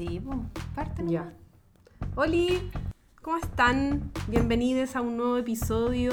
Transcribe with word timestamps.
Sí, 0.00 0.18
pues, 0.18 0.38
parte 0.74 1.02
nomás. 1.02 1.12
Ya. 1.12 1.32
Oli, 2.14 2.70
¿cómo 3.20 3.36
están? 3.36 4.10
Bienvenidos 4.28 4.96
a 4.96 5.02
un 5.02 5.18
nuevo 5.18 5.36
episodio 5.36 6.10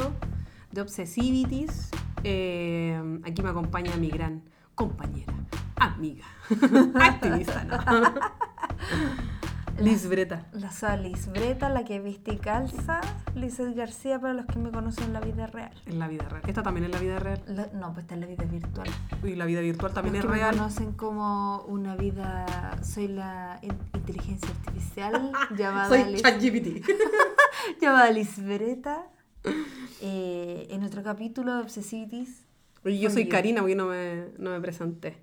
de 0.74 0.82
Obsessivities. 0.82 1.90
Eh, 2.26 3.02
aquí 3.24 3.42
me 3.42 3.48
acompaña 3.48 3.96
mi 3.96 4.10
gran 4.10 4.44
compañera, 4.76 5.34
amiga, 5.78 6.26
activista, 7.00 7.64
¿no? 7.64 7.78
Liz 9.80 10.08
Breta. 10.10 10.48
La 10.54 10.72
soy 10.72 10.98
Liz 11.04 11.28
Breta, 11.28 11.70
la 11.70 11.84
que 11.86 12.00
viste 12.00 12.34
y 12.34 12.38
calza. 12.38 13.00
Lizeth 13.36 13.76
García 13.76 14.20
para 14.20 14.34
los 14.34 14.46
que 14.48 14.58
me 14.58 14.72
conocen 14.72 15.06
en 15.06 15.14
la 15.14 15.20
vida 15.20 15.46
real. 15.48 15.72
En 15.86 16.00
la 16.00 16.08
vida 16.08 16.28
real. 16.28 16.42
Esta 16.48 16.64
también 16.64 16.86
es 16.86 16.92
la 16.92 17.00
vida 17.00 17.20
real. 17.20 17.44
La- 17.48 17.68
no, 17.74 17.94
pues 17.94 18.04
está 18.06 18.16
en 18.16 18.22
la 18.22 18.28
vida 18.28 18.44
virtual. 18.46 18.90
Y 19.24 19.36
la 19.36 19.46
vida 19.46 19.62
virtual 19.62 19.94
también 19.94 20.16
los 20.16 20.24
es 20.24 20.26
que 20.26 20.32
me 20.32 20.38
real. 20.40 20.56
conocen 20.56 20.94
como 20.94 21.62
una 21.68 21.96
vida... 21.96 22.46
Soy 22.84 23.08
la 23.08 23.60
in- 23.62 23.78
inteligencia 23.94 24.50
artificial 24.50 25.32
llamada, 25.58 25.90
Soy 25.90 26.12
Liz, 26.12 26.24
ChatGPT. 26.24 26.86
llamada 27.82 28.10
Liz 28.12 28.44
Breta. 28.44 29.06
Eh, 30.02 30.68
en 30.72 30.84
otro 30.84 31.04
capítulo 31.04 31.56
de 31.56 31.62
Obsessivities. 31.62 32.46
Oye, 32.84 33.00
yo 33.00 33.10
soy. 33.10 33.28
Karina 33.30 33.62
porque 33.62 33.76
no 33.76 33.86
me, 33.88 34.28
no 34.40 34.50
me 34.52 34.60
presenté. 34.60 35.18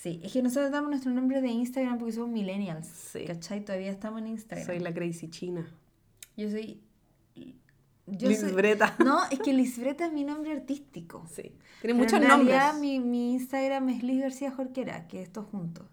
Sí, 0.00 0.20
es 0.22 0.32
que 0.32 0.42
nosotros 0.42 0.70
damos 0.70 0.90
nuestro 0.90 1.10
nombre 1.10 1.40
de 1.40 1.48
Instagram 1.48 1.98
porque 1.98 2.12
somos 2.12 2.30
millennials. 2.30 2.86
Sí. 2.86 3.24
¿Cachai? 3.24 3.64
Todavía 3.64 3.90
estamos 3.90 4.20
en 4.20 4.28
Instagram. 4.28 4.64
Soy 4.64 4.78
la 4.78 4.94
crazy 4.94 5.28
china. 5.28 5.68
Yo 6.36 6.48
soy... 6.50 6.80
Yo 8.06 8.28
Liz 8.28 8.40
soy- 8.40 8.52
Breta. 8.52 8.94
No, 9.04 9.18
es 9.28 9.40
que 9.40 9.52
Liz 9.52 9.76
Breta 9.78 10.06
es 10.06 10.12
mi 10.12 10.22
nombre 10.22 10.52
artístico. 10.52 11.26
Sí. 11.28 11.42
Tiene 11.42 11.56
Pero 11.82 11.94
muchos 11.96 12.12
en 12.14 12.28
nombres. 12.28 12.48
realidad 12.56 12.80
mi, 12.80 13.00
mi 13.00 13.32
Instagram 13.32 13.88
es 13.88 14.02
Liz 14.04 14.22
García 14.22 14.52
Jorquera, 14.52 15.08
que 15.08 15.20
es 15.20 15.32
todo 15.32 15.44
junto. 15.44 15.84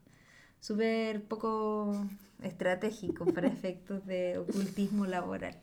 Súper 0.59 1.23
poco 1.23 2.05
estratégico 2.44 3.25
para 3.25 3.47
efectos 3.57 4.05
de 4.05 4.38
ocultismo 4.38 5.07
laboral. 5.07 5.57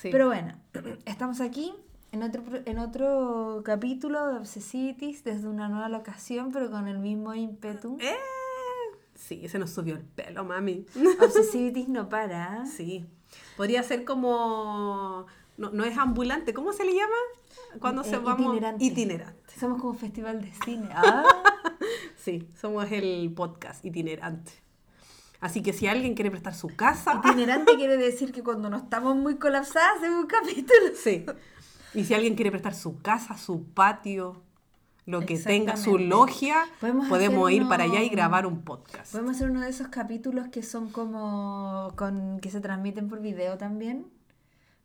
Sí. 0.00 0.08
Pero 0.10 0.28
bueno, 0.28 0.54
estamos 1.04 1.40
aquí 1.42 1.74
en 2.14 2.22
otro, 2.22 2.42
en 2.64 2.78
otro 2.78 3.62
capítulo 3.64 4.26
de 4.28 4.38
Obsessivities 4.38 5.24
desde 5.24 5.48
una 5.48 5.68
nueva 5.68 5.88
locación, 5.88 6.50
pero 6.52 6.70
con 6.70 6.88
el 6.88 6.98
mismo 6.98 7.34
ímpetu. 7.34 7.98
Eh, 8.00 8.14
Sí, 9.16 9.48
se 9.48 9.58
nos 9.60 9.70
subió 9.70 9.94
el 9.94 10.02
pelo, 10.02 10.44
mami. 10.44 10.86
Obsessivities 11.20 11.88
no 11.88 12.08
para. 12.08 12.66
Sí. 12.66 13.06
Podría 13.56 13.82
ser 13.82 14.04
como. 14.04 15.26
No, 15.56 15.70
no 15.70 15.84
es 15.84 15.96
ambulante, 15.98 16.52
¿cómo 16.52 16.72
se 16.72 16.84
le 16.84 16.92
llama? 16.94 17.14
Cuando 17.80 18.02
Eh, 18.02 18.06
se 18.06 18.18
vamos. 18.18 18.40
itinerante. 18.40 18.84
Itinerante. 18.84 19.54
Somos 19.58 19.80
como 19.80 19.94
festival 19.94 20.40
de 20.42 20.52
cine. 20.64 20.88
Ah, 20.94 21.24
Sí, 22.16 22.48
somos 22.60 22.90
el 22.90 23.32
podcast 23.34 23.84
itinerante. 23.84 24.52
Así 25.40 25.62
que 25.62 25.72
si 25.72 25.86
alguien 25.86 26.14
quiere 26.14 26.30
prestar 26.30 26.54
su 26.54 26.68
casa. 26.68 27.20
itinerante 27.24 27.76
quiere 27.76 27.96
decir 27.96 28.32
que 28.32 28.42
cuando 28.42 28.68
no 28.70 28.78
estamos 28.78 29.14
muy 29.16 29.36
colapsadas 29.36 29.98
hacemos 29.98 30.22
un 30.22 30.26
capítulo. 30.26 30.80
Sí. 30.96 31.24
Y 31.94 32.04
si 32.04 32.14
alguien 32.14 32.34
quiere 32.34 32.50
prestar 32.50 32.74
su 32.74 33.00
casa, 33.00 33.36
su 33.36 33.64
patio, 33.64 34.42
lo 35.06 35.20
que 35.26 35.38
tenga, 35.38 35.76
su 35.76 35.98
logia, 35.98 36.56
Podemos 36.80 37.08
podemos 37.08 37.50
ir 37.50 37.68
para 37.68 37.84
allá 37.84 38.00
y 38.02 38.06
uno- 38.06 38.12
grabar 38.12 38.46
un 38.46 38.62
podcast. 38.62 39.12
Podemos 39.12 39.36
hacer 39.36 39.50
uno 39.50 39.60
de 39.60 39.68
esos 39.68 39.88
capítulos 39.88 40.48
que 40.48 40.62
son 40.62 40.90
como 40.90 41.92
con 41.96 42.40
que 42.40 42.50
se 42.50 42.60
transmiten 42.60 43.08
por 43.08 43.20
video 43.20 43.58
también, 43.58 44.06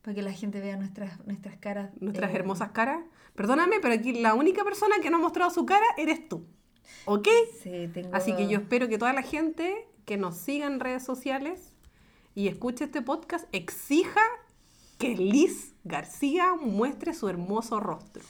para 0.02 0.14
que 0.14 0.22
la 0.22 0.32
gente 0.32 0.60
vea 0.60 0.76
nuestras 0.76 1.24
nuestras 1.26 1.56
caras. 1.56 1.90
Nuestras 2.00 2.30
eh, 2.30 2.36
hermosas 2.36 2.70
caras. 2.70 3.00
Perdóname, 3.34 3.80
pero 3.80 3.94
aquí 3.94 4.12
la 4.12 4.34
única 4.34 4.62
persona 4.64 4.96
que 5.02 5.10
no 5.10 5.16
ha 5.16 5.20
mostrado 5.20 5.50
su 5.50 5.64
cara 5.66 5.86
eres 5.96 6.28
tú. 6.28 6.44
¿Ok? 7.06 7.28
Sí, 7.62 7.88
tengo. 7.92 8.14
Así 8.14 8.34
que 8.36 8.46
yo 8.48 8.58
espero 8.58 8.88
que 8.88 8.98
toda 8.98 9.12
la 9.12 9.22
gente 9.22 9.86
que 10.04 10.16
nos 10.16 10.36
siga 10.36 10.66
en 10.66 10.80
redes 10.80 11.02
sociales 11.04 11.74
y 12.34 12.48
escuche 12.48 12.84
este 12.84 13.00
podcast 13.00 13.46
exija 13.52 14.20
que 14.98 15.16
Liz 15.16 15.69
García 15.84 16.54
muestre 16.54 17.14
su 17.14 17.28
hermoso 17.28 17.80
rostro 17.80 18.22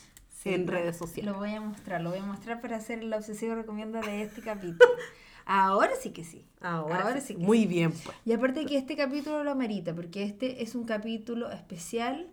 Sí, 0.43 0.55
en 0.55 0.67
redes 0.67 0.97
sociales. 0.97 1.33
Lo 1.33 1.39
voy 1.39 1.55
a 1.55 1.61
mostrar, 1.61 2.01
lo 2.01 2.11
voy 2.11 2.21
a 2.21 2.25
mostrar 2.25 2.63
para 2.63 2.77
hacer 2.77 3.05
la 3.05 3.19
obsesiva 3.19 3.55
recomienda 3.55 4.01
de 4.01 4.23
este 4.23 4.41
capítulo. 4.41 4.79
Ahora 5.45 5.93
sí 6.01 6.11
que 6.11 6.25
sí. 6.25 6.47
Ahora, 6.61 7.21
sí 7.21 7.27
sí. 7.29 7.35
que 7.35 7.43
Muy 7.45 7.61
sí. 7.61 7.67
bien, 7.67 7.93
pues. 7.93 8.17
Y 8.25 8.33
aparte 8.33 8.65
que 8.65 8.79
este 8.79 8.97
capítulo 8.97 9.45
lo 9.45 9.51
amerita, 9.51 9.95
porque 9.95 10.23
este 10.23 10.63
es 10.63 10.75
un 10.75 10.85
capítulo 10.85 11.51
especial 11.51 12.29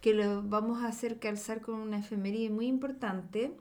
que 0.00 0.14
lo 0.14 0.42
vamos 0.42 0.82
a 0.82 0.88
hacer 0.88 1.18
calzar 1.18 1.60
con 1.60 1.74
una 1.74 1.98
efeméride 1.98 2.48
muy 2.48 2.66
importante. 2.66 3.52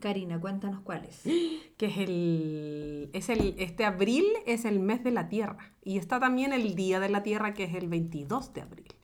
Karina, 0.00 0.38
cuéntanos 0.38 0.80
cuál 0.80 1.04
es. 1.04 1.22
Que 1.78 1.86
es 1.86 1.98
el, 1.98 3.10
es 3.12 3.28
el. 3.28 3.54
Este 3.58 3.84
abril 3.84 4.24
es 4.46 4.64
el 4.64 4.80
mes 4.80 5.04
de 5.04 5.10
la 5.10 5.28
Tierra. 5.28 5.72
Y 5.82 5.98
está 5.98 6.20
también 6.20 6.52
el 6.52 6.74
Día 6.74 7.00
de 7.00 7.08
la 7.08 7.22
Tierra, 7.22 7.54
que 7.54 7.64
es 7.64 7.74
el 7.74 7.88
22 7.88 8.52
de 8.52 8.60
abril. 8.60 8.95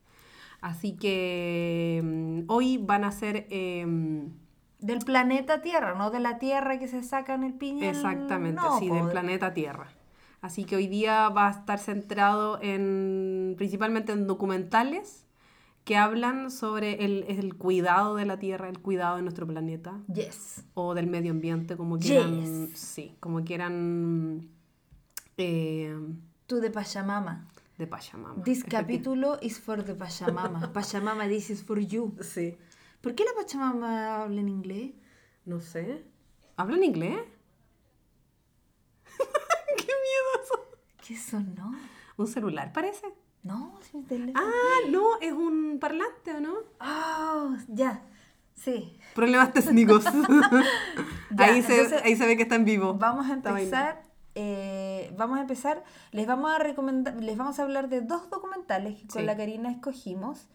Así 0.62 0.96
que 0.96 2.00
mm, 2.02 2.44
hoy 2.50 2.78
van 2.78 3.04
a 3.04 3.12
ser. 3.12 3.46
em, 3.50 4.30
Del 4.78 5.00
planeta 5.00 5.60
Tierra, 5.60 5.94
no 5.94 6.10
de 6.10 6.20
la 6.20 6.38
Tierra 6.38 6.78
que 6.78 6.88
se 6.88 7.02
saca 7.02 7.34
en 7.34 7.42
el 7.44 7.52
piñón. 7.54 7.84
Exactamente, 7.84 8.60
no, 8.62 8.78
sí, 8.78 8.88
del 8.88 9.04
de- 9.06 9.10
planeta 9.12 9.52
Tierra. 9.52 9.88
Así 10.40 10.64
que 10.64 10.74
hoy 10.76 10.86
día 10.88 11.28
va 11.28 11.46
a 11.48 11.50
estar 11.50 11.78
centrado 11.78 12.58
en 12.62 13.54
principalmente 13.58 14.10
en 14.12 14.26
documentales 14.26 15.24
que 15.84 15.96
hablan 15.96 16.50
sobre 16.50 17.04
el, 17.04 17.24
el 17.28 17.54
cuidado 17.56 18.14
de 18.16 18.24
la 18.24 18.38
Tierra, 18.38 18.68
el 18.68 18.78
cuidado 18.80 19.16
de 19.16 19.22
nuestro 19.22 19.46
planeta 19.46 20.00
Yes. 20.12 20.64
o 20.74 20.94
del 20.94 21.06
medio 21.08 21.30
ambiente, 21.32 21.76
como 21.76 21.98
quieran, 21.98 22.40
Yes. 22.70 22.78
sí, 22.78 23.16
como 23.20 23.42
quieran 23.44 24.48
eh, 25.38 25.96
Tú 26.46 26.56
de 26.60 26.70
Pachamama. 26.70 27.48
De 27.82 27.88
Pachamama. 27.88 28.42
This 28.44 28.62
capítulo 28.64 29.38
is 29.42 29.58
for 29.58 29.82
the 29.82 29.94
Pachamama. 29.94 30.72
Pachamama, 30.76 31.26
this 31.28 31.50
is 31.50 31.62
for 31.62 31.78
you. 31.80 32.14
Sí, 32.20 32.56
¿Por 33.00 33.14
qué 33.16 33.24
la 33.24 33.32
Pachamama 33.34 34.22
habla 34.22 34.40
en 34.40 34.48
inglés? 34.48 34.92
no 35.44 35.58
sé. 35.60 36.04
¿Hablan 36.56 36.84
inglés? 36.84 37.18
¡Qué 39.76 39.92
miedo! 40.06 40.78
¿Qué 41.04 41.16
sonó? 41.16 41.74
¿Un 42.16 42.28
celular 42.28 42.72
parece? 42.72 43.06
No, 43.42 43.76
es 43.80 43.92
mi 43.92 44.04
teléfono. 44.04 44.38
Ah, 44.40 44.88
no, 44.88 45.18
es 45.20 45.32
un 45.32 45.78
parlante, 45.80 46.34
¿o 46.34 46.40
no? 46.40 46.54
Ah, 46.78 47.56
ya. 47.66 48.04
Sí. 48.54 48.96
Problemas 49.16 49.52
técnicos. 49.52 50.04
Ahí, 51.36 51.62
se, 51.62 51.96
ahí 52.04 52.14
se 52.14 52.26
ve 52.26 52.36
que 52.36 52.44
está 52.44 52.54
en 52.54 52.64
vivo. 52.64 52.94
Vamos 52.94 53.28
a 53.28 53.32
empezar. 53.32 54.11
Eh, 54.34 55.12
vamos 55.16 55.38
a 55.38 55.42
empezar. 55.42 55.82
Les 56.12 56.26
vamos 56.26 56.50
a 56.52 56.58
recomendar, 56.58 57.14
les 57.22 57.36
vamos 57.36 57.58
a 57.58 57.62
hablar 57.62 57.88
de 57.88 58.00
dos 58.00 58.30
documentales 58.30 58.96
que 59.00 59.06
con 59.08 59.20
Sí. 59.20 59.26
la 59.26 59.36
Karina 59.36 59.70
escogimos. 59.70 60.48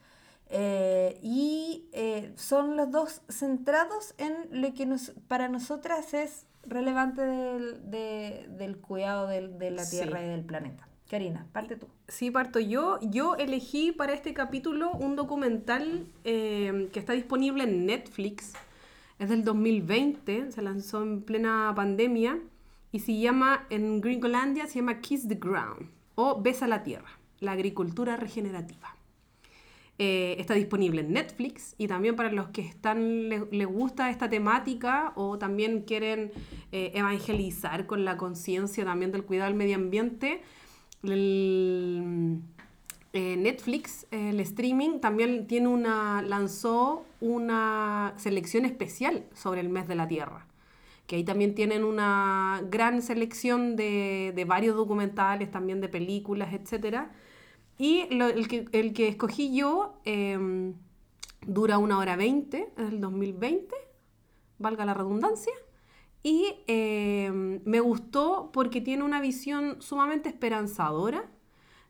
eh, 0.50 1.20
y 1.22 1.90
eh, 1.92 2.32
son 2.38 2.78
los 2.78 2.90
dos 2.90 3.22
centrados 3.28 4.16
en 4.18 4.34
lo 4.62 4.74
que 4.74 4.86
nos, 4.86 5.12
para 5.28 5.50
nosotras 5.50 6.14
es 6.14 6.46
relevante 6.64 7.22
del, 7.22 7.92
de- 7.92 8.46
del 8.58 8.78
cuidado 8.78 9.28
del- 9.28 9.58
de 9.60 9.72
la 9.72 9.84
Sí. 9.84 9.98
Tierra 9.98 10.24
y 10.24 10.28
del 10.30 10.46
planeta. 10.46 10.88
Karina, 11.10 11.48
parte 11.52 11.76
tú. 11.76 11.88
Sí, 12.08 12.32
parto 12.32 12.60
yo. 12.62 12.98
Yo 13.02 13.36
elegí 13.36 13.92
para 13.92 14.14
este 14.14 14.34
capítulo 14.34 14.92
un 14.92 15.18
documental 15.18 16.06
eh, 16.24 16.90
que 16.94 17.00
está 17.00 17.12
disponible 17.12 17.66
en 17.66 17.86
Netflix. 17.86 18.54
Es 19.20 19.28
del 19.30 19.44
2020, 19.44 20.52
se 20.54 20.62
lanzó 20.62 21.02
en 21.02 21.24
plena 21.24 21.74
pandemia 21.76 22.40
y 22.92 23.00
se 23.00 23.18
llama, 23.18 23.66
en 23.70 24.02
Gringolandia, 24.02 24.68
se 24.68 24.76
llama 24.80 25.00
Kiss 25.02 25.28
the 25.28 25.36
Ground 25.36 25.90
o 26.16 26.42
Besa 26.42 26.68
la 26.68 26.84
Tierra, 26.84 27.10
la 27.40 27.52
agricultura 27.54 28.16
regenerativa. 28.18 28.96
Eh, 30.00 30.36
está 30.40 30.54
disponible 30.54 31.02
en 31.02 31.12
Netflix 31.12 31.74
y 31.80 31.88
también 31.88 32.16
para 32.16 32.32
los 32.32 32.50
que 32.50 32.62
están 32.62 33.30
le- 33.30 33.48
les 33.52 33.66
gusta 33.68 34.12
esta 34.12 34.30
temática 34.30 35.12
o 35.16 35.40
también 35.40 35.82
quieren 35.82 36.32
eh, 36.72 36.92
evangelizar 36.94 37.88
con 37.88 38.06
la 38.06 38.16
conciencia 38.16 38.86
también 38.86 39.12
del 39.12 39.24
cuidado 39.24 39.50
del 39.50 39.58
medio 39.58 39.76
ambiente. 39.76 40.42
Eh, 43.14 43.36
Netflix, 43.38 44.06
el 44.12 44.40
streaming, 44.42 45.00
también 45.00 45.48
tiene 45.48 45.68
una, 45.68 46.22
lanzó 46.22 47.06
una 47.20 48.14
selección 48.18 48.66
especial 48.66 49.24
sobre 49.34 49.62
el 49.62 49.70
mes 49.70 49.88
de 49.88 49.96
la 49.96 50.08
Tierra 50.08 50.46
que 51.08 51.16
ahí 51.16 51.24
también 51.24 51.56
tienen 51.56 51.86
una 51.86 52.62
gran 52.70 53.02
selección 53.02 53.78
de, 53.78 54.34
de 54.36 54.46
varios 54.46 54.76
documentales, 54.76 55.50
también 55.50 55.80
de 55.80 55.88
películas, 55.88 56.54
etcétera. 56.54 57.12
Y 57.78 58.08
el, 58.12 58.48
que, 58.48 58.66
el 58.74 58.94
que 58.94 59.08
escogí 59.08 59.56
yo 59.56 60.02
em, 60.04 60.74
dura 61.46 61.78
una 61.78 61.98
hora 61.98 62.18
veinte, 62.18 62.74
es 62.78 62.92
del 62.92 63.00
2020, 63.00 63.74
valga 64.60 64.84
la 64.86 64.94
redundancia. 64.94 65.54
Y 66.24 66.56
em, 66.68 67.62
me 67.64 67.80
gustó 67.80 68.50
porque 68.52 68.82
tiene 68.82 69.04
una 69.04 69.22
visión 69.22 69.82
sumamente 69.82 70.28
esperanzadora 70.28 71.30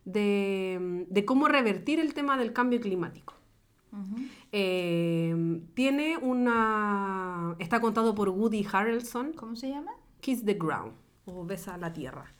de, 0.05 1.05
de 1.09 1.25
cómo 1.25 1.47
revertir 1.47 1.99
el 1.99 2.13
tema 2.13 2.37
del 2.37 2.53
cambio 2.53 2.79
climático. 2.79 3.33
Eh, 4.51 5.61
tiene 5.73 6.17
una... 6.17 7.55
Está 7.59 7.79
contado 7.81 8.15
por 8.15 8.29
Woody 8.29 8.65
Harrelson, 8.71 9.33
¿Cómo 9.33 9.55
se 9.55 9.69
llama? 9.69 9.91
Kiss 10.21 10.45
the 10.45 10.53
Ground, 10.53 10.93
o 11.25 11.45
Besa 11.45 11.77
la 11.77 11.93
Tierra. 11.93 12.33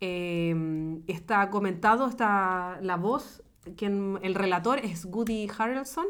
Eh, 0.00 1.00
está 1.06 1.48
comentado, 1.50 2.06
está 2.08 2.78
la 2.82 2.96
voz, 2.96 3.42
quien, 3.76 4.18
el 4.22 4.34
relator 4.34 4.78
es 4.80 5.04
Woody 5.04 5.48
Harrelson, 5.56 6.06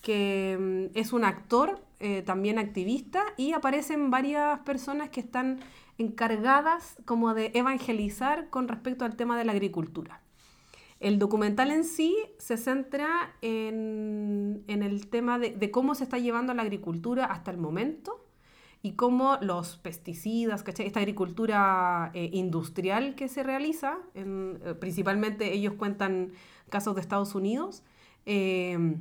que 0.00 0.58
mm, 0.94 0.98
es 0.98 1.12
un 1.12 1.24
actor, 1.24 1.80
eh, 2.00 2.22
también 2.22 2.58
activista, 2.58 3.22
y 3.36 3.52
aparecen 3.52 4.10
varias 4.10 4.60
personas 4.60 5.10
que 5.10 5.20
están 5.20 5.60
encargadas 5.98 6.96
como 7.04 7.34
de 7.34 7.52
evangelizar 7.54 8.48
con 8.50 8.66
respecto 8.66 9.04
al 9.04 9.16
tema 9.16 9.38
de 9.38 9.44
la 9.44 9.52
agricultura. 9.52 10.21
El 11.02 11.18
documental 11.18 11.72
en 11.72 11.82
sí 11.82 12.16
se 12.38 12.56
centra 12.56 13.34
en, 13.42 14.62
el 14.68 15.08
tema 15.08 15.36
de, 15.40 15.70
cómo 15.72 15.96
se 15.96 16.04
está 16.04 16.18
llevando 16.18 16.54
la 16.54 16.62
agricultura 16.62 17.24
hasta 17.24 17.50
el 17.50 17.58
momento 17.58 18.24
y 18.82 18.92
cómo 18.92 19.36
los 19.40 19.78
pesticidas, 19.78 20.64
esta 20.64 21.00
agricultura 21.00 22.12
eh, 22.14 22.30
industrial 22.32 23.16
que 23.16 23.26
se 23.26 23.42
realiza, 23.42 23.98
eh, 24.14 24.76
principalmente 24.78 25.52
ellos 25.52 25.74
cuentan 25.74 26.34
casos 26.70 26.94
de 26.94 27.00
Estados 27.00 27.34
Unidos, 27.34 27.82
eh, 28.24 28.94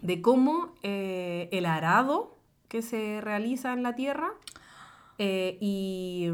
de 0.00 0.22
cómo 0.22 0.72
el 0.82 1.66
arado 1.66 2.38
que 2.68 2.80
se 2.80 3.20
realiza 3.20 3.74
en 3.74 3.82
la 3.82 3.94
tierra 3.94 4.32
y, 5.18 6.30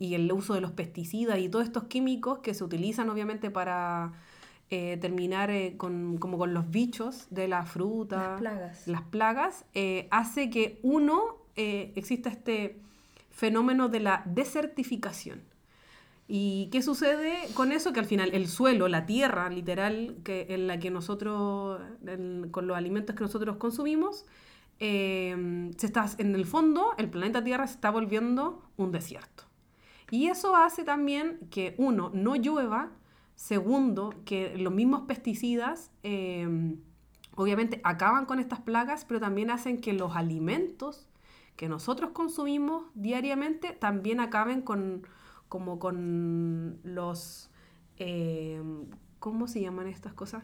el 0.00 0.30
uso 0.32 0.54
de 0.54 0.60
los 0.60 0.70
pesticidas 0.70 1.40
y 1.40 1.48
todos 1.48 1.64
estos 1.64 1.84
químicos 1.84 2.38
que 2.38 2.54
se 2.54 2.62
utilizan 2.62 3.10
obviamente 3.10 3.50
para 3.50 4.12
terminar 5.00 5.50
con, 5.76 6.18
como 6.18 6.38
con 6.38 6.54
los 6.54 6.70
bichos 6.70 7.26
de 7.30 7.48
la 7.48 7.64
fruta, 7.64 8.30
las 8.30 8.40
plagas, 8.40 8.88
las 8.88 9.02
plagas 9.02 9.64
hace 10.10 10.50
que 10.50 10.80
uno 10.82 11.44
eh, 11.56 11.92
existe 11.94 12.28
este 12.28 12.80
fenómeno 13.30 13.88
de 13.88 14.00
la 14.00 14.22
desertificación. 14.26 15.42
¿Y 16.26 16.68
qué 16.72 16.82
sucede 16.82 17.36
con 17.54 17.70
eso? 17.70 17.92
Que 17.92 18.00
al 18.00 18.06
final 18.06 18.30
el 18.32 18.48
suelo, 18.48 18.88
la 18.88 19.06
tierra 19.06 19.48
literal, 19.50 20.16
que, 20.24 20.46
en 20.50 20.66
la 20.66 20.78
que 20.78 20.90
nosotros, 20.90 21.80
con 22.50 22.66
los 22.66 22.76
alimentos 22.76 23.14
que 23.14 23.22
nosotros 23.22 23.56
consumimos, 23.56 24.24
eh, 24.80 25.70
se 25.76 25.86
está, 25.86 26.06
en 26.18 26.34
el 26.34 26.46
fondo 26.46 26.94
el 26.98 27.08
planeta 27.08 27.44
Tierra 27.44 27.66
se 27.66 27.74
está 27.74 27.90
volviendo 27.90 28.62
un 28.76 28.90
desierto. 28.90 29.44
Y 30.10 30.28
eso 30.28 30.56
hace 30.56 30.82
también 30.82 31.38
que 31.50 31.74
uno, 31.78 32.10
no 32.14 32.36
llueva, 32.36 32.90
segundo, 33.34 34.14
que 34.24 34.56
los 34.56 34.72
mismos 34.72 35.02
pesticidas 35.02 35.90
eh, 36.02 36.76
obviamente 37.36 37.80
acaban 37.84 38.26
con 38.26 38.38
estas 38.38 38.60
plagas, 38.60 39.04
pero 39.04 39.20
también 39.20 39.50
hacen 39.50 39.80
que 39.80 39.92
los 39.92 40.16
alimentos 40.16 41.08
que 41.56 41.68
nosotros 41.68 42.10
consumimos 42.10 42.84
diariamente 42.94 43.72
también 43.72 44.20
acaben 44.20 44.60
con, 44.60 45.06
como 45.48 45.78
con 45.78 46.80
los, 46.82 47.50
eh, 47.98 48.60
¿cómo 49.20 49.46
se 49.46 49.60
llaman 49.60 49.86
estas 49.86 50.14
cosas? 50.14 50.42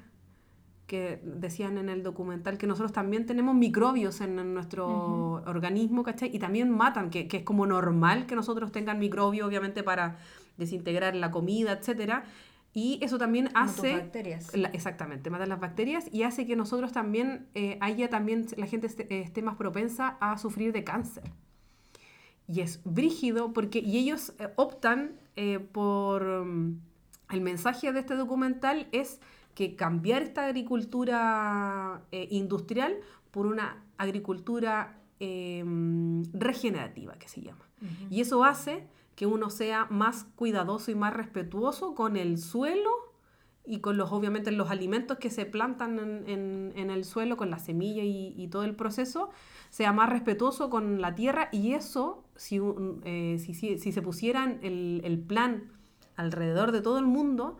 que 0.87 1.21
decían 1.23 1.79
en 1.79 1.89
el 1.89 2.03
documental 2.03 2.59
que 2.59 2.67
nosotros 2.67 2.91
también 2.93 3.25
tenemos 3.25 3.55
microbios 3.55 4.21
en, 4.21 4.55
nuestro 4.55 5.35
organismo, 5.47 6.03
¿cachai? 6.03 6.35
Y 6.35 6.41
también 6.41 6.69
matan, 6.69 7.11
que, 7.11 7.29
que, 7.29 7.37
es 7.37 7.43
como 7.45 7.65
normal 7.65 8.27
que 8.27 8.35
nosotros 8.35 8.73
tengan 8.73 8.99
microbios, 8.99 9.47
obviamente, 9.47 9.85
para 9.85 10.19
desintegrar 10.59 11.15
la 11.15 11.31
comida, 11.31 11.75
etcétera. 11.75 12.25
Y 12.73 13.01
eso 13.03 13.19
también 13.19 13.51
hace... 13.55 13.97
bacterias. 13.97 14.53
exactamente, 14.73 15.29
mata 15.29 15.47
las 15.47 15.59
bacterias 15.59 16.07
y 16.13 16.23
hace 16.23 16.47
que 16.47 16.55
nosotros 16.55 16.93
también, 16.93 17.49
eh, 17.55 17.79
haya 17.81 18.09
también, 18.09 18.47
la 18.57 18.67
gente 18.67 18.87
esté, 18.87 19.43
más 19.43 19.57
propensa 19.57 20.17
a 20.21 20.39
sufrir 20.39 20.73
de 20.73 20.85
cáncer. 20.85 21.25
Y 22.47 22.61
es 22.61 22.81
brígido 22.85 23.53
porque, 23.53 23.81
y 23.81 23.99
ellos 23.99 24.35
eh, 24.39 24.49
optan 24.57 25.19
eh, 25.35 25.59
por, 25.59 26.45
mm, 26.45 26.81
el 27.31 27.41
mensaje 27.41 27.93
de 27.93 28.01
este 28.01 28.15
documental 28.15 28.89
es 28.93 29.21
que 29.55 29.75
cambiar 29.75 30.23
esta 30.23 30.47
agricultura 30.47 32.03
industrial 32.13 32.97
por 33.31 33.47
una 33.47 33.85
agricultura 33.99 35.01
mm, 35.19 36.23
regenerativa, 36.33 37.15
que 37.19 37.29
se 37.29 37.43
llama. 37.43 37.69
Y 38.11 38.21
eso 38.21 38.45
hace 38.45 38.87
que 39.21 39.27
uno 39.27 39.51
sea 39.51 39.87
más 39.91 40.25
cuidadoso 40.35 40.91
y 40.91 40.95
más 40.95 41.13
respetuoso 41.13 41.95
con 41.95 42.17
el 42.17 42.39
suelo 42.39 42.89
y 43.67 43.81
con 43.81 43.99
los, 43.99 44.13
obviamente, 44.13 44.51
los 44.51 44.71
alimentos 44.71 45.19
que 45.19 45.29
se 45.29 45.45
plantan 45.45 45.99
en, 46.27 46.91
el 46.91 47.05
suelo, 47.05 47.37
con 47.37 47.51
la 47.51 47.59
semilla 47.59 48.03
y, 48.03 48.49
todo 48.49 48.65
el 48.65 48.75
proceso, 48.75 49.29
sea 49.69 49.93
más 49.93 50.09
respetuoso 50.09 50.71
con 50.71 51.03
la 51.03 51.15
tierra 51.17 51.51
y 51.53 51.75
eso, 51.75 52.25
si, 52.35 52.63
eh, 53.05 53.37
se 53.39 54.01
pusieran 54.01 54.59
el, 54.63 55.03
el, 55.05 55.19
plan 55.19 55.71
alrededor 56.17 56.73
de 56.73 56.81
todo 56.81 56.99
el 56.99 57.05
mundo, 57.05 57.59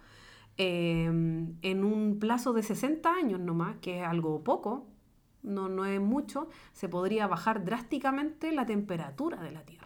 eh, 0.57 1.05
en 1.05 1.85
un 1.85 2.19
plazo 2.19 2.55
de 2.55 2.63
60 2.63 3.13
años 3.13 3.39
nomás, 3.39 3.77
que 3.83 4.01
es 4.01 4.07
algo 4.07 4.43
poco, 4.43 4.87
no, 5.43 5.69
no 5.69 5.85
es 5.85 6.01
mucho, 6.01 6.49
se 6.73 6.89
podría 6.89 7.27
bajar 7.27 7.67
drásticamente 7.67 8.51
la 8.51 8.65
temperatura 8.65 9.43
de 9.43 9.51
la 9.51 9.61
tierra. 9.67 9.80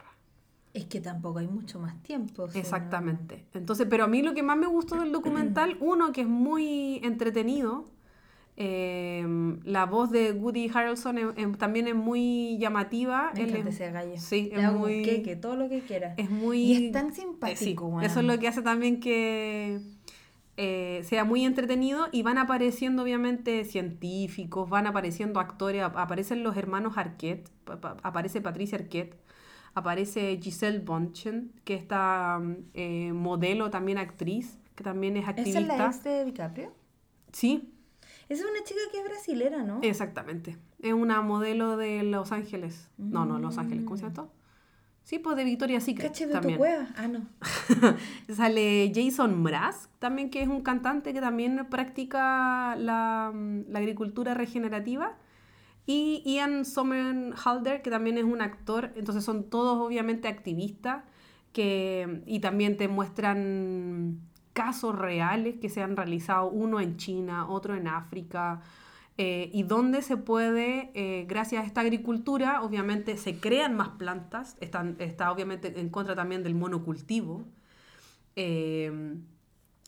Es 0.74 0.86
que 0.86 1.00
tampoco 1.00 1.38
hay 1.38 1.46
mucho 1.46 1.78
más 1.78 2.02
tiempo. 2.02 2.48
Exactamente. 2.52 3.44
Entonces, 3.54 3.86
pero 3.88 4.04
a 4.04 4.06
mí 4.08 4.22
lo 4.22 4.34
que 4.34 4.42
más 4.42 4.58
me 4.58 4.66
gustó 4.66 4.98
del 4.98 5.12
documental, 5.12 5.76
uno, 5.80 6.10
que 6.12 6.22
es 6.22 6.26
muy 6.26 7.00
entretenido. 7.04 7.84
Eh, 8.56 9.24
la 9.64 9.86
voz 9.86 10.10
de 10.10 10.32
Woody 10.32 10.70
Harrelson 10.72 11.16
también 11.58 11.86
es 11.86 11.94
muy 11.94 12.58
llamativa. 12.58 13.30
Me 13.34 13.42
encanta 13.42 13.68
ese 13.68 13.92
gallo. 13.92 14.14
Sí, 14.16 14.50
es 14.52 14.72
muy... 14.72 15.02
queque, 15.02 15.36
todo 15.36 15.54
lo 15.54 15.68
que 15.68 15.80
quiera. 15.80 16.14
Es 16.16 16.28
muy... 16.28 16.58
Y 16.58 16.86
es 16.86 16.92
tan 16.92 17.14
simpático. 17.14 18.00
Eso 18.02 18.18
es 18.18 18.26
lo 18.26 18.36
que 18.40 18.48
hace 18.48 18.62
también 18.62 18.98
que 18.98 19.80
eh, 20.56 21.02
sea 21.04 21.24
muy 21.24 21.44
entretenido 21.44 22.08
y 22.10 22.22
van 22.22 22.38
apareciendo 22.38 23.04
obviamente 23.04 23.64
científicos, 23.64 24.68
van 24.68 24.88
apareciendo 24.88 25.38
actores, 25.38 25.82
aparecen 25.82 26.42
los 26.42 26.56
hermanos 26.56 26.98
Arquette, 26.98 27.48
aparece 28.02 28.40
Patricia 28.40 28.78
Arquette 28.78 29.16
aparece 29.74 30.38
Giselle 30.40 30.80
Bonchen, 30.80 31.52
que 31.64 31.74
está 31.74 32.40
eh, 32.74 33.12
modelo, 33.12 33.70
también 33.70 33.98
actriz, 33.98 34.58
que 34.74 34.84
también 34.84 35.16
es 35.16 35.28
activista. 35.28 35.60
¿Esa 35.60 35.72
es 35.72 35.78
la 35.78 35.86
ex 35.86 36.04
de 36.04 36.24
DiCaprio? 36.24 36.72
Sí. 37.32 37.70
Esa 38.28 38.44
es 38.44 38.50
una 38.50 38.64
chica 38.64 38.80
que 38.90 38.98
es 38.98 39.04
brasilera, 39.04 39.62
¿no? 39.62 39.80
Exactamente. 39.82 40.56
Es 40.80 40.92
una 40.92 41.20
modelo 41.20 41.76
de 41.76 42.02
Los 42.02 42.32
Ángeles. 42.32 42.90
No, 42.96 43.26
no, 43.26 43.38
Los 43.38 43.58
Ángeles, 43.58 43.84
¿cómo 43.84 43.96
se 43.96 44.08
llama? 44.08 44.28
Sí, 45.02 45.18
pues 45.18 45.36
de 45.36 45.44
Victoria's 45.44 45.84
Secret 45.84 46.12
Cache 46.12 46.26
de 46.26 46.32
también. 46.32 46.54
tu 46.54 46.60
cueva. 46.60 46.88
Ah, 46.96 47.08
no. 47.08 47.26
Sale 48.34 48.90
Jason 48.94 49.42
Mraz, 49.42 49.90
también 49.98 50.30
que 50.30 50.40
es 50.40 50.48
un 50.48 50.62
cantante 50.62 51.12
que 51.12 51.20
también 51.20 51.66
practica 51.68 52.74
la, 52.76 53.30
la 53.68 53.78
agricultura 53.78 54.32
regenerativa. 54.32 55.18
Y 55.86 56.22
Ian 56.24 56.64
Somerhalder, 56.64 57.82
que 57.82 57.90
también 57.90 58.16
es 58.16 58.24
un 58.24 58.40
actor, 58.40 58.92
entonces 58.96 59.24
son 59.24 59.50
todos 59.50 59.78
obviamente 59.78 60.28
activistas 60.28 61.04
que, 61.52 62.22
y 62.26 62.40
también 62.40 62.76
te 62.76 62.88
muestran 62.88 64.20
casos 64.54 64.96
reales 64.98 65.56
que 65.60 65.68
se 65.68 65.82
han 65.82 65.96
realizado, 65.96 66.48
uno 66.48 66.80
en 66.80 66.96
China, 66.96 67.48
otro 67.48 67.74
en 67.74 67.86
África, 67.88 68.62
eh, 69.18 69.50
y 69.52 69.62
donde 69.62 70.02
se 70.02 70.16
puede, 70.16 70.90
eh, 70.94 71.26
gracias 71.28 71.62
a 71.62 71.66
esta 71.66 71.82
agricultura, 71.82 72.62
obviamente 72.62 73.16
se 73.16 73.38
crean 73.38 73.76
más 73.76 73.90
plantas, 73.90 74.56
están, 74.60 74.96
está 74.98 75.30
obviamente 75.30 75.78
en 75.78 75.88
contra 75.90 76.16
también 76.16 76.42
del 76.42 76.54
monocultivo. 76.54 77.44
Eh, 78.36 79.16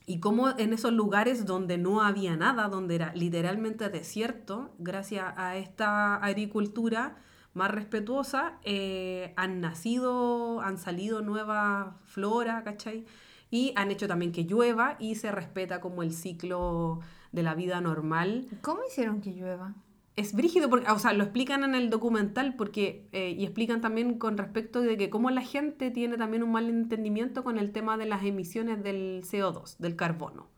y 0.07 0.21
cómo 0.21 0.51
en 0.57 0.73
esos 0.73 0.93
lugares 0.93 1.47
donde 1.47 1.79
no 1.79 2.01
había 2.01 2.37
nada, 2.37 2.69
donde 2.69 2.95
era 2.95 3.13
literalmente 3.15 3.89
desierto, 3.89 4.75
gracias 4.79 5.35
a 5.37 5.57
esta 5.57 6.15
agricultura 6.17 7.17
más 7.55 7.73
respetuosa, 7.73 8.59
eh, 8.63 9.33
han 9.37 9.61
nacido, 9.61 10.61
han 10.61 10.79
salido 10.79 11.23
nuevas 11.23 11.95
flora, 12.05 12.63
¿cachai? 12.63 13.05
Y 13.51 13.73
han 13.77 13.91
hecho 13.91 14.07
también 14.07 14.31
que 14.31 14.45
llueva 14.45 14.97
y 15.01 15.17
se 15.17 15.33
respeta 15.33 15.81
como 15.81 16.03
el 16.03 16.13
ciclo 16.13 17.01
de 17.33 17.43
la 17.43 17.55
vida 17.55 17.81
normal. 17.81 18.47
¿Cómo 18.61 18.83
hicieron 18.89 19.21
que 19.21 19.33
llueva? 19.33 19.75
Es 20.17 20.33
brígido, 20.33 20.71
porque, 20.71 20.91
o 20.91 20.99
sea, 20.99 21.13
lo 21.13 21.25
explican 21.25 21.63
en 21.63 21.75
el 21.75 21.91
documental 21.91 22.57
porque, 22.57 23.07
eh, 23.13 23.35
y 23.37 23.45
explican 23.45 23.83
también 23.83 24.19
con 24.19 24.39
respecto 24.39 24.81
de 24.81 24.97
que 24.97 25.11
cómo 25.11 25.31
la 25.31 25.43
gente 25.43 25.91
tiene 25.91 26.17
también 26.17 26.43
un 26.43 26.53
mal 26.53 26.71
entendimiento 26.71 27.45
con 27.45 27.59
el 27.59 27.71
tema 27.71 27.99
de 27.99 28.07
las 28.07 28.25
emisiones 28.25 28.83
del 28.83 29.23
CO2, 29.25 29.77
del 29.77 29.95
carbono. 29.95 30.49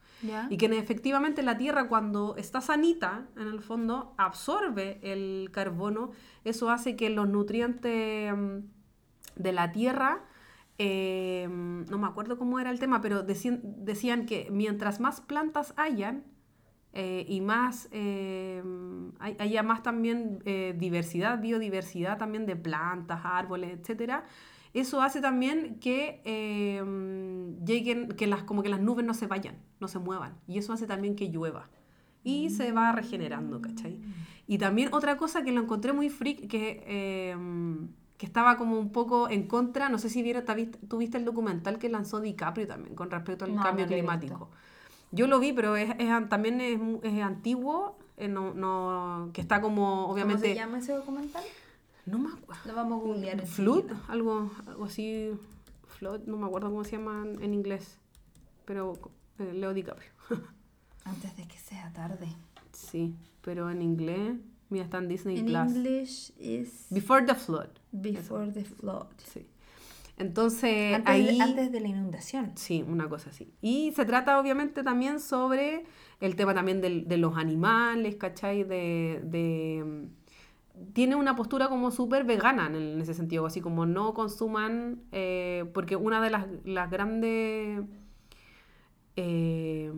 Y 0.50 0.56
que 0.56 0.66
efectivamente 0.66 1.44
la 1.44 1.58
Tierra 1.58 1.88
cuando 1.88 2.34
está 2.36 2.60
sanita, 2.60 3.28
en 3.36 3.46
el 3.46 3.60
fondo, 3.60 4.14
absorbe 4.16 4.98
el 5.02 5.50
carbono, 5.52 6.10
eso 6.44 6.70
hace 6.70 6.96
que 6.96 7.08
los 7.08 7.28
nutrientes 7.28 8.32
mm, 8.36 8.58
de 9.36 9.52
la 9.52 9.70
Tierra, 9.70 10.24
eh, 10.78 11.46
no 11.48 11.98
me 11.98 12.06
acuerdo 12.08 12.36
cómo 12.36 12.58
era 12.58 12.70
el 12.70 12.80
tema, 12.80 13.00
pero 13.00 13.22
decían, 13.22 13.60
decían 13.62 14.26
que 14.26 14.48
mientras 14.50 14.98
más 14.98 15.20
plantas 15.20 15.72
hayan, 15.76 16.24
eh, 16.92 17.26
y 17.28 17.40
más, 17.40 17.88
eh, 17.92 18.62
haya 19.20 19.62
más 19.62 19.82
también 19.82 20.42
eh, 20.44 20.74
diversidad, 20.78 21.40
biodiversidad 21.40 22.18
también 22.18 22.46
de 22.46 22.56
plantas, 22.56 23.20
árboles, 23.24 23.78
etc. 23.78 24.22
eso 24.72 25.02
hace 25.02 25.20
también 25.20 25.78
que 25.80 26.22
eh, 26.24 26.82
lleguen, 27.64 28.08
que 28.08 28.26
las, 28.26 28.42
como 28.44 28.62
que 28.62 28.68
las 28.68 28.80
nubes 28.80 29.04
no 29.04 29.14
se 29.14 29.26
vayan, 29.26 29.56
no 29.80 29.88
se 29.88 29.98
muevan. 29.98 30.38
Y 30.46 30.58
eso 30.58 30.72
hace 30.72 30.86
también 30.86 31.14
que 31.14 31.28
llueva. 31.28 31.68
Y 32.24 32.50
se 32.50 32.72
va 32.72 32.92
regenerando, 32.92 33.62
¿cachai? 33.62 34.00
Y 34.46 34.58
también 34.58 34.92
otra 34.92 35.16
cosa 35.16 35.44
que 35.44 35.52
lo 35.52 35.62
encontré 35.62 35.92
muy 35.92 36.10
freak, 36.10 36.48
que, 36.48 37.36
que 38.16 38.26
estaba 38.26 38.56
como 38.56 38.78
un 38.78 38.90
poco 38.90 39.30
en 39.30 39.46
contra, 39.46 39.88
no 39.88 39.98
sé 39.98 40.10
si 40.10 40.22
vieron, 40.22 40.44
tuviste 40.88 41.16
el 41.16 41.24
documental 41.24 41.78
que 41.78 41.88
lanzó 41.88 42.20
DiCaprio 42.20 42.66
también 42.66 42.96
con 42.96 43.10
respecto 43.10 43.44
al 43.44 43.54
cambio 43.54 43.86
climático. 43.86 44.50
Yo 45.10 45.26
lo 45.26 45.38
vi, 45.38 45.52
pero 45.52 45.76
es, 45.76 45.90
es 45.98 46.28
también 46.28 46.60
es, 46.60 46.80
es 47.02 47.22
antiguo, 47.22 47.98
eh, 48.16 48.28
no, 48.28 48.52
no, 48.54 49.30
que 49.32 49.40
está 49.40 49.60
como 49.60 50.08
obviamente... 50.08 50.42
¿Cómo 50.42 50.54
se 50.54 50.60
llama 50.60 50.78
ese 50.78 50.92
documental? 50.92 51.44
No 52.04 52.18
me 52.18 52.30
acuerdo. 52.30 52.62
Lo 52.66 52.74
vamos 52.74 53.00
a 53.00 53.04
googlear. 53.04 53.46
Flood, 53.46 53.92
algo, 54.08 54.50
algo 54.66 54.84
así. 54.84 55.30
Flood, 55.86 56.22
no 56.26 56.36
me 56.36 56.46
acuerdo 56.46 56.68
cómo 56.70 56.84
se 56.84 56.92
llama 56.92 57.26
en 57.40 57.54
inglés. 57.54 57.98
Pero 58.64 58.94
eh, 59.38 59.52
Leo 59.52 59.74
DiCaprio. 59.74 60.10
Antes 61.04 61.36
de 61.36 61.46
que 61.46 61.58
sea 61.58 61.92
tarde. 61.92 62.28
Sí, 62.72 63.14
pero 63.42 63.70
en 63.70 63.82
inglés, 63.82 64.36
mira, 64.68 64.84
está 64.84 64.98
en 64.98 65.08
Disney 65.08 65.42
Plus. 65.42 65.54
En 65.54 65.76
English 65.76 66.32
is. 66.38 66.86
Before 66.90 67.24
the 67.24 67.34
Flood. 67.34 67.70
Before 67.92 68.50
the 68.52 68.64
Flood. 68.64 69.08
Sí. 69.32 69.46
Entonces, 70.18 70.94
antes, 70.94 71.12
ahí... 71.12 71.36
De, 71.36 71.42
antes 71.42 71.72
de 71.72 71.80
la 71.80 71.88
inundación. 71.88 72.52
Sí, 72.56 72.84
una 72.86 73.08
cosa 73.08 73.30
así. 73.30 73.52
Y 73.60 73.92
se 73.92 74.04
trata 74.04 74.40
obviamente 74.40 74.82
también 74.82 75.20
sobre 75.20 75.84
el 76.20 76.36
tema 76.36 76.54
también 76.54 76.80
de, 76.80 77.02
de 77.02 77.16
los 77.16 77.36
animales, 77.36 78.16
¿cachai? 78.16 78.64
De, 78.64 79.20
de, 79.24 80.08
tiene 80.92 81.16
una 81.16 81.36
postura 81.36 81.68
como 81.68 81.90
súper 81.90 82.24
vegana 82.24 82.66
en, 82.66 83.00
ese 83.00 83.14
sentido, 83.14 83.46
así 83.46 83.60
como 83.60 83.86
no 83.86 84.14
consuman, 84.14 85.02
eh, 85.12 85.70
porque 85.74 85.96
una 85.96 86.20
de 86.20 86.30
las, 86.30 86.46
las 86.64 86.90
grandes, 86.90 87.84
eh, 89.16 89.92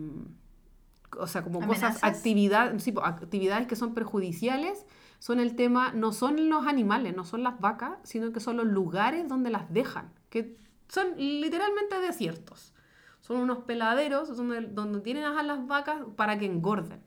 o 1.17 1.27
sea, 1.27 1.41
como 1.43 1.65
cosas, 1.65 2.03
actividad, 2.03 2.77
sí, 2.79 2.93
actividades 3.03 3.67
que 3.67 3.75
son 3.75 3.93
perjudiciales, 3.93 4.85
son 5.21 5.39
el 5.39 5.55
tema, 5.55 5.91
no 5.93 6.13
son 6.13 6.49
los 6.49 6.65
animales, 6.65 7.15
no 7.15 7.25
son 7.25 7.43
las 7.43 7.59
vacas, 7.59 7.99
sino 8.01 8.31
que 8.31 8.39
son 8.39 8.57
los 8.57 8.65
lugares 8.65 9.27
donde 9.27 9.51
las 9.51 9.71
dejan, 9.71 10.11
que 10.31 10.57
son 10.87 11.15
literalmente 11.15 11.99
desiertos. 11.99 12.73
Son 13.19 13.37
unos 13.37 13.59
peladeros 13.59 14.35
donde, 14.35 14.61
donde 14.61 14.99
tienen 15.01 15.25
a 15.25 15.43
las 15.43 15.67
vacas 15.67 15.99
para 16.15 16.39
que 16.39 16.47
engorden. 16.47 17.03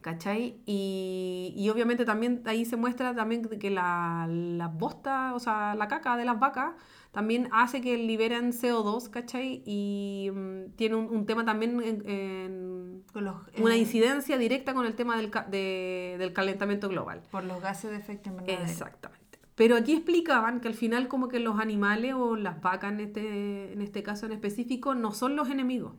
¿Cachai? 0.00 0.60
Y, 0.64 1.52
y, 1.56 1.68
obviamente 1.70 2.04
también 2.04 2.42
ahí 2.46 2.64
se 2.64 2.76
muestra 2.76 3.14
también 3.14 3.48
que 3.48 3.68
la, 3.70 4.26
la 4.28 4.68
bosta, 4.68 5.34
o 5.34 5.40
sea, 5.40 5.74
la 5.74 5.88
caca 5.88 6.16
de 6.16 6.24
las 6.24 6.38
vacas 6.38 6.74
también 7.10 7.48
hace 7.52 7.80
que 7.80 7.96
liberen 7.96 8.52
CO2, 8.52 9.10
¿cachai? 9.10 9.62
Y 9.66 10.30
mm, 10.32 10.76
tiene 10.76 10.94
un, 10.94 11.06
un, 11.06 11.26
tema 11.26 11.44
también 11.44 11.80
en, 11.82 13.04
los, 13.14 13.36
una 13.58 13.74
eh, 13.74 13.78
incidencia 13.78 14.38
directa 14.38 14.72
con 14.72 14.86
el 14.86 14.94
tema 14.94 15.16
del, 15.16 15.30
de, 15.50 16.16
del 16.18 16.32
calentamiento 16.32 16.88
global. 16.88 17.22
Por 17.30 17.44
los 17.44 17.60
gases 17.60 17.90
de 17.90 17.96
efecto 17.96 18.28
invernadero. 18.28 18.62
Exactamente. 18.62 19.38
Pero 19.54 19.74
aquí 19.74 19.94
explicaban 19.94 20.60
que 20.60 20.68
al 20.68 20.74
final 20.74 21.08
como 21.08 21.26
que 21.26 21.40
los 21.40 21.58
animales 21.58 22.14
o 22.14 22.36
las 22.36 22.60
vacas 22.60 22.92
en 22.92 23.00
este, 23.00 23.72
en 23.72 23.82
este 23.82 24.04
caso 24.04 24.26
en 24.26 24.32
específico 24.32 24.94
no 24.94 25.12
son 25.12 25.34
los 25.34 25.50
enemigos 25.50 25.94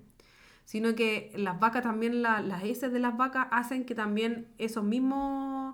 sino 0.69 0.93
que 0.93 1.31
las 1.35 1.59
vacas 1.59 1.81
también, 1.81 2.21
las 2.21 2.63
heces 2.63 2.91
de 2.93 2.99
las 2.99 3.17
vacas 3.17 3.47
hacen 3.49 3.85
que 3.85 3.95
también 3.95 4.49
esos 4.59 4.83
mismos, 4.83 5.73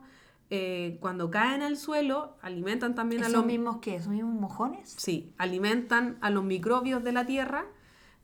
eh, 0.49 0.99
cuando 1.01 1.29
caen 1.29 1.61
al 1.63 1.75
suelo, 1.75 2.37
alimentan 2.41 2.95
también 2.95 3.25
a 3.25 3.27
los... 3.27 3.45
mismos 3.45 3.79
qué? 3.81 3.97
¿Esos 3.97 4.13
mismos 4.13 4.39
mojones? 4.39 4.95
Sí, 4.97 5.33
alimentan 5.37 6.17
a 6.21 6.29
los 6.29 6.45
microbios 6.45 7.03
de 7.03 7.11
la 7.11 7.25
tierra, 7.25 7.65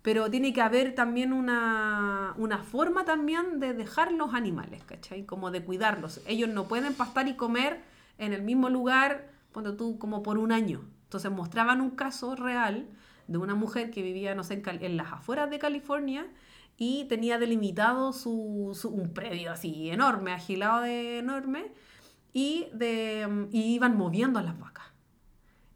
pero 0.01 0.31
tiene 0.31 0.53
que 0.53 0.61
haber 0.61 0.95
también 0.95 1.33
una, 1.33 2.35
una 2.37 2.59
forma 2.59 3.03
también 3.03 3.59
de 3.59 3.73
dejar 3.73 4.13
los 4.13 4.33
animales, 4.33 4.81
¿cachai? 4.85 5.25
Como 5.25 5.51
de 5.51 5.65
cuidarlos. 5.65 6.21
Ellos 6.25 6.47
no 6.47 6.69
pueden 6.69 6.93
pastar 6.93 7.27
y 7.27 7.35
comer 7.35 7.81
en 8.17 8.31
el 8.31 8.43
mismo 8.43 8.69
lugar, 8.69 9.29
cuando 9.51 9.75
tú, 9.75 9.99
como 9.99 10.23
por 10.23 10.37
un 10.37 10.53
año. 10.53 10.85
Entonces 11.03 11.29
mostraban 11.29 11.81
un 11.81 11.89
caso 11.89 12.33
real 12.37 12.87
de 13.27 13.37
una 13.37 13.55
mujer 13.55 13.91
que 13.91 14.01
vivía, 14.01 14.35
no 14.35 14.45
sé, 14.45 14.53
en, 14.53 14.63
en 14.65 14.95
las 14.95 15.11
afueras 15.11 15.49
de 15.49 15.59
California, 15.59 16.27
y 16.83 17.05
tenía 17.05 17.37
delimitado 17.37 18.11
su, 18.11 18.75
un 18.85 19.13
predio 19.13 19.51
así 19.51 19.91
enorme, 19.91 20.31
agilado 20.31 20.81
de 20.81 21.19
enorme, 21.19 21.71
y, 22.33 22.69
de, 22.73 23.47
iban 23.51 23.95
moviendo 23.95 24.39
a 24.39 24.41
las 24.41 24.57
vacas. 24.57 24.85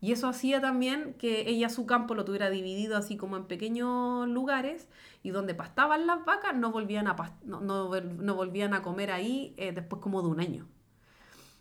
Y 0.01 0.13
eso 0.13 0.27
hacía 0.27 0.61
también 0.61 1.13
que 1.19 1.47
ella 1.47 1.69
su 1.69 1.85
campo 1.85 2.15
lo 2.15 2.25
tuviera 2.25 2.49
dividido 2.49 2.97
así 2.97 3.17
como 3.17 3.37
en 3.37 3.45
pequeños 3.45 4.27
lugares 4.27 4.87
y 5.21 5.29
donde 5.29 5.53
pastaban 5.53 6.07
las 6.07 6.25
vacas 6.25 6.55
no 6.55 6.71
volvían 6.71 7.07
a, 7.07 7.15
no, 7.43 7.61
no, 7.61 8.35
volvían 8.35 8.73
a 8.73 8.81
comer 8.81 9.11
ahí 9.11 9.53
eh, 9.57 9.73
después 9.73 10.01
como 10.01 10.23
de 10.23 10.29
un 10.29 10.39
año. 10.39 10.67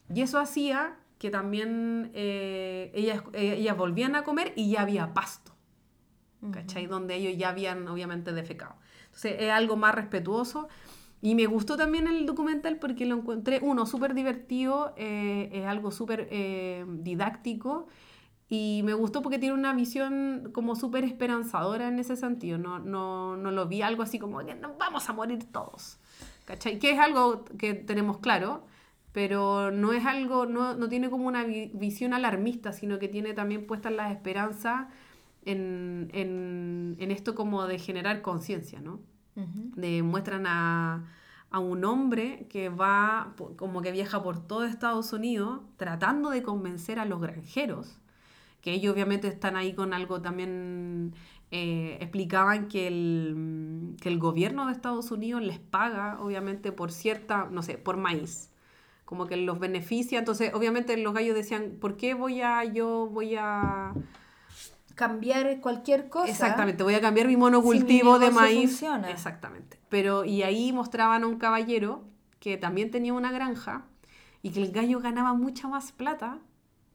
Y 0.09 0.23
eso 0.23 0.39
hacía 0.39 0.97
que 1.19 1.29
también 1.29 2.13
eh, 2.15 2.91
ellas, 2.95 3.23
eh, 3.35 3.57
ellas 3.59 3.77
volvían 3.77 4.17
a 4.17 4.25
comer 4.25 4.55
y 4.57 4.71
ya 4.71 4.81
había 4.81 5.13
pasto, 5.13 5.53
¿cachai? 6.51 6.87
Donde 6.87 7.17
ellos 7.17 7.37
ya 7.37 7.51
habían 7.51 7.87
obviamente 7.89 8.33
defecado. 8.33 8.77
Es 9.23 9.51
algo 9.51 9.77
más 9.77 9.95
respetuoso. 9.95 10.69
Y 11.23 11.35
me 11.35 11.47
gustó 11.47 11.77
también 11.77 12.07
el 12.07 12.27
documental 12.27 12.77
porque 12.77 13.07
lo 13.07 13.17
encontré, 13.17 13.61
uno, 13.63 13.87
súper 13.87 14.13
divertido, 14.13 14.93
eh, 14.97 15.49
es 15.53 15.67
algo 15.67 15.91
súper 15.91 16.29
eh, 16.31 16.85
didáctico 16.87 17.87
y 18.49 18.83
me 18.85 18.93
gustó 18.95 19.23
porque 19.23 19.39
tiene 19.39 19.55
una 19.55 19.73
visión 19.73 20.51
como 20.53 20.77
súper 20.77 21.05
esperanzadora 21.05 21.89
en 21.89 21.99
ese 21.99 22.17
sentido. 22.17 22.59
No, 22.59 22.79
no, 22.79 23.37
no 23.37 23.51
lo 23.51 23.67
vi 23.67 23.83
algo 23.83 24.03
así 24.03 24.19
como 24.19 24.41
vamos 24.79 25.09
a 25.09 25.13
morir 25.13 25.51
todos. 25.51 25.99
Que 26.47 26.91
es 26.91 26.99
algo 26.99 27.45
que 27.59 27.73
tenemos 27.73 28.19
claro, 28.19 28.67
pero 29.13 29.71
no 29.71 29.93
es 29.93 30.05
algo, 30.05 30.45
no, 30.45 30.75
no 30.75 30.89
tiene 30.89 31.09
como 31.09 31.27
una 31.27 31.45
visión 31.45 32.13
alarmista, 32.13 32.73
sino 32.73 32.99
que 32.99 33.09
tiene 33.09 33.33
también 33.33 33.67
puestas 33.67 33.93
las 33.93 34.13
esperanzas 34.13 34.89
en, 35.45 36.11
en, 36.13 36.97
en 36.99 37.11
esto 37.11 37.35
como 37.35 37.67
de 37.67 37.79
generar 37.79 38.23
conciencia, 38.23 38.81
¿no? 38.81 39.01
de, 39.35 40.03
muestran 40.03 40.47
a, 40.47 41.05
a, 41.51 41.59
un 41.59 41.85
hombre 41.85 42.47
que 42.49 42.69
va, 42.69 43.35
como 43.57 43.83
que 43.83 43.91
viaja 43.91 44.23
por 44.23 44.47
todo 44.47 44.65
Estados 44.65 45.13
Unidos, 45.13 45.61
tratando 45.77 46.31
de 46.31 46.43
convencer 46.43 46.99
a 46.99 47.05
los 47.05 47.21
granjeros, 47.21 47.99
que 48.61 48.73
ellos 48.73 48.95
obviamente 48.95 49.29
están 49.29 49.57
ahí 49.57 49.75
con 49.75 49.93
algo 49.93 50.23
también, 50.23 51.15
eh, 51.51 51.99
explicaban 52.01 52.69
que 52.69 52.87
el, 52.87 53.97
que 54.01 54.09
el 54.09 54.19
gobierno 54.19 54.67
de 54.67 54.73
Estados 54.73 55.11
Unidos 55.11 55.43
les 55.43 55.59
paga, 55.59 56.21
obviamente, 56.21 56.73
por 56.73 56.93
cierta, 56.93 57.49
no 57.51 57.63
sé, 57.63 57.77
por 57.77 57.97
maíz 57.97 58.51
como 59.05 59.27
que 59.27 59.37
los 59.37 59.59
beneficia. 59.59 60.19
Entonces, 60.19 60.53
obviamente 60.55 60.97
los 60.97 61.15
gallos 61.15 61.37
decían, 61.37 61.77
¿por 61.81 61.97
qué 61.97 62.15
voy 62.15 62.41
a, 62.41 62.65
yo 62.65 63.07
voy 63.07 63.37
a 63.39 63.93
cambiar 64.95 65.61
cualquier 65.61 66.09
cosa. 66.09 66.31
Exactamente, 66.31 66.83
voy 66.83 66.95
a 66.95 67.01
cambiar 67.01 67.27
mi 67.27 67.37
monocultivo 67.37 68.19
de 68.19 68.31
maíz. 68.31 68.71
Funciona. 68.71 69.11
Exactamente. 69.11 69.79
Pero, 69.89 70.25
y 70.25 70.43
ahí 70.43 70.73
mostraban 70.73 71.25
a 71.25 71.27
un 71.27 71.37
caballero 71.37 72.05
que 72.39 72.57
también 72.57 72.91
tenía 72.91 73.13
una 73.13 73.33
granja 73.33 73.87
y 74.43 74.51
que 74.51 74.63
el 74.63 74.73
gallo 74.73 75.01
ganaba 75.01 75.35
mucha 75.35 75.69
más 75.69 75.93
plata 75.93 76.39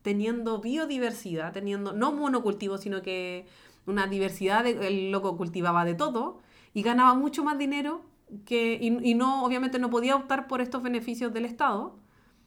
teniendo 0.02 0.60
biodiversidad, 0.60 1.52
teniendo 1.52 1.94
no 1.94 2.12
monocultivo, 2.12 2.78
sino 2.78 3.02
que 3.02 3.48
una 3.86 4.08
diversidad, 4.08 4.64
de, 4.64 4.88
el 4.88 5.12
loco 5.12 5.36
cultivaba 5.36 5.84
de 5.86 5.96
todo 5.96 6.40
y 6.74 6.84
ganaba 6.84 7.16
mucho 7.16 7.44
más 7.44 7.58
dinero 7.58 8.02
que, 8.46 8.78
y, 8.80 9.16
no, 9.16 9.44
obviamente 9.44 9.80
no 9.80 9.90
podía 9.90 10.16
optar 10.16 10.48
por 10.48 10.62
estos 10.62 10.84
beneficios 10.84 11.34
del 11.34 11.46
Estado, 11.46 11.98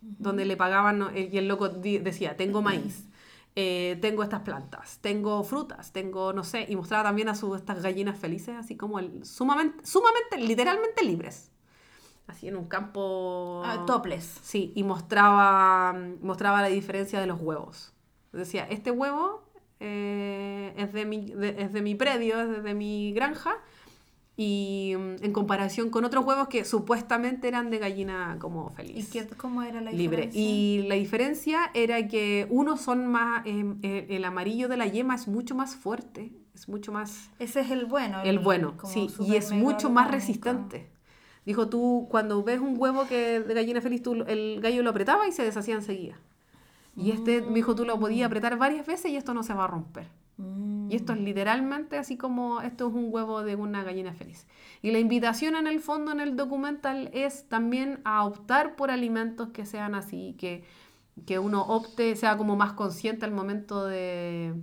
donde 0.00 0.44
le 0.44 0.56
pagaban, 0.56 1.10
y 1.14 1.36
el 1.36 1.48
loco 1.48 1.68
decía, 1.68 2.36
tengo 2.36 2.62
maíz, 2.62 3.08
eh, 3.54 3.98
tengo 4.00 4.22
estas 4.22 4.40
plantas, 4.40 4.98
tengo 5.00 5.42
frutas, 5.44 5.92
tengo, 5.92 6.32
no 6.32 6.42
sé, 6.42 6.66
y 6.68 6.76
mostraba 6.76 7.04
también 7.04 7.28
a 7.28 7.34
sus 7.34 7.56
estas 7.56 7.82
gallinas 7.82 8.18
felices, 8.18 8.56
así 8.56 8.76
como 8.76 8.98
el, 8.98 9.24
sumamente, 9.24 9.84
sumamente, 9.84 10.38
literalmente 10.38 11.04
libres. 11.04 11.50
Así 12.26 12.48
en 12.48 12.56
un 12.56 12.66
campo... 12.66 13.62
Ah, 13.64 13.84
toples. 13.86 14.24
Sí, 14.42 14.72
y 14.74 14.84
mostraba, 14.84 15.92
mostraba 16.20 16.62
la 16.62 16.68
diferencia 16.68 17.20
de 17.20 17.26
los 17.26 17.40
huevos. 17.40 17.92
Decía, 18.32 18.64
este 18.70 18.90
huevo 18.90 19.42
eh, 19.80 20.72
es, 20.76 20.92
de 20.92 21.04
mi, 21.04 21.34
es 21.58 21.72
de 21.72 21.82
mi 21.82 21.94
predio, 21.94 22.40
es 22.40 22.62
de 22.62 22.74
mi 22.74 23.12
granja, 23.12 23.56
y 24.42 24.96
mm, 24.96 25.24
en 25.24 25.32
comparación 25.32 25.90
con 25.90 26.04
otros 26.04 26.24
huevos 26.24 26.48
que 26.48 26.64
supuestamente 26.64 27.46
eran 27.46 27.70
de 27.70 27.78
gallina 27.78 28.36
como 28.40 28.70
feliz. 28.70 29.08
¿Y 29.08 29.10
qué, 29.10 29.26
cómo 29.36 29.62
era 29.62 29.80
la 29.80 29.92
libre. 29.92 30.22
diferencia? 30.22 30.40
Y 30.40 30.82
la 30.88 30.94
diferencia 30.96 31.70
era 31.74 32.08
que 32.08 32.46
unos 32.50 32.80
son 32.80 33.06
más, 33.06 33.44
eh, 33.46 34.06
el 34.10 34.24
amarillo 34.24 34.68
de 34.68 34.76
la 34.76 34.86
yema 34.86 35.14
es 35.14 35.28
mucho 35.28 35.54
más 35.54 35.76
fuerte, 35.76 36.32
es 36.54 36.68
mucho 36.68 36.90
más... 36.90 37.30
Ese 37.38 37.60
es 37.60 37.70
el 37.70 37.86
bueno. 37.86 38.20
El, 38.22 38.40
bueno, 38.40 38.74
sí, 38.84 39.08
y 39.20 39.36
es 39.36 39.52
mucho 39.52 39.90
más 39.90 40.10
resistente. 40.10 40.90
Dijo 41.46 41.68
tú, 41.68 42.06
cuando 42.10 42.42
ves 42.42 42.60
un 42.60 42.74
huevo 42.78 43.06
que 43.06 43.40
de 43.40 43.54
gallina 43.54 43.80
feliz, 43.80 44.02
tú, 44.02 44.24
el 44.26 44.60
gallo 44.60 44.82
lo 44.82 44.90
apretaba 44.90 45.26
y 45.26 45.32
se 45.32 45.44
deshacía 45.44 45.74
enseguida. 45.74 46.18
Y 46.96 47.10
este 47.10 47.42
me 47.42 47.54
dijo, 47.54 47.74
tú 47.74 47.84
lo 47.84 47.98
podías 47.98 48.26
apretar 48.26 48.58
varias 48.58 48.86
veces 48.86 49.10
y 49.10 49.16
esto 49.16 49.34
no 49.34 49.42
se 49.42 49.54
va 49.54 49.64
a 49.64 49.68
romper. 49.68 50.06
Y 50.88 50.96
esto 50.96 51.12
es 51.12 51.20
literalmente 51.20 51.96
así 51.96 52.16
como 52.16 52.60
esto 52.60 52.88
es 52.88 52.94
un 52.94 53.08
huevo 53.12 53.42
de 53.42 53.56
una 53.56 53.84
gallina 53.84 54.12
feliz. 54.14 54.46
Y 54.82 54.90
la 54.90 54.98
invitación 54.98 55.56
en 55.56 55.66
el 55.66 55.80
fondo 55.80 56.12
en 56.12 56.20
el 56.20 56.36
documental 56.36 57.10
es 57.14 57.48
también 57.48 58.00
a 58.04 58.24
optar 58.24 58.76
por 58.76 58.90
alimentos 58.90 59.48
que 59.50 59.64
sean 59.66 59.94
así, 59.94 60.34
que, 60.38 60.64
que 61.26 61.38
uno 61.38 61.62
opte, 61.62 62.16
sea 62.16 62.36
como 62.36 62.56
más 62.56 62.72
consciente 62.74 63.24
al 63.24 63.32
momento 63.32 63.86
de, 63.86 64.54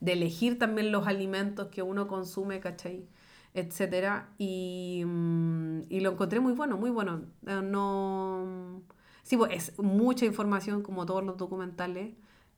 de 0.00 0.12
elegir 0.12 0.58
también 0.58 0.92
los 0.92 1.06
alimentos 1.06 1.68
que 1.68 1.82
uno 1.82 2.08
consume, 2.08 2.60
¿cachai? 2.60 3.06
Etcétera. 3.54 4.30
Y, 4.38 5.02
mm, 5.06 5.82
y 5.88 6.00
lo 6.00 6.12
encontré 6.12 6.40
muy 6.40 6.52
bueno, 6.52 6.76
muy 6.76 6.90
bueno. 6.90 7.22
Eh, 7.46 7.60
no... 7.62 8.82
Sí, 9.22 9.36
pues 9.36 9.52
es 9.70 9.78
mucha 9.78 10.24
información 10.26 10.82
como 10.82 11.06
todos 11.06 11.22
los 11.24 11.36
documentales 11.36 12.14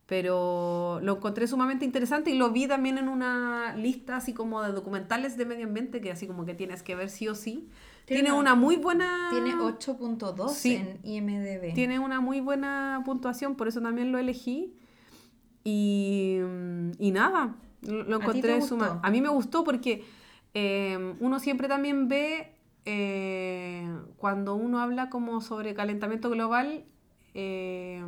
pero 0.07 1.01
lo 1.03 1.17
encontré 1.17 1.47
sumamente 1.47 1.85
interesante 1.85 2.31
y 2.31 2.37
lo 2.37 2.51
vi 2.51 2.67
también 2.67 2.99
en 2.99 3.09
una 3.09 3.75
lista 3.77 4.17
así 4.17 4.33
como 4.33 4.63
de 4.63 4.73
documentales 4.73 5.37
de 5.37 5.47
medio 5.47 5.67
ambiente 5.67 6.01
que 6.01 6.11
así 6.11 6.27
como 6.27 6.45
que 6.45 6.55
tienes 6.55 6.83
que 6.83 6.95
ver 6.95 7.09
sí 7.09 7.29
o 7.29 7.35
sí. 7.35 7.69
Tiene, 8.05 8.33
una, 8.33 8.55
muy 8.57 8.77
buena... 8.77 9.29
Tiene 9.31 9.55
8.2 9.55 10.71
en 10.71 10.99
IMDB. 11.05 11.73
Tiene 11.73 11.99
una 12.01 12.21
muy 12.21 12.41
buena 12.41 13.01
puntuación, 13.05 13.55
por 13.55 13.69
eso 13.69 13.81
también 13.81 14.11
lo 14.11 14.19
elegí. 14.19 14.75
Y, 15.65 16.39
y 16.99 17.11
nada, 17.13 17.55
lo, 17.83 18.17
encontré 18.17 18.61
sumamente... 18.61 19.07
A 19.07 19.11
mí 19.11 19.21
me 19.21 19.29
gustó 19.29 19.63
porque 19.63 20.05
eh, 20.53 21.15
uno 21.21 21.39
siempre 21.39 21.69
también 21.69 22.09
ve, 22.09 22.53
eh, 22.85 23.89
cuando 24.17 24.57
uno 24.57 24.81
habla 24.81 25.09
como 25.09 25.41
sobre 25.41 25.73
calentamiento 25.75 26.29
global, 26.29 26.85
eh, 27.35 28.03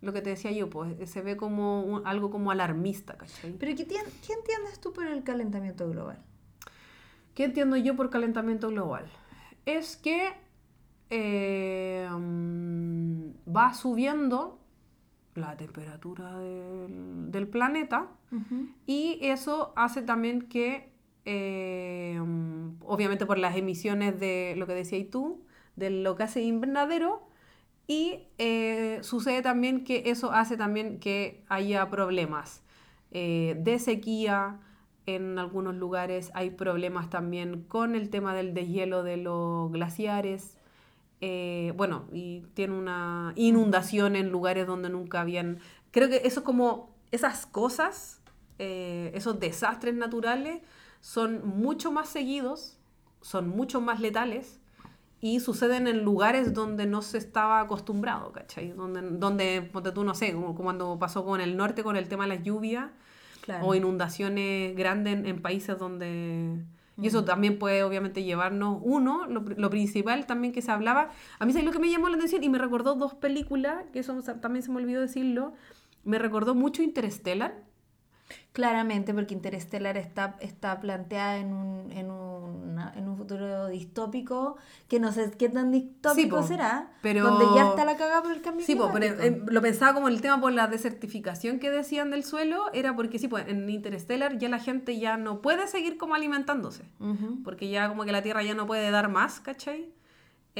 lo 0.00 0.12
que 0.12 0.22
te 0.22 0.30
decía 0.30 0.52
yo, 0.52 0.70
pues 0.70 1.10
se 1.10 1.22
ve 1.22 1.36
como 1.36 2.02
algo 2.04 2.30
como 2.30 2.50
alarmista, 2.50 3.16
¿cachai? 3.16 3.52
Pero 3.58 3.76
¿qué, 3.76 3.86
¿qué, 3.86 3.96
entiendes 4.32 4.80
tú 4.80 4.92
por 4.92 5.06
el 5.06 5.24
calentamiento 5.24 5.88
global? 5.90 6.18
¿Qué 7.34 7.44
entiendo 7.44 7.76
yo 7.76 7.96
por 7.96 8.10
calentamiento 8.10 8.68
global? 8.68 9.06
Es 9.66 9.96
que 9.96 10.34
eh, 11.10 12.08
mm, 12.10 13.30
va 13.56 13.74
subiendo 13.74 14.58
la 15.34 15.56
temperatura 15.56 16.38
del, 16.38 17.48
planeta 17.48 18.08
y 18.86 19.18
eso 19.22 19.72
hace 19.76 20.02
también 20.02 20.42
que, 20.42 20.92
eh, 21.24 22.20
mm, 22.20 22.82
obviamente 22.84 23.24
por 23.24 23.38
las 23.38 23.56
emisiones 23.56 24.18
de 24.20 24.54
lo 24.56 24.66
que 24.66 24.74
decías 24.74 25.08
tú, 25.10 25.44
de 25.76 25.90
lo 25.90 26.16
que 26.16 26.24
hace 26.24 26.42
invernadero, 26.42 27.27
y 27.88 28.28
eh, 28.36 29.00
sucede 29.02 29.40
también 29.40 29.82
que 29.82 30.10
eso 30.10 30.30
hace 30.30 30.58
también 30.58 31.00
que 31.00 31.42
haya 31.48 31.88
problemas 31.88 32.62
eh, 33.10 33.56
de 33.58 33.78
sequía. 33.78 34.60
En 35.06 35.38
algunos 35.38 35.74
lugares 35.74 36.30
hay 36.34 36.50
problemas 36.50 37.08
también 37.08 37.62
con 37.62 37.94
el 37.94 38.10
tema 38.10 38.34
del 38.34 38.52
deshielo 38.52 39.02
de 39.02 39.16
los 39.16 39.72
glaciares. 39.72 40.58
Eh, 41.22 41.72
bueno, 41.76 42.04
y 42.12 42.42
tiene 42.52 42.74
una 42.74 43.32
inundación 43.36 44.16
en 44.16 44.28
lugares 44.28 44.66
donde 44.66 44.90
nunca 44.90 45.22
habían... 45.22 45.58
Creo 45.90 46.10
que 46.10 46.20
eso 46.24 46.44
como 46.44 46.94
esas 47.10 47.46
cosas, 47.46 48.20
esos 48.58 49.40
desastres 49.40 49.94
naturales, 49.94 50.60
son 51.00 51.40
mucho 51.48 51.90
más 51.90 52.10
seguidos, 52.10 52.76
son 53.22 53.48
mucho 53.48 53.80
más 53.80 54.00
letales 54.00 54.60
y 55.20 55.40
suceden 55.40 55.88
en 55.88 56.04
lugares 56.04 56.54
donde 56.54 56.86
no 56.86 57.02
se 57.02 57.18
estaba 57.18 57.60
acostumbrado, 57.60 58.32
¿cachai? 58.32 58.70
Donde, 58.70 59.02
donde 59.02 59.70
tú, 59.94 60.04
no 60.04 60.14
sé, 60.14 60.32
como 60.32 60.54
cuando 60.54 60.98
pasó 60.98 61.24
con 61.24 61.40
el 61.40 61.56
norte 61.56 61.82
con 61.82 61.96
el 61.96 62.08
tema 62.08 62.24
de 62.24 62.36
las 62.36 62.44
lluvias 62.44 62.90
o 63.62 63.74
inundaciones 63.74 64.76
grandes 64.76 65.24
en, 65.24 65.40
países 65.40 65.78
donde... 65.78 66.62
Y 67.00 67.06
eso 67.06 67.24
también 67.24 67.60
puede 67.60 67.84
obviamente 67.84 68.24
llevarnos, 68.24 68.80
uno, 68.82 69.24
lo, 69.28 69.40
lo, 69.40 69.70
principal 69.70 70.26
también 70.26 70.52
que 70.52 70.62
se 70.62 70.72
hablaba, 70.72 71.10
a 71.38 71.46
mí 71.46 71.52
es 71.56 71.64
lo 71.64 71.70
que 71.70 71.78
me 71.78 71.88
llamó 71.88 72.08
la 72.08 72.16
atención 72.16 72.42
y 72.42 72.48
me 72.48 72.58
recordó 72.58 72.96
dos 72.96 73.14
películas, 73.14 73.84
que 73.92 74.00
eso 74.00 74.20
también 74.40 74.64
se 74.64 74.72
me 74.72 74.78
olvidó 74.78 75.00
decirlo, 75.00 75.52
me 76.02 76.18
recordó 76.18 76.56
mucho 76.56 76.82
Interstellar, 76.82 77.54
Claramente, 78.52 79.14
porque 79.14 79.34
Interstellar 79.34 79.96
está, 79.96 80.36
está 80.40 80.80
planteada 80.80 81.38
en 81.38 81.52
un, 81.52 81.92
en, 81.92 82.08
en 82.96 83.08
un 83.08 83.16
futuro 83.16 83.68
distópico 83.68 84.56
que 84.88 84.98
no 84.98 85.12
sé 85.12 85.30
qué 85.38 85.48
tan 85.48 85.70
distópico 85.70 86.42
será, 86.42 86.90
pero... 87.02 87.24
donde 87.24 87.46
ya 87.54 87.68
está 87.68 87.84
la 87.84 87.96
cagada 87.96 88.22
por 88.22 88.32
el 88.32 88.42
cambio 88.42 88.66
sí, 88.66 88.76
pero 88.92 89.06
eh, 89.06 89.42
lo 89.46 89.62
pensaba 89.62 89.94
como 89.94 90.08
el 90.08 90.20
tema 90.20 90.40
por 90.40 90.52
la 90.52 90.66
desertificación 90.66 91.58
que 91.60 91.70
decían 91.70 92.10
del 92.10 92.24
suelo, 92.24 92.72
era 92.72 92.96
porque 92.96 93.18
sí, 93.18 93.28
pues 93.28 93.46
en 93.48 93.68
Interstellar 93.70 94.38
ya 94.38 94.48
la 94.48 94.58
gente 94.58 94.98
ya 94.98 95.16
no 95.16 95.40
puede 95.40 95.66
seguir 95.68 95.96
como 95.96 96.14
alimentándose, 96.14 96.84
porque 97.44 97.68
ya 97.68 97.88
como 97.88 98.04
que 98.04 98.12
la 98.12 98.22
Tierra 98.22 98.42
ya 98.42 98.54
no 98.54 98.66
puede 98.66 98.90
dar 98.90 99.08
más, 99.08 99.40
¿cachai? 99.40 99.92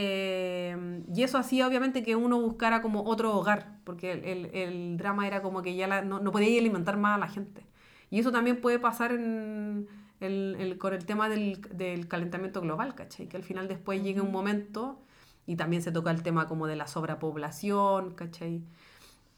Eh, 0.01 1.03
y 1.13 1.25
eso 1.25 1.39
hacía 1.39 1.67
obviamente 1.67 2.05
que 2.05 2.15
uno 2.15 2.41
buscara 2.41 2.81
como 2.83 3.03
otro 3.03 3.37
hogar, 3.37 3.81
porque 3.83 4.13
el, 4.13 4.47
el, 4.55 4.97
drama 4.97 5.27
era 5.27 5.43
como 5.43 5.61
que 5.61 5.75
ya 5.75 6.03
no, 6.03 6.21
no, 6.21 6.31
podía 6.31 6.57
alimentar 6.61 6.97
más 6.97 7.17
a 7.17 7.19
la 7.19 7.27
gente. 7.27 7.67
Y 8.09 8.21
eso 8.21 8.31
también 8.31 8.61
puede 8.61 8.79
pasar 8.79 9.11
en, 9.11 9.89
el, 10.21 10.77
con 10.79 10.95
el 10.95 11.05
tema 11.05 11.29
del, 11.29 11.61
del, 11.73 12.07
calentamiento 12.07 12.61
global, 12.61 12.95
¿cachai? 12.95 13.27
Que 13.27 13.37
al 13.37 13.43
final 13.43 13.67
después 13.67 14.01
llegue 14.01 14.21
un 14.21 14.31
momento, 14.31 15.03
y 15.47 15.57
también 15.57 15.83
se 15.83 15.91
toca 15.91 16.13
el 16.13 16.23
tema 16.23 16.47
como 16.47 16.69
de 16.69 16.77
la 16.77 16.87
sobrepoblación, 16.87 18.15
¿cachai? 18.15 18.63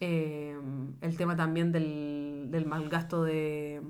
Eh, 0.00 0.58
el 1.00 1.16
tema 1.16 1.36
también 1.36 1.72
del, 1.72 2.48
del 2.50 2.66
mal 2.66 2.90
gasto 2.90 3.24
de... 3.24 3.80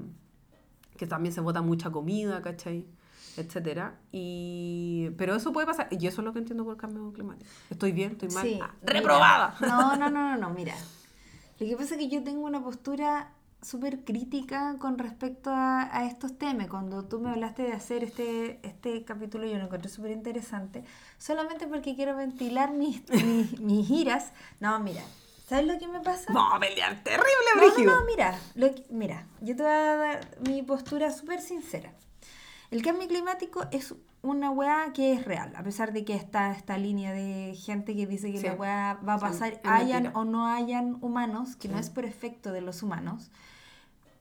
que 0.97 1.09
también 1.09 1.33
se 1.33 1.41
bota 1.41 1.63
mucha 1.63 1.91
comida, 1.91 2.41
¿cachai? 2.43 2.87
Etcétera. 3.37 3.95
Y... 4.13 5.11
Pero 5.17 5.37
eso 5.37 5.53
puede 5.53 5.67
pasar. 5.67 5.89
Y 5.91 6.07
eso 6.07 6.21
es 6.21 6.25
lo 6.25 6.33
que 6.33 6.39
entiendo 6.41 6.65
por 6.65 6.75
el 6.75 6.81
cambio 6.81 7.13
climático. 7.13 7.51
¿Estoy 7.71 7.93
bien? 7.93 8.13
¿Estoy 8.13 8.31
mal? 8.31 8.59
Ah, 8.63 8.75
¡Reprobada! 8.83 9.57
No, 9.61 9.97
no, 9.97 10.11
no, 10.11 10.31
no, 10.31 10.37
no, 10.37 10.51
mira. 10.51 10.75
Lo 11.59 11.67
que 11.67 11.77
pasa 11.77 11.95
es 11.95 12.01
que 12.01 12.09
yo 12.09 12.23
tengo 12.23 12.47
una 12.47 12.63
postura 12.63 13.33
súper 13.63 14.05
crítica 14.05 14.77
con 14.79 14.99
respecto 14.99 15.51
a, 15.51 15.95
a, 15.95 16.07
estos 16.07 16.39
temas. 16.39 16.69
Cuando 16.69 17.05
tú 17.05 17.21
me 17.21 17.31
hablaste 17.31 17.63
de 17.63 17.73
hacer 17.73 18.05
este, 18.05 18.59
este 18.63 19.05
capítulo, 19.05 19.47
yo 19.47 19.59
lo 19.59 19.65
encontré 19.65 19.89
súper 19.89 20.13
interesante, 20.13 20.85
solamente 21.19 21.67
porque 21.67 21.95
quiero 21.95 22.17
ventilar 22.17 22.73
mis, 22.73 23.03
mis, 23.61 23.91
iras. 23.91 24.33
No, 24.61 24.79
mira, 24.81 25.03
¿sabes 25.49 25.67
lo 25.67 25.79
que 25.79 25.89
me 25.89 26.01
pasa? 26.01 26.33
No, 26.33 26.49
pelear 26.59 27.03
terrible, 27.03 27.85
no, 27.85 27.85
no, 27.85 28.05
mira, 28.05 28.39
mira, 28.89 29.27
yo 29.41 29.57
te 29.57 29.63
voy 29.63 29.73
a 29.73 29.97
dar 29.97 30.39
mi 30.47 30.63
postura 30.63 31.11
súper 31.11 31.41
sincera. 31.41 31.93
El 32.71 32.83
cambio 32.83 33.09
climático 33.09 33.65
es 33.73 33.95
una 34.23 34.51
weá 34.51 34.93
que 34.93 35.13
es 35.13 35.25
real, 35.25 35.53
a 35.57 35.63
pesar 35.63 35.93
de 35.93 36.05
que 36.05 36.15
está 36.15 36.53
esta 36.53 36.79
línea 36.79 37.13
de 37.13 37.55
gente 37.57 37.97
que 37.97 38.07
dice 38.07 38.33
que 38.33 38.41
la 38.41 38.53
weá 38.55 39.01
va 39.07 39.15
a 39.15 39.19
pasar, 39.19 39.61
hayan 39.65 40.15
o 40.15 40.25
no 40.25 40.47
hayan 40.47 40.99
humanos, 41.01 41.57
que 41.57 41.69
no 41.69 41.79
es 41.79 41.91
por 41.91 42.05
efecto 42.05 42.53
de 42.53 42.61
los 42.61 42.85
humanos, 42.85 43.33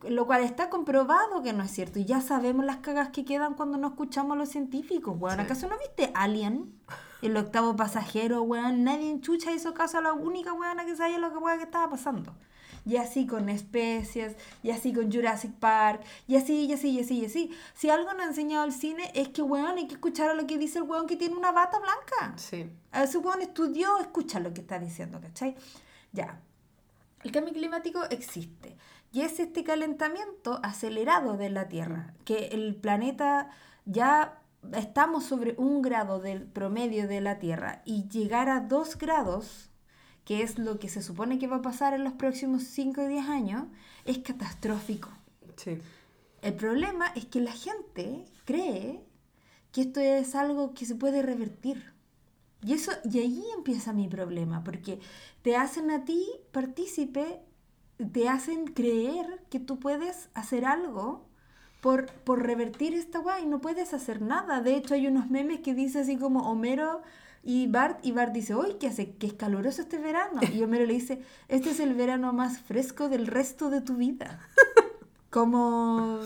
lo 0.08 0.26
cual 0.26 0.44
está 0.44 0.70
comprobado 0.72 1.44
que 1.44 1.54
no 1.54 1.64
es 1.64 1.72
cierto, 1.72 2.00
y 2.00 2.06
ya 2.06 2.22
sabemos 2.22 2.66
las 2.66 2.78
cagas 2.78 3.10
que 3.10 3.24
quedan 3.24 3.54
cuando 3.54 3.78
no 3.78 3.90
escuchamos 3.90 4.36
a 4.36 4.40
los 4.40 4.50
científicos, 4.50 5.16
weón. 5.20 5.40
¿Acaso 5.40 5.68
no 5.68 5.78
viste 5.78 6.12
Alien? 6.16 6.74
El 7.22 7.38
octavo 7.38 7.76
pasajero, 7.76 8.42
weón. 8.42 8.84
Nadie 8.84 9.12
en 9.12 9.22
chucha 9.22 9.52
hizo 9.52 9.76
caso 9.76 10.00
a 10.00 10.02
la 10.02 10.14
única 10.14 10.54
weona 10.54 10.86
que 10.86 10.96
sabía 10.96 11.20
lo 11.20 11.32
que, 11.32 11.38
weá, 11.38 11.58
que 11.58 11.66
estaba 11.66 11.90
pasando 11.90 12.34
y 12.86 12.98
así 12.98 13.26
con 13.28 13.50
especies, 13.50 14.36
y 14.63 14.72
así 14.72 14.94
con 14.94 15.12
Jurassic 15.12 15.54
Park, 15.54 16.02
y 16.28 16.36
así, 16.36 16.65
y 16.65 16.74
así, 16.74 16.89
y 16.89 17.00
así, 17.02 17.20
y 17.20 17.26
así. 17.26 17.52
Si 17.74 17.89
algo 17.89 18.13
nos 18.13 18.22
ha 18.24 18.30
enseñado 18.30 18.65
el 18.65 18.74
cine 18.74 19.12
es 19.13 19.30
que, 19.30 19.42
weón, 19.42 19.78
hay 19.78 19.88
que 19.88 19.96
escuchar 19.96 20.30
a 20.30 20.34
lo 20.34 20.48
que 20.48 20.58
dice 20.58 20.80
el 20.80 20.84
weón 20.84 21.08
que 21.08 21.15
tiene 21.15 21.36
una 21.36 21.52
bata 21.52 21.80
blanca. 21.80 22.38
Sí. 22.38 22.70
A 22.92 23.04
ese 23.04 23.18
weón 23.18 23.42
estudió, 23.42 23.98
escucha 24.00 24.39
lo 24.39 24.54
que 24.54 24.62
está 24.62 24.80
diciendo, 24.80 25.20
¿cachai? 25.22 25.56
Ya. 26.12 26.39
El 27.24 27.32
cambio 27.32 27.54
climático 27.54 28.04
existe. 28.10 28.78
Y 29.12 29.22
es 29.22 29.39
este 29.39 29.63
calentamiento 29.63 30.60
acelerado 30.63 31.36
de 31.36 31.50
la 31.50 31.68
Tierra, 31.68 32.13
que 32.26 32.48
el 32.48 32.76
planeta 32.76 33.50
ya 33.86 34.39
estamos 34.74 35.24
sobre 35.24 35.56
un 35.58 35.82
grado 35.82 36.20
del 36.20 36.44
promedio 36.44 37.08
de 37.08 37.22
la 37.22 37.39
Tierra 37.39 37.82
y 37.86 38.08
llegar 38.08 38.50
a 38.50 38.60
dos 38.60 38.98
grados 38.98 39.70
que 40.30 40.44
es 40.44 40.60
lo 40.60 40.78
que 40.78 40.89
se 40.89 41.02
supone 41.02 41.39
que 41.39 41.48
va 41.48 41.56
a 41.56 41.62
pasar 41.63 41.96
en 41.96 42.04
los 42.04 42.13
próximos 42.13 42.62
5 42.62 43.02
o 43.02 43.08
10 43.08 43.30
años, 43.30 43.63
es 44.06 44.20
catastrófico. 44.20 45.10
Sí. 45.56 45.80
El 46.44 46.54
problema 46.54 47.08
es 47.15 47.26
que 47.26 47.42
la 47.42 47.52
gente 47.52 48.26
cree 48.46 49.04
que 49.72 49.82
esto 49.82 50.00
es 50.00 50.36
algo 50.36 50.76
que 50.76 50.86
se 50.86 50.94
puede 50.94 51.24
revertir. 51.24 51.96
Y, 52.63 52.74
eso, 52.74 52.92
y 53.12 53.18
ahí 53.18 53.44
empieza 53.58 53.92
mi 53.92 54.08
problema, 54.08 54.63
porque 54.63 55.00
te 55.42 55.56
hacen 55.56 55.89
a 55.89 56.06
ti 56.06 56.24
partícipe, 56.52 57.42
te 58.13 58.30
hacen 58.30 58.68
creer 58.68 59.44
que 59.50 59.60
tú 59.60 59.80
puedes 59.80 60.30
hacer 60.36 60.63
algo 60.63 61.26
por, 61.82 62.06
por 62.06 62.46
revertir 62.46 62.94
esta 62.94 63.18
guay 63.18 63.46
y 63.46 63.48
no 63.48 63.62
puedes 63.62 63.96
hacer 63.96 64.22
nada. 64.22 64.62
De 64.62 64.76
hecho, 64.76 64.94
hay 64.94 65.08
unos 65.08 65.32
memes 65.32 65.62
que 65.62 65.74
dicen 65.74 66.04
así 66.04 66.18
como 66.18 66.52
Homero 66.52 67.02
Y 67.43 67.67
Bart, 67.67 67.99
y 68.06 68.12
Bart 68.12 68.34
dice, 68.34 68.56
uy, 68.56 68.75
¿qué 68.80 68.88
hace? 68.88 69.15
Que 69.15 69.28
es 69.28 69.34
caluroso 69.34 69.82
este 69.82 69.97
verano. 69.97 70.41
Y 70.54 70.62
Homero 70.62 70.86
le 70.86 70.93
dice, 70.93 71.21
este 71.47 71.71
es 71.71 71.80
el 71.80 71.93
verano 71.93 72.34
más 72.34 72.60
fresco 72.60 73.10
del 73.10 73.28
resto 73.28 73.69
de 73.69 73.82
tu 73.82 73.95
vida. 73.95 74.39
Como 75.30 76.19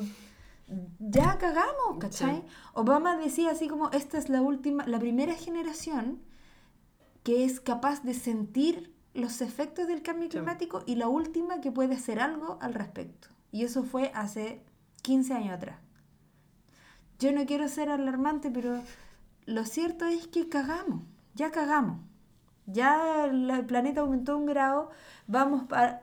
ya 1.00 1.38
cagamos, 1.38 2.00
¿cachai? 2.00 2.44
Obama 2.74 3.18
decía 3.18 3.52
así 3.52 3.68
como, 3.68 3.92
esta 3.92 4.18
es 4.18 4.30
la 4.30 4.42
última, 4.42 4.88
la 4.88 5.00
primera 5.00 5.36
generación 5.36 6.22
que 7.24 7.46
es 7.46 7.60
capaz 7.60 8.04
de 8.04 8.14
sentir 8.14 8.94
los 9.14 9.42
efectos 9.42 9.88
del 9.88 10.02
cambio 10.02 10.30
climático 10.30 10.84
y 10.86 10.96
la 10.96 11.08
última 11.08 11.62
que 11.62 11.72
puede 11.72 11.96
hacer 11.96 12.20
algo 12.20 12.58
al 12.62 12.74
respecto. 12.74 13.30
Y 13.52 13.64
eso 13.64 13.84
fue 13.84 14.12
hace 14.16 14.64
15 15.04 15.34
años 15.34 15.54
atrás. 15.54 15.80
Yo 17.20 17.32
no 17.32 17.46
quiero 17.46 17.68
ser 17.70 17.90
alarmante, 17.90 18.50
pero 18.50 18.82
lo 19.46 19.66
cierto 19.66 20.06
es 20.06 20.28
que 20.28 20.50
cagamos, 20.50 21.04
ya 21.36 21.52
cagamos. 21.52 22.00
Ya 22.66 23.26
el 23.26 23.66
planeta 23.66 24.02
aumentó 24.02 24.38
un 24.38 24.46
grado, 24.46 24.90
vamos 25.28 25.64
para... 25.68 26.02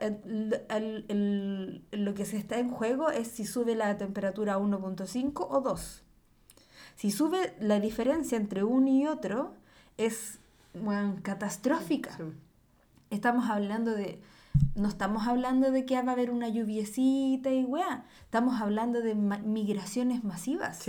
lo 1.90 2.14
que 2.14 2.26
se 2.26 2.37
está 2.37 2.59
en 2.59 2.70
juego 2.70 3.11
es 3.11 3.29
si 3.29 3.46
sube 3.46 3.74
la 3.74 3.96
temperatura 3.96 4.55
a 4.55 4.59
1.5 4.59 5.46
o 5.48 5.61
2. 5.62 6.03
Si 6.96 7.11
sube 7.11 7.55
la 7.61 7.81
diferencia 7.81 8.37
entre 8.37 8.62
uno 8.62 8.88
y 8.88 9.07
otro 9.07 9.55
es 9.96 10.38
catastrófica. 11.22 12.18
Estamos 13.09 13.48
hablando 13.48 13.92
de... 13.92 14.20
No 14.75 14.89
estamos 14.89 15.27
hablando 15.27 15.71
de 15.71 15.85
que 15.85 16.01
va 16.01 16.11
a 16.11 16.13
haber 16.13 16.31
una 16.31 16.49
lluviecita 16.49 17.51
y 17.51 17.65
weá. 17.65 18.05
Estamos 18.23 18.61
hablando 18.61 19.01
de 19.01 19.15
migraciones 19.15 20.25
masivas. 20.25 20.85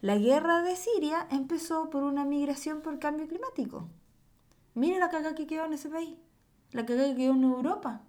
La 0.00 0.16
guerra 0.16 0.62
de 0.62 0.76
Siria 0.76 1.26
empezó 1.30 1.90
por 1.90 2.04
una 2.04 2.24
migración 2.24 2.82
por 2.82 2.98
cambio 2.98 3.26
climático. 3.26 3.88
Mira 4.74 4.98
la 4.98 5.10
caga 5.10 5.34
que 5.34 5.46
quedó 5.46 5.66
en 5.66 5.74
ese 5.74 5.88
país, 5.88 6.16
la 6.70 6.86
caga 6.86 7.04
que 7.04 7.16
quedó 7.16 7.34
en 7.34 7.44
Europa. 7.44 8.02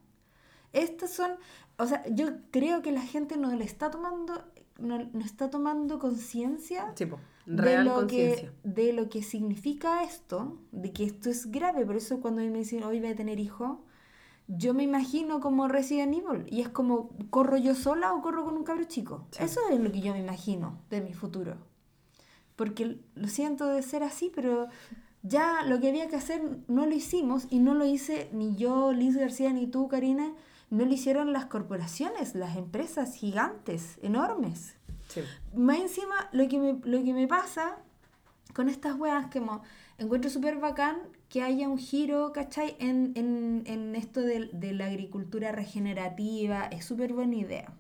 Estas 0.72 1.12
son, 1.12 1.32
o 1.78 1.86
sea, 1.86 2.04
yo 2.08 2.30
creo 2.52 2.82
que 2.82 2.92
la 2.92 3.02
gente 3.02 3.38
no 3.38 3.54
le 3.54 3.66
está 3.66 3.92
tomando, 3.92 4.44
no, 4.80 4.98
está 5.24 5.50
tomando 5.50 6.00
conciencia 6.00 6.94
de 7.46 7.84
lo 7.84 8.08
que 8.08 8.52
de 8.64 8.94
lo 8.94 9.10
que 9.10 9.22
significa 9.22 10.04
esto, 10.04 10.58
de 10.72 10.92
que 10.94 11.04
esto 11.04 11.30
es 11.30 11.52
grave. 11.52 11.86
Por 11.86 11.98
eso 11.98 12.22
cuando 12.22 12.42
me 12.42 12.60
dicen 12.60 12.84
hoy 12.84 13.00
voy 13.00 13.10
a 13.10 13.16
tener 13.16 13.40
hijo, 13.40 13.84
yo 14.58 14.74
me 14.74 14.84
imagino 14.84 15.40
como 15.40 15.68
Resident 15.68 16.14
Evil 16.14 16.46
y 16.50 16.62
es 16.62 16.70
como 16.70 17.10
corro 17.30 17.58
yo 17.58 17.76
sola 17.76 18.14
o 18.14 18.22
corro 18.22 18.46
con 18.46 18.56
un 18.56 18.64
cabro 18.64 18.84
chico. 18.86 19.26
Eso 19.40 19.62
es 19.70 19.80
lo 19.80 19.92
que 19.92 20.02
yo 20.02 20.14
me 20.14 20.20
imagino 20.20 20.80
de 20.90 21.02
mi 21.02 21.14
futuro. 21.14 21.58
Porque 22.56 23.00
lo 23.16 23.28
siento 23.28 23.68
de 23.68 23.82
ser 23.82 24.04
así, 24.04 24.32
pero 24.34 24.68
ya 25.24 25.64
lo 25.66 25.80
que 25.80 25.90
había 25.90 26.08
que 26.08 26.18
hacer 26.18 26.42
no 26.68 26.86
lo 26.86 26.94
hicimos 26.94 27.48
y 27.50 27.60
no 27.60 27.74
lo 27.74 27.86
hice 27.86 28.30
ni 28.32 28.56
yo, 28.56 28.92
Liz 28.92 29.16
García, 29.16 29.52
ni 29.52 29.66
tú, 29.66 29.88
Karina, 29.88 30.34
no 30.70 30.86
lo 30.86 30.94
hicieron 30.94 31.34
las 31.34 31.46
corporaciones, 31.46 32.36
las 32.36 32.56
empresas 32.56 33.16
gigantes, 33.16 33.98
enormes. 34.02 34.76
Más 35.56 35.80
encima, 35.80 36.30
lo 36.32 36.48
que, 36.48 36.60
me, 36.60 36.74
lo 36.84 37.04
que 37.04 37.14
me 37.14 37.28
pasa 37.28 37.78
con 38.54 38.70
estas 38.70 39.00
weas 39.00 39.28
que 39.28 39.40
me 39.40 39.60
encuentro 39.98 40.30
súper 40.30 40.58
bacán 40.58 40.98
que 41.34 41.42
haya 41.42 41.68
un 41.68 41.80
giro, 41.80 42.32
¿cachai? 42.32 42.76
En, 42.78 43.14
en, 43.16 43.64
en 43.66 43.96
esto 43.96 44.22
de, 44.22 44.52
de, 44.54 44.72
la 44.72 44.86
agricultura 44.86 45.52
regenerativa, 45.52 46.66
es 46.68 46.86
súper 46.86 47.12
buena 47.12 47.36
idea. 47.36 47.74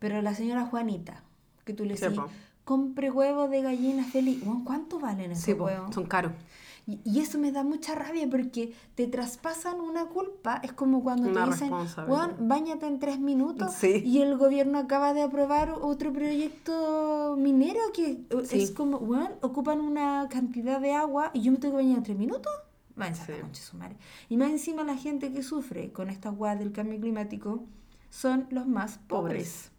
Pero 0.00 0.20
la 0.22 0.34
señora 0.34 0.66
Juanita, 0.66 1.22
que 1.64 1.72
tú 1.72 1.84
le 1.84 1.94
decís, 1.94 2.18
compre 2.64 3.12
huevos 3.12 3.48
de 3.48 3.62
gallina 3.62 4.02
feliz. 4.02 4.42
¿Cuánto 4.64 4.98
valen 4.98 5.30
esos 5.30 5.44
sí, 5.44 5.52
huevos? 5.52 5.94
Son 5.94 6.04
caros. 6.04 6.32
Y, 6.86 7.20
eso 7.20 7.38
me 7.38 7.52
da 7.52 7.62
mucha 7.62 7.94
rabia 7.94 8.28
porque 8.28 8.74
te 8.94 9.06
traspasan 9.06 9.80
una 9.80 10.06
culpa. 10.06 10.60
Es 10.62 10.72
como 10.72 11.02
cuando 11.02 11.32
te 11.32 11.50
dicen, 11.50 11.70
Juan, 12.06 12.36
bañate 12.40 12.86
en 12.86 12.98
tres 12.98 13.20
minutos. 13.20 13.72
Y 14.04 14.20
el 14.20 14.36
gobierno 14.36 14.78
acaba 14.78 15.14
de 15.14 15.22
aprobar 15.22 15.76
otro 15.80 16.12
proyecto 16.12 17.36
minero 17.38 17.80
que 17.94 18.24
es 18.50 18.70
como, 18.72 18.98
Juan, 18.98 19.32
ocupan 19.42 19.80
una 19.80 20.28
cantidad 20.28 20.80
de 20.80 20.92
agua 20.92 21.30
y 21.34 21.42
yo 21.42 21.52
me 21.52 21.58
tengo 21.58 21.76
que 21.76 21.82
bañar 21.82 21.98
en 21.98 22.04
tres 22.04 22.18
minutos. 22.18 22.52
Y 24.28 24.36
más 24.36 24.50
encima 24.50 24.84
la 24.84 24.96
gente 24.96 25.32
que 25.32 25.42
sufre 25.42 25.92
con 25.92 26.10
esta 26.10 26.28
agua 26.28 26.56
del 26.56 26.72
cambio 26.72 27.00
climático 27.00 27.64
son 28.10 28.46
los 28.50 28.66
más 28.66 28.98
pobres. 28.98 29.71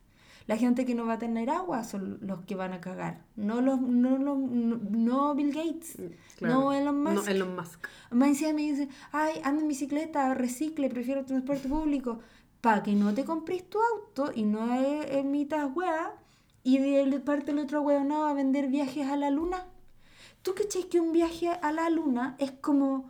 La 0.45 0.57
gente 0.57 0.85
que 0.85 0.93
no 0.93 1.05
va 1.05 1.13
a 1.13 1.19
tener 1.19 1.49
agua 1.49 1.83
son 1.83 2.19
los 2.21 2.41
que 2.41 2.55
van 2.55 2.73
a 2.73 2.81
cagar. 2.81 3.23
No 3.35 3.61
los, 3.61 3.79
no, 3.79 4.17
los, 4.17 4.37
no, 4.37 5.35
Bill 5.35 5.53
Gates, 5.53 5.97
mm, 5.99 6.45
no 6.45 6.73
Elon 6.73 7.01
Musk. 7.01 7.15
No 7.15 7.27
Elon 7.27 7.55
Musk. 7.55 7.87
Más 8.11 8.29
encima 8.29 8.53
me 8.53 8.61
dicen, 8.63 8.89
ay, 9.11 9.39
anda 9.43 9.61
en 9.61 9.67
bicicleta, 9.67 10.33
recicle, 10.33 10.89
prefiero 10.89 11.21
el 11.21 11.25
transporte 11.25 11.69
público. 11.69 12.19
Para 12.59 12.83
que 12.83 12.93
no 12.93 13.13
te 13.13 13.25
compres 13.25 13.69
tu 13.69 13.77
auto 13.79 14.31
y 14.33 14.43
no 14.43 14.73
e, 14.73 15.19
emitas 15.19 15.69
hueá 15.73 16.13
y 16.63 16.77
de 16.77 17.19
parte 17.19 17.53
del 17.53 17.63
otro 17.63 17.81
hueá 17.81 18.03
no 18.03 18.21
va 18.21 18.31
a 18.31 18.33
vender 18.33 18.67
viajes 18.67 19.07
a 19.07 19.17
la 19.17 19.29
luna. 19.29 19.65
¿Tú 20.41 20.53
crees 20.55 20.85
que 20.85 20.99
un 20.99 21.11
viaje 21.11 21.49
a 21.49 21.71
la 21.71 21.89
luna 21.89 22.35
es 22.39 22.51
como 22.51 23.09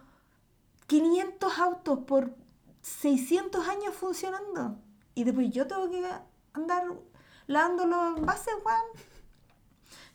500 0.87 1.59
autos 1.59 1.99
por 1.99 2.35
600 2.81 3.67
años 3.67 3.95
funcionando? 3.95 4.79
Y 5.15 5.23
después 5.23 5.51
yo 5.51 5.67
tengo 5.67 5.89
que 5.89 6.03
andar 6.53 6.83
lavándolo 7.47 8.15
en 8.17 8.25
base, 8.25 8.51
Juan. 8.61 8.81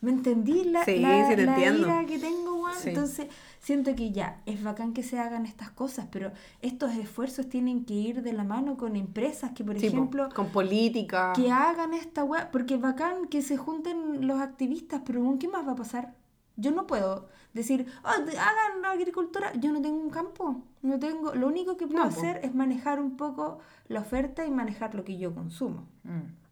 ¿Me 0.00 0.12
entendí? 0.12 0.64
La, 0.64 0.84
sí, 0.84 0.98
la, 0.98 1.32
ira 1.32 2.06
que 2.06 2.18
tengo, 2.18 2.58
Juan. 2.58 2.76
Entonces, 2.84 3.26
siento 3.60 3.94
que 3.96 4.12
ya, 4.12 4.40
es 4.46 4.62
bacán 4.62 4.92
que 4.92 5.02
se 5.02 5.18
hagan 5.18 5.44
estas 5.44 5.70
cosas, 5.70 6.06
pero 6.12 6.30
estos 6.62 6.94
esfuerzos 6.94 7.48
tienen 7.48 7.84
que 7.84 7.94
ir 7.94 8.22
de 8.22 8.32
la 8.32 8.44
mano 8.44 8.76
con 8.76 8.94
empresas 8.94 9.50
que, 9.52 9.64
por 9.64 9.76
ejemplo... 9.76 10.28
con 10.34 10.50
política. 10.50 11.32
Que 11.34 11.50
hagan 11.50 11.94
esta 11.94 12.22
weá, 12.22 12.50
porque 12.52 12.74
es 12.74 12.80
bacán 12.80 13.26
que 13.26 13.42
se 13.42 13.56
junten 13.56 14.26
los 14.26 14.40
activistas, 14.40 15.02
pero 15.04 15.36
¿qué 15.40 15.48
más 15.48 15.66
va 15.66 15.72
a 15.72 15.76
pasar? 15.76 16.14
Yo 16.56 16.70
no 16.72 16.86
puedo 16.86 17.28
decir, 17.52 17.86
oh, 18.04 18.08
hagan 18.08 18.82
la 18.82 18.90
agricultura. 18.90 19.52
Yo 19.54 19.72
no 19.72 19.80
tengo 19.80 19.96
un 19.96 20.10
campo, 20.10 20.62
no 20.82 20.98
tengo. 20.98 21.34
Lo 21.34 21.46
único 21.46 21.76
que 21.76 21.86
puedo 21.86 22.02
hacer 22.02 22.40
es 22.42 22.52
manejar 22.52 23.00
un 23.00 23.16
poco 23.16 23.58
la 23.86 24.00
oferta 24.00 24.44
y 24.44 24.50
manejar 24.50 24.94
lo 24.94 25.04
que 25.04 25.18
yo 25.18 25.32
consumo. 25.34 25.86
Mm. 26.02 26.47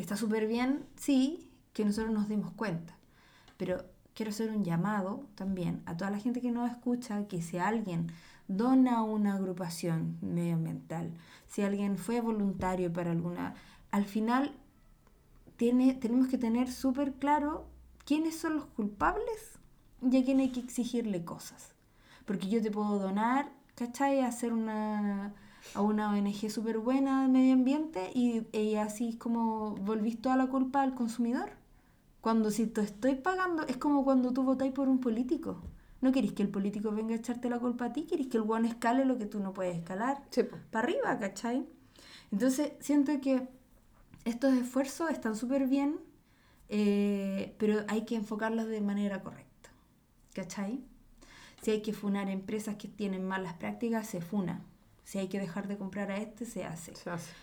Está 0.00 0.16
súper 0.16 0.46
bien, 0.46 0.86
sí, 0.96 1.50
que 1.74 1.84
nosotros 1.84 2.10
nos 2.10 2.26
dimos 2.26 2.52
cuenta, 2.52 2.96
pero 3.58 3.84
quiero 4.14 4.30
hacer 4.30 4.48
un 4.50 4.64
llamado 4.64 5.26
también 5.34 5.82
a 5.84 5.94
toda 5.94 6.10
la 6.10 6.18
gente 6.18 6.40
que 6.40 6.50
nos 6.50 6.70
escucha, 6.70 7.28
que 7.28 7.42
si 7.42 7.58
alguien 7.58 8.10
dona 8.48 9.02
una 9.02 9.34
agrupación 9.34 10.16
medioambiental, 10.22 11.12
si 11.48 11.60
alguien 11.60 11.98
fue 11.98 12.22
voluntario 12.22 12.90
para 12.90 13.10
alguna, 13.10 13.56
al 13.90 14.06
final 14.06 14.54
tiene, 15.58 15.92
tenemos 15.92 16.28
que 16.28 16.38
tener 16.38 16.72
súper 16.72 17.12
claro 17.12 17.66
quiénes 18.06 18.38
son 18.38 18.56
los 18.56 18.64
culpables 18.64 19.58
y 20.00 20.16
a 20.16 20.24
quién 20.24 20.40
hay 20.40 20.48
que 20.48 20.60
exigirle 20.60 21.26
cosas. 21.26 21.74
Porque 22.24 22.48
yo 22.48 22.62
te 22.62 22.70
puedo 22.70 22.98
donar, 22.98 23.52
¿cachai? 23.74 24.20
Hacer 24.20 24.54
una 24.54 25.34
a 25.74 25.82
una 25.82 26.10
ONG 26.10 26.50
súper 26.50 26.78
buena 26.78 27.22
de 27.22 27.28
medio 27.28 27.52
ambiente 27.52 28.10
y, 28.14 28.46
ella 28.52 28.84
así 28.84 29.10
es 29.10 29.16
como 29.16 29.74
volvís 29.76 30.20
toda 30.20 30.36
la 30.36 30.46
culpa 30.46 30.82
al 30.82 30.94
consumidor. 30.94 31.50
Cuando 32.20 32.50
si 32.50 32.66
te 32.66 32.82
estoy 32.82 33.14
pagando, 33.14 33.66
es 33.66 33.76
como 33.76 34.04
cuando 34.04 34.32
tú 34.32 34.42
votáis 34.42 34.72
por 34.72 34.88
un 34.88 35.00
político. 35.00 35.62
No 36.00 36.12
querés 36.12 36.32
que 36.32 36.42
el 36.42 36.48
político 36.48 36.90
venga 36.92 37.14
a 37.14 37.18
echarte 37.18 37.50
la 37.50 37.58
culpa 37.58 37.86
a 37.86 37.92
ti, 37.92 38.04
querés 38.04 38.28
que 38.28 38.36
el 38.36 38.42
guano 38.42 38.68
escale 38.68 39.04
lo 39.04 39.18
que 39.18 39.26
tú 39.26 39.40
no 39.40 39.52
puedes 39.52 39.76
escalar. 39.76 40.22
Para 40.70 40.84
arriba, 40.86 41.18
¿cachai? 41.18 41.66
Entonces, 42.32 42.72
siento 42.80 43.20
que 43.20 43.48
estos 44.24 44.54
esfuerzos 44.54 45.10
están 45.10 45.36
súper 45.36 45.66
bien, 45.66 45.98
eh, 46.68 47.54
pero 47.58 47.84
hay 47.88 48.04
que 48.04 48.16
enfocarlos 48.16 48.66
de 48.66 48.80
manera 48.80 49.22
correcta. 49.22 49.70
¿Cachai? 50.34 50.80
Si 51.62 51.70
hay 51.70 51.82
que 51.82 51.92
funar 51.92 52.30
empresas 52.30 52.76
que 52.76 52.88
tienen 52.88 53.26
malas 53.26 53.54
prácticas, 53.54 54.06
se 54.06 54.20
funa. 54.20 54.62
Si 55.10 55.18
hay 55.18 55.26
que 55.26 55.40
dejar 55.40 55.66
de 55.66 55.76
comprar 55.76 56.12
a 56.12 56.18
este, 56.18 56.44
se 56.44 56.62
hace. 56.62 56.92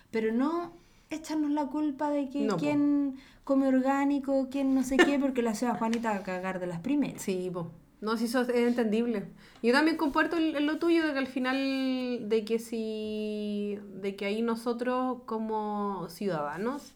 Pero 0.09 0.31
no 0.31 0.71
echarnos 1.09 1.51
la 1.51 1.65
culpa 1.65 2.09
de 2.09 2.29
que 2.29 2.47
quién 2.57 3.17
come 3.43 3.67
orgánico, 3.67 4.47
quién 4.49 4.73
no 4.73 4.83
sé 4.83 4.95
qué, 4.95 5.19
porque 5.19 5.41
la 5.41 5.53
ciudad 5.53 5.77
Juanita 5.77 6.11
va 6.11 6.19
a 6.19 6.23
cagar 6.23 6.61
de 6.61 6.67
las 6.67 6.79
primeras. 6.79 7.21
Sí, 7.21 7.49
pues. 7.51 7.65
No, 7.99 8.15
si 8.15 8.23
eso 8.23 8.39
es 8.43 8.49
entendible. 8.51 9.25
Yo 9.61 9.73
también 9.73 9.97
comparto 9.97 10.39
lo 10.39 10.79
tuyo 10.79 11.05
de 11.05 11.11
que 11.11 11.19
al 11.19 11.27
final, 11.27 12.29
de 12.29 12.45
que 12.45 12.57
si, 12.57 13.77
de 13.95 14.15
que 14.15 14.23
ahí 14.23 14.41
nosotros 14.41 15.23
como 15.25 16.07
ciudadanos 16.07 16.93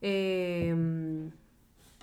eh, 0.00 0.74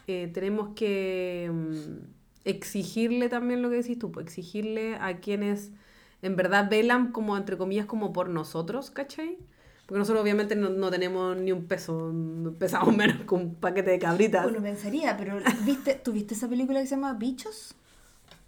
eh, 0.08 0.32
tenemos 0.34 0.70
que 0.74 1.52
mm, 1.54 2.06
exigirle 2.46 3.28
también 3.28 3.62
lo 3.62 3.70
que 3.70 3.76
decís 3.76 4.00
tú, 4.00 4.10
exigirle 4.22 4.96
a 4.96 5.18
quienes 5.18 5.74
en 6.22 6.36
verdad 6.36 6.70
velan 6.70 7.12
como, 7.12 7.38
entre 7.38 7.58
comillas, 7.58 7.86
como 7.86 8.14
por 8.14 8.30
nosotros, 8.30 8.92
¿cachai? 8.92 9.38
Porque 9.86 10.00
nosotros 10.00 10.22
obviamente 10.22 10.56
no, 10.56 10.92
tenemos 10.92 11.36
ni 11.36 11.52
un 11.52 11.66
peso, 11.66 12.14
pesamos 12.60 12.96
menos 12.96 13.26
que 13.26 13.36
un 13.36 13.56
paquete 13.56 13.92
de 13.92 14.00
cabritas. 14.00 14.44
Bueno, 14.44 14.62
pensaría, 14.62 15.18
pero 15.18 15.40
¿viste, 15.66 15.96
¿tú 15.96 16.12
viste 16.12 16.36
esa 16.36 16.48
película 16.48 16.80
que 16.80 16.88
se 16.88 16.96
llama 16.96 17.14
Bichos? 17.14 17.76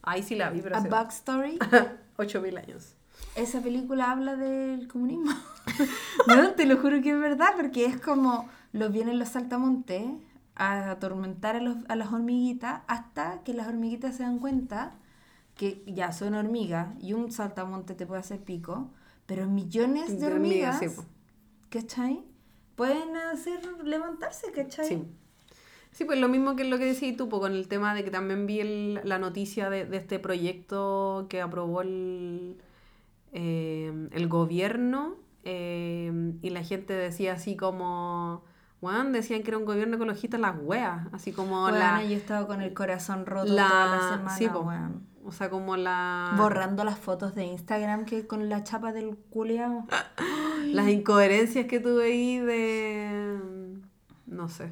Ahí 0.04 0.24
sí 0.24 0.36
la 0.36 0.50
vi, 0.50 0.62
pero 0.62 0.78
A 0.78 0.82
Bug 0.82 1.10
Story. 1.10 1.58
8000 2.18 2.58
años. 2.58 2.94
Esa 3.36 3.62
película 3.62 4.12
habla 4.12 4.36
del 4.36 4.88
comunismo. 4.88 5.32
no, 6.28 6.52
te 6.52 6.66
lo 6.66 6.78
juro 6.78 7.02
que 7.02 7.12
es 7.12 7.20
verdad, 7.20 7.54
porque 7.56 7.86
es 7.86 8.00
como 8.00 8.50
los 8.74 8.92
vienen 8.92 9.20
los 9.20 9.30
saltamontes 9.30 10.04
a 10.56 10.92
atormentar 10.92 11.56
a, 11.56 11.62
los, 11.62 11.78
a 11.88 11.96
las 11.96 12.12
hormiguitas 12.12 12.82
hasta 12.88 13.42
que 13.44 13.54
las 13.54 13.68
hormiguitas 13.68 14.18
se 14.18 14.24
dan 14.24 14.40
cuenta 14.40 14.94
que 15.62 15.84
ya 15.86 16.12
son 16.12 16.34
hormigas 16.34 16.88
y 17.00 17.14
un 17.14 17.32
saltamonte 17.32 17.94
te 17.94 18.08
puede 18.08 18.22
hacer 18.22 18.40
pico, 18.40 18.90
pero 19.28 19.46
millones 19.46 20.08
de, 20.20 20.26
De 20.26 20.34
hormigas, 20.34 20.76
hormigas, 20.82 20.96
sí. 21.06 21.08
¿cachai? 21.70 22.24
Pueden 22.76 23.16
hacer 23.16 23.60
levantarse, 23.84 24.52
¿cachai? 24.52 24.88
Sí. 24.88 25.04
Sí, 25.92 26.06
pues 26.06 26.18
lo 26.20 26.30
mismo 26.30 26.56
que 26.56 26.64
lo 26.64 26.80
que 26.80 26.86
decías 26.86 27.16
tú, 27.16 27.30
pues, 27.30 27.42
con 27.42 27.52
el 27.52 27.68
tema 27.68 27.94
de 27.94 28.04
que 28.04 28.10
también 28.10 28.48
vi 28.48 28.60
el- 28.62 29.02
la 29.04 29.20
noticia 29.20 29.70
de, 29.70 29.86
de 29.86 29.98
este 29.98 30.18
proyecto 30.18 31.28
que 31.30 31.42
aprobó 31.42 31.82
el, 31.84 32.58
eh, 33.32 34.08
el 34.12 34.28
gobierno 34.28 35.18
eh, 35.44 36.34
y 36.42 36.50
la 36.50 36.64
gente 36.64 36.94
decía 36.94 37.34
así 37.34 37.56
como, 37.56 38.42
bueno, 38.82 39.12
decían 39.12 39.44
que 39.44 39.50
era 39.52 39.58
un 39.60 39.66
gobierno 39.66 39.98
ecologista 39.98 40.40
las 40.40 40.56
weas, 40.60 41.08
así 41.12 41.32
como 41.34 41.66
Weona, 41.66 42.02
la, 42.02 42.04
yo 42.04 42.10
he 42.16 42.16
estado 42.16 42.48
con 42.48 42.62
el 42.62 42.74
corazón 42.74 43.28
roto 43.28 43.54
la- 43.54 43.68
toda 43.68 43.86
la 43.96 44.10
semana, 44.18 44.38
sí, 44.38 44.48
po. 44.48 44.64
O 45.24 45.32
sea, 45.32 45.50
como 45.50 45.78
la, 45.78 46.34
Borrando 46.38 46.84
las 46.84 47.00
fotos 47.00 47.36
de 47.36 47.46
Instagram 47.46 48.06
que 48.06 48.28
con 48.28 48.50
la 48.50 48.64
chapa 48.64 48.94
del 48.94 49.16
culeado. 49.16 49.86
las 50.66 50.88
incoherencias 50.90 51.66
que 51.66 51.80
tuve 51.80 52.06
ahí 52.06 52.40
de, 52.40 53.40
no 54.26 54.50
sé. 54.50 54.72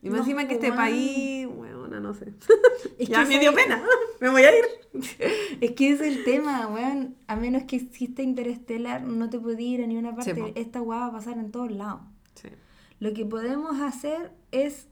Y 0.00 0.10
más 0.10 0.18
No, 0.18 0.24
encima 0.24 0.46
que 0.46 0.54
este 0.54 0.72
país, 0.72 1.48
bueno, 1.48 1.68
no 2.00 2.14
sé. 2.14 2.32
Es 2.98 3.08
ya 3.08 3.24
que 3.24 3.28
me 3.28 3.40
dio 3.40 3.52
pena, 3.52 3.82
me 4.20 4.28
voy 4.28 4.42
a 4.42 4.56
ir. 4.56 4.64
Es 5.60 5.72
que 5.72 5.90
es 5.90 6.00
el 6.00 6.24
tema, 6.24 6.66
weón. 6.68 7.16
A 7.26 7.36
menos 7.36 7.64
que 7.64 7.76
exista 7.76 8.22
Interestelar, 8.22 9.02
no 9.02 9.28
te 9.28 9.38
puedes 9.38 9.60
ir 9.60 9.82
a 9.82 9.86
ninguna 9.86 10.14
parte. 10.14 10.52
Esta 10.56 10.80
weá 10.80 11.00
va 11.00 11.06
a 11.06 11.12
pasar 11.12 11.38
en 11.38 11.50
todos 11.50 11.70
lados. 11.70 12.02
Sí. 12.34 12.48
Lo 13.00 13.12
que 13.12 13.24
podemos 13.24 13.80
hacer 13.80 14.32
es, 14.50 14.88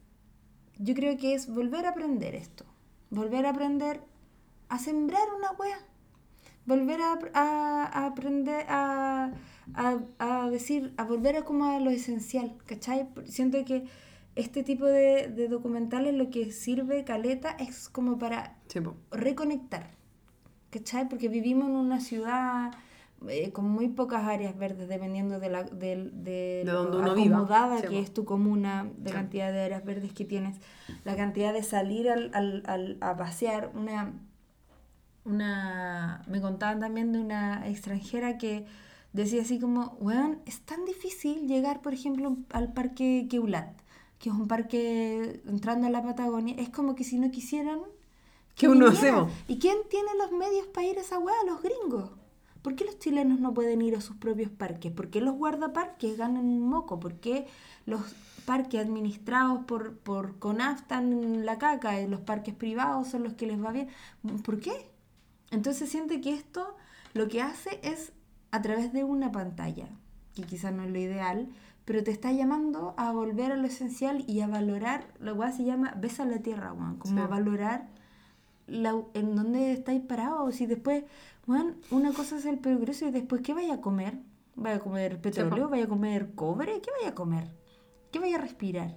yo 0.78 0.94
creo 0.94 1.16
que 1.16 1.34
es 1.34 1.48
volver 1.48 1.86
a 1.86 1.90
aprender 1.90 2.34
esto. 2.34 2.64
Volver 3.10 3.46
a 3.46 3.50
aprender 3.50 4.00
a 4.68 4.78
sembrar 4.78 5.22
una 5.36 5.52
weá. 5.52 5.78
Volver 6.66 7.00
a, 7.00 7.18
a- 7.34 7.84
a 7.92 8.06
aprender 8.06 8.66
a, 8.68 9.30
a, 9.74 9.98
a 10.18 10.50
decir, 10.50 10.92
a 10.96 11.04
volver 11.04 11.36
a 11.36 11.42
como 11.44 11.66
a 11.66 11.78
lo 11.78 11.90
esencial, 11.90 12.56
¿cachai? 12.66 13.08
Siento 13.26 13.64
que 13.64 13.84
este 14.34 14.64
tipo 14.64 14.84
de, 14.84 15.28
de 15.28 15.48
documentales 15.48 16.14
lo 16.14 16.28
que 16.30 16.50
sirve, 16.50 17.04
Caleta, 17.04 17.50
es 17.50 17.88
como 17.88 18.18
para 18.18 18.56
Sí, 18.66 18.80
reconectar, 19.12 19.90
¿cachai? 20.70 21.08
Porque 21.08 21.28
vivimos 21.28 21.68
en 21.68 21.76
una 21.76 22.00
ciudad 22.00 22.72
eh, 23.28 23.52
con 23.52 23.70
muy 23.70 23.88
pocas 23.88 24.24
áreas 24.24 24.58
verdes, 24.58 24.88
dependiendo 24.88 25.38
de, 25.38 25.48
la, 25.48 25.62
de, 25.62 26.10
de, 26.12 26.62
De 26.64 26.70
donde 26.72 26.98
uno 26.98 27.14
viva. 27.14 27.36
acomodada 27.36 27.80
Sí, 27.80 27.86
que 27.86 28.00
es 28.00 28.12
tu 28.12 28.24
comuna, 28.24 28.90
de 28.98 29.10
Sí. 29.10 29.14
cantidad 29.16 29.52
de 29.52 29.60
áreas 29.60 29.84
verdes 29.84 30.12
que 30.12 30.24
tienes, 30.24 30.60
la 31.04 31.14
cantidad 31.16 31.52
de 31.54 31.62
salir 31.62 32.10
al, 32.10 32.30
al, 32.34 32.62
al- 32.66 32.98
a 33.00 33.16
pasear. 33.16 33.70
Una, 33.74 34.12
una, 35.26 36.22
me 36.28 36.40
contaban 36.40 36.80
también 36.80 37.12
de 37.12 37.18
una 37.18 37.68
extranjera 37.68 38.38
que 38.38 38.66
decía 39.12 39.42
así 39.42 39.58
como, 39.58 39.96
weón, 40.00 40.40
es 40.46 40.60
tan 40.60 40.84
difícil 40.84 41.48
llegar, 41.48 41.82
por 41.82 41.94
ejemplo, 41.94 42.36
al 42.50 42.72
parque 42.72 43.26
Queulat, 43.28 43.76
que 44.18 44.28
es 44.28 44.34
un 44.34 44.46
parque 44.46 45.42
entrando 45.46 45.86
a 45.86 45.90
la 45.90 46.02
Patagonia, 46.02 46.54
es 46.58 46.68
como 46.68 46.94
que 46.94 47.04
si 47.04 47.18
no 47.18 47.30
quisieran 47.30 47.80
Que 48.54 48.68
uno 48.68 48.88
hacemos. 48.88 49.30
¿Y 49.48 49.58
quién 49.58 49.76
tiene 49.90 50.10
los 50.18 50.32
medios 50.32 50.66
para 50.68 50.86
ir 50.86 50.98
a 50.98 51.02
esa 51.02 51.18
weá? 51.18 51.34
Los 51.46 51.62
gringos. 51.62 52.10
¿Por 52.62 52.74
qué 52.74 52.84
los 52.84 52.98
chilenos 52.98 53.38
no 53.38 53.54
pueden 53.54 53.80
ir 53.82 53.94
a 53.94 54.00
sus 54.00 54.16
propios 54.16 54.50
parques? 54.50 54.90
¿Por 54.92 55.08
qué 55.08 55.20
los 55.20 55.36
guardaparques 55.36 56.16
ganan 56.16 56.46
un 56.46 56.68
moco? 56.68 56.98
¿Por 56.98 57.14
qué 57.14 57.46
los 57.84 58.00
parques 58.44 58.80
administrados 58.80 59.64
por, 59.66 59.98
por 59.98 60.38
CONAF 60.38 60.80
están 60.80 61.12
en 61.12 61.46
la 61.46 61.58
caca 61.58 62.00
y 62.00 62.08
los 62.08 62.20
parques 62.20 62.54
privados 62.54 63.08
son 63.08 63.22
los 63.22 63.34
que 63.34 63.46
les 63.46 63.62
va 63.62 63.72
bien? 63.72 63.88
¿Por 64.44 64.58
qué? 64.58 64.95
Entonces 65.50 65.88
siente 65.90 66.20
que 66.20 66.34
esto 66.34 66.76
lo 67.14 67.28
que 67.28 67.40
hace 67.42 67.80
es 67.82 68.12
a 68.50 68.62
través 68.62 68.92
de 68.92 69.04
una 69.04 69.32
pantalla, 69.32 69.88
que 70.34 70.42
quizás 70.42 70.72
no 70.72 70.82
es 70.84 70.90
lo 70.90 70.98
ideal, 70.98 71.48
pero 71.84 72.02
te 72.02 72.10
está 72.10 72.32
llamando 72.32 72.94
a 72.96 73.12
volver 73.12 73.52
a 73.52 73.56
lo 73.56 73.66
esencial 73.66 74.24
y 74.26 74.40
a 74.40 74.48
valorar, 74.48 75.06
lo 75.20 75.36
cual 75.36 75.52
se 75.52 75.64
llama 75.64 75.94
besa 75.96 76.24
la 76.24 76.38
tierra, 76.40 76.70
Juan, 76.70 76.96
como 76.96 77.14
Sí. 77.16 77.20
a 77.20 77.26
valorar 77.28 77.88
la- 78.66 79.04
en 79.14 79.36
dónde 79.36 79.72
estáis 79.72 80.00
parados. 80.02 80.56
Si 80.56 80.66
después, 80.66 81.04
Juan, 81.46 81.76
una 81.90 82.12
cosa 82.12 82.36
es 82.38 82.44
el 82.46 82.58
progreso 82.58 83.06
y 83.06 83.12
después, 83.12 83.40
¿qué 83.42 83.54
vaya 83.54 83.74
a 83.74 83.80
comer? 83.80 84.18
¿Vaya 84.56 84.76
a 84.76 84.80
comer 84.80 85.20
petróleo? 85.20 85.68
¿Vaya 85.68 85.84
a 85.84 85.88
comer 85.88 86.34
cobre? 86.34 86.80
¿Qué 86.80 86.90
vaya 86.98 87.10
a 87.10 87.14
comer? 87.14 87.48
¿Qué 88.10 88.18
vaya 88.18 88.36
a 88.36 88.40
respirar? 88.40 88.96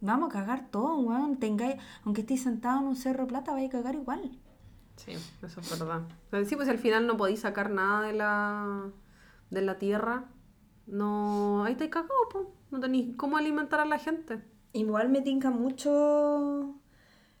Vamos 0.00 0.30
a 0.30 0.32
cagar 0.32 0.68
todo, 0.70 0.98
weón. 0.98 1.36
Tengáis, 1.36 1.76
aunque 2.04 2.22
estéis 2.22 2.42
sentado 2.42 2.80
en 2.80 2.86
un 2.86 2.96
cerro 2.96 3.24
de 3.24 3.28
plata, 3.28 3.52
vaya 3.52 3.66
a 3.66 3.70
cagar 3.70 3.94
igual. 3.94 4.38
Sí, 4.98 5.12
eso 5.12 5.60
es 5.60 5.78
verdad. 5.78 6.02
Sí, 6.46 6.56
pues 6.56 6.68
al 6.68 6.78
final 6.78 7.06
no 7.06 7.16
podéis 7.16 7.40
sacar 7.40 7.70
nada 7.70 8.02
de 8.02 8.12
la, 8.12 8.90
de 9.50 9.62
la 9.62 9.78
tierra. 9.78 10.24
No, 10.86 11.64
ahí 11.64 11.72
estáis 11.72 11.90
cagados, 11.90 12.28
pues. 12.30 12.46
No 12.70 12.80
tenéis 12.80 13.16
cómo 13.16 13.36
alimentar 13.38 13.80
a 13.80 13.84
la 13.84 13.98
gente. 13.98 14.42
Igual 14.72 15.08
me 15.08 15.22
tinca 15.22 15.50
mucho 15.50 16.74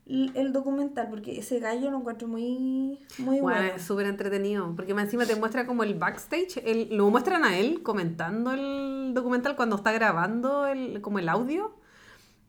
el, 0.06 0.52
documental, 0.52 1.08
porque 1.10 1.38
ese 1.38 1.58
gallo 1.58 1.90
lo 1.90 1.98
encuentro 1.98 2.28
muy, 2.28 2.98
muy 3.18 3.40
Bueno, 3.40 3.60
bueno. 3.60 3.74
es 3.76 3.82
súper 3.82 4.06
entretenido, 4.06 4.74
porque 4.74 4.92
encima 4.92 5.26
te 5.26 5.36
muestra 5.36 5.66
como 5.66 5.82
el 5.82 5.94
backstage, 5.94 6.62
el, 6.64 6.96
lo 6.96 7.10
muestran 7.10 7.44
a 7.44 7.58
él 7.58 7.82
comentando 7.82 8.52
el 8.52 9.12
documental 9.12 9.54
cuando 9.54 9.76
está 9.76 9.92
grabando 9.92 10.66
el, 10.66 11.02
como 11.02 11.18
el 11.18 11.28
audio. 11.28 11.74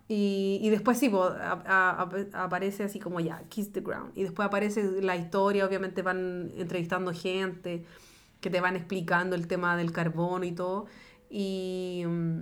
Y, 0.10 0.60
y 0.64 0.70
después 0.72 0.98
sí, 0.98 1.12
a- 1.14 2.02
a- 2.34 2.44
aparece 2.44 2.84
así 2.84 3.00
como 3.00 3.20
ya, 3.20 3.44
Kiss 3.50 3.72
the 3.72 3.82
Ground. 3.82 4.12
Y 4.18 4.24
después 4.24 4.48
aparece 4.48 5.02
la 5.02 5.16
historia, 5.16 5.66
obviamente 5.68 6.02
van 6.02 6.52
entrevistando 6.58 7.14
gente 7.14 7.86
que 8.42 8.50
te 8.50 8.62
van 8.62 8.76
explicando 8.76 9.36
el 9.36 9.48
tema 9.48 9.78
del 9.78 9.92
carbono 9.92 10.46
y 10.46 10.52
todo. 10.54 10.88
Y, 11.30 12.04
mm, 12.08 12.42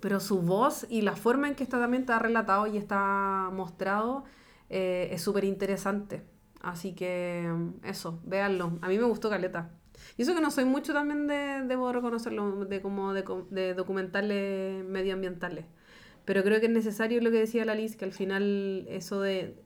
pero 0.00 0.20
su 0.20 0.42
voz 0.42 0.86
y 0.90 1.02
la 1.02 1.16
forma 1.16 1.48
en 1.48 1.54
que 1.54 1.62
está, 1.64 1.78
también 1.80 2.02
está 2.02 2.18
relatado 2.18 2.66
y 2.66 2.76
está 2.76 3.50
mostrado 3.52 4.24
eh, 4.70 5.08
es 5.12 5.22
súper 5.22 5.44
interesante. 5.44 6.24
Así 6.62 6.94
que 6.94 7.48
mm, 7.52 7.86
eso, 7.86 8.20
véanlo. 8.24 8.78
A 8.82 8.88
mí 8.88 8.98
me 8.98 9.04
gustó 9.04 9.30
Caleta. 9.30 9.70
Y 10.16 10.22
eso 10.22 10.34
que 10.34 10.40
no 10.40 10.50
soy 10.50 10.64
mucho 10.64 10.92
también 10.92 11.26
de, 11.26 11.62
debo 11.66 11.92
reconocerlo, 11.92 12.64
de 12.66 12.82
como 12.82 13.12
de, 13.14 13.24
de 13.50 13.74
documentales 13.74 14.84
medioambientales. 14.84 15.66
Pero 16.24 16.42
creo 16.42 16.60
que 16.60 16.66
es 16.66 16.72
necesario 16.72 17.20
lo 17.20 17.30
que 17.30 17.38
decía 17.38 17.64
la 17.64 17.74
Liz, 17.74 17.96
que 17.96 18.04
al 18.04 18.12
final 18.12 18.86
eso 18.88 19.20
de... 19.20 19.56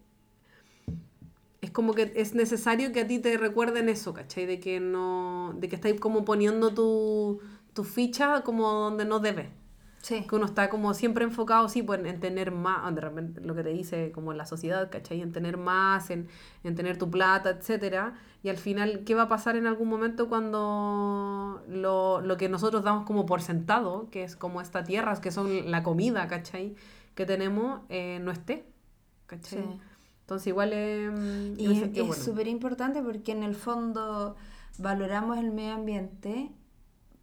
Es 1.60 1.70
como 1.70 1.94
que 1.94 2.12
es 2.14 2.34
necesario 2.34 2.92
que 2.92 3.00
a 3.00 3.06
ti 3.06 3.18
te 3.18 3.36
recuerden 3.36 3.88
eso, 3.88 4.14
¿cachai? 4.14 4.46
De 4.46 4.60
que 4.60 4.80
no... 4.80 5.54
De 5.58 5.68
que 5.68 5.76
estáis 5.76 6.00
como 6.00 6.24
poniendo 6.24 6.72
tu, 6.74 7.40
tu 7.74 7.84
ficha 7.84 8.42
como 8.42 8.70
donde 8.72 9.04
no 9.04 9.20
debe. 9.20 9.50
Sí. 10.08 10.24
Que 10.26 10.36
uno 10.36 10.46
está 10.46 10.70
como 10.70 10.94
siempre 10.94 11.22
enfocado, 11.22 11.68
sí, 11.68 11.82
pues 11.82 12.00
en, 12.00 12.06
en 12.06 12.18
tener 12.18 12.50
más, 12.50 12.94
de 12.94 13.00
repente 13.02 13.42
lo 13.42 13.54
que 13.54 13.62
te 13.62 13.68
dice 13.68 14.10
como 14.10 14.32
la 14.32 14.46
sociedad, 14.46 14.88
¿cachai? 14.90 15.20
En 15.20 15.32
tener 15.32 15.58
más, 15.58 16.08
en, 16.08 16.28
en 16.64 16.74
tener 16.74 16.96
tu 16.96 17.10
plata, 17.10 17.50
etcétera. 17.50 18.14
Y 18.42 18.48
al 18.48 18.56
final, 18.56 19.04
¿qué 19.04 19.14
va 19.14 19.24
a 19.24 19.28
pasar 19.28 19.56
en 19.56 19.66
algún 19.66 19.88
momento 19.88 20.30
cuando 20.30 21.62
lo, 21.68 22.22
lo 22.22 22.36
que 22.38 22.48
nosotros 22.48 22.82
damos 22.84 23.04
como 23.04 23.26
por 23.26 23.42
sentado, 23.42 24.08
que 24.10 24.24
es 24.24 24.34
como 24.34 24.62
esta 24.62 24.82
tierra, 24.82 25.20
que 25.20 25.30
son 25.30 25.70
la 25.70 25.82
comida, 25.82 26.26
¿cachai? 26.26 26.74
Que 27.14 27.26
tenemos, 27.26 27.82
eh, 27.90 28.18
no 28.22 28.30
esté, 28.30 28.64
¿cachai? 29.26 29.58
Sí. 29.58 29.80
Entonces 30.22 30.46
igual 30.46 30.72
es... 30.72 31.58
Y 31.58 31.70
es 31.70 31.80
sentido, 31.80 32.04
es 32.04 32.08
bueno. 32.08 32.24
súper 32.24 32.48
importante 32.48 33.02
porque 33.02 33.32
en 33.32 33.42
el 33.42 33.54
fondo 33.54 34.36
valoramos 34.78 35.36
el 35.36 35.50
medio 35.50 35.74
ambiente, 35.74 36.50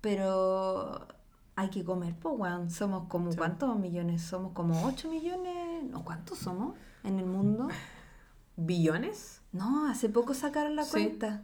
pero 0.01 1.07
hay 1.55 1.69
que 1.69 1.83
comer, 1.83 2.15
pues, 2.15 2.35
weón. 2.37 2.69
Somos 2.69 3.07
como, 3.07 3.31
Sí. 3.31 3.37
¿cuántos 3.37 3.77
millones? 3.79 4.21
Somos 4.21 4.51
como 4.53 4.83
8 4.85 5.09
millones, 5.09 5.83
¿no? 5.89 6.03
¿Cuántos 6.03 6.37
somos 6.39 6.75
en 7.03 7.19
el 7.19 7.25
mundo? 7.25 7.67
¿Billones? 8.57 9.41
No, 9.51 9.87
hace 9.87 10.09
poco 10.09 10.33
sacaron 10.33 10.75
la 10.75 10.83
Sí. 10.83 10.91
cuenta. 10.91 11.43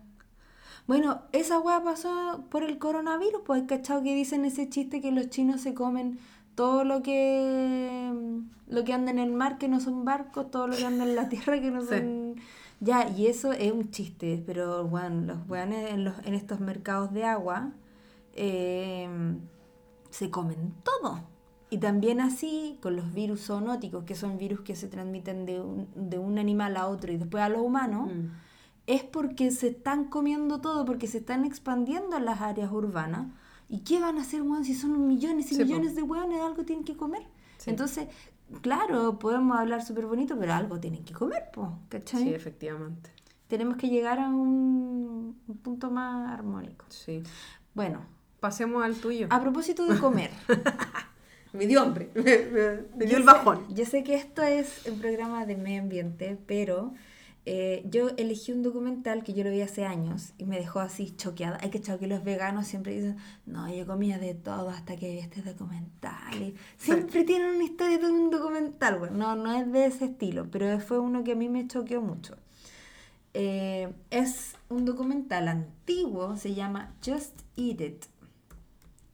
Bueno, 0.87 1.21
esa 1.31 1.59
weá 1.59 1.83
pasó 1.83 2.45
por 2.49 2.63
el 2.63 2.77
coronavirus, 2.77 3.41
pues, 3.45 3.63
¿cachado? 3.67 4.01
Que 4.03 4.15
dicen 4.15 4.45
ese 4.45 4.67
chiste 4.69 4.99
que 5.01 5.11
los 5.11 5.29
chinos 5.29 5.61
se 5.61 5.73
comen 5.73 6.19
todo 6.55 6.83
lo 6.83 7.01
que 7.01 8.11
lo 8.67 8.83
que 8.85 8.93
anda 8.93 9.11
en 9.11 9.19
el 9.19 9.31
mar 9.31 9.57
que 9.57 9.67
no 9.67 9.79
son 9.81 10.05
barcos, 10.05 10.49
todo 10.51 10.67
lo 10.67 10.75
que 10.77 10.85
anda 10.85 11.03
en 11.03 11.15
la 11.15 11.27
tierra 11.29 11.59
que 11.59 11.71
no 11.71 11.81
Sí. 11.81 11.87
son... 11.89 12.35
Ya, 12.79 13.07
y 13.09 13.27
eso 13.27 13.51
es 13.53 13.71
un 13.71 13.91
chiste, 13.91 14.41
pero 14.45 14.85
bueno, 14.85 15.21
los 15.35 15.47
weones 15.49 15.91
en, 15.91 16.03
los, 16.03 16.15
en 16.25 16.33
estos 16.33 16.59
mercados 16.59 17.13
de 17.13 17.25
agua 17.25 17.71
eh, 18.33 19.07
se 20.11 20.29
comen 20.29 20.73
todo. 20.83 21.21
Y 21.71 21.77
también 21.79 22.19
así 22.21 22.77
con 22.81 22.95
los 22.97 23.13
virus 23.13 23.45
zoonóticos, 23.47 24.03
que 24.03 24.13
son 24.13 24.37
virus 24.37 24.59
que 24.61 24.75
se 24.75 24.87
transmiten 24.87 25.45
de 25.45 25.59
un, 25.61 25.87
de 25.95 26.19
un 26.19 26.37
animal 26.37 26.75
a 26.77 26.87
otro 26.87 27.11
y 27.13 27.17
después 27.17 27.41
a 27.43 27.49
los 27.49 27.61
humanos, 27.61 28.11
Mm. 28.13 28.27
es 28.87 29.03
porque 29.03 29.51
se 29.51 29.69
están 29.69 30.05
comiendo 30.09 30.59
todo, 30.61 30.83
porque 30.85 31.07
se 31.07 31.19
están 31.19 31.45
expandiendo 31.45 32.17
en 32.17 32.25
las 32.25 32.41
áreas 32.41 32.71
urbanas. 32.71 33.27
¿Y 33.69 33.79
qué 33.79 33.99
van 34.01 34.17
a 34.17 34.21
hacer, 34.21 34.41
weón, 34.41 34.65
si 34.65 34.73
son 34.75 35.07
millones 35.07 35.49
y 35.51 35.55
Sí, 35.55 35.63
millones 35.63 35.95
de 35.95 36.01
hueones, 36.03 36.41
algo 36.41 36.65
tienen 36.65 36.83
que 36.83 36.97
comer? 36.97 37.21
Sí. 37.57 37.69
Entonces, 37.69 38.09
claro, 38.61 39.17
podemos 39.17 39.57
hablar 39.57 39.81
súper 39.85 40.07
bonito, 40.07 40.37
pero 40.37 40.53
algo 40.53 40.77
tienen 40.77 41.05
que 41.05 41.13
comer, 41.13 41.51
po, 41.53 41.79
¿cachai? 41.87 42.23
Sí, 42.23 42.33
efectivamente. 42.33 43.11
Tenemos 43.47 43.77
que 43.77 43.87
llegar 43.87 44.19
a 44.19 44.27
un, 44.27 45.37
un 45.47 45.57
punto 45.57 45.89
más 45.89 46.31
armónico. 46.31 46.85
Sí. 46.89 47.23
Bueno, 47.73 48.01
Pasemos 48.45 48.83
al 48.83 48.95
tuyo. 48.95 49.27
a 49.29 49.39
propósito 49.39 49.85
de 49.85 49.99
comer. 49.99 50.31
Me 51.53 51.67
dio 51.67 51.79
hambre. 51.81 52.09
Me, 52.15 52.21
me- 52.23 52.81
me 52.97 53.05
dio 53.05 53.17
el 53.17 53.23
sé- 53.23 53.27
bajón. 53.27 53.65
yo 53.73 53.85
sé 53.85 54.03
que 54.03 54.15
esto 54.15 54.41
es 54.41 54.87
un 54.87 54.99
programa 54.99 55.45
de 55.45 55.57
medio 55.57 55.81
ambiente, 55.81 56.37
pero 56.47 56.91
eh, 57.45 57.83
yo 57.87 58.09
elegí 58.17 58.51
un 58.51 58.63
documental 58.63 59.23
que 59.23 59.33
yo 59.33 59.43
lo 59.43 59.51
vi 59.51 59.61
hace 59.61 59.85
años 59.85 60.33
y 60.39 60.45
me 60.45 60.57
dejó 60.57 60.79
así 60.79 61.11
choqueada. 61.15 61.59
Hay 61.61 61.69
que 61.69 61.79
que 61.81 62.07
los 62.07 62.23
veganos 62.23 62.65
siempre 62.65 62.93
dicen, 62.95 63.17
no, 63.45 63.71
yo 63.71 63.85
comía 63.85 64.17
de 64.17 64.33
todo 64.33 64.69
hasta 64.69 64.95
que 64.95 65.11
vi 65.11 65.17
este 65.19 65.43
documental. 65.43 66.33
Y 66.41 66.55
siempre 66.77 67.23
tienen 67.25 67.53
una 67.55 67.63
historia 67.63 67.99
de 67.99 68.09
un 68.09 68.31
documental. 68.31 68.97
Bueno, 68.97 69.17
no, 69.17 69.35
no 69.35 69.53
es 69.53 69.71
de 69.71 69.85
ese 69.85 70.05
estilo, 70.05 70.47
pero 70.49 70.79
fue 70.79 70.97
uno 70.97 71.23
que 71.23 71.33
a 71.33 71.35
mí 71.35 71.47
me 71.47 71.67
choqueó 71.67 72.01
mucho. 72.01 72.37
Eh, 73.33 73.93
es 74.09 74.55
un 74.69 74.83
documental 74.85 75.47
antiguo, 75.47 76.35
se 76.37 76.53
llama 76.53 76.93
Just 77.05 77.41
Eat 77.55 77.79
It, 77.81 78.05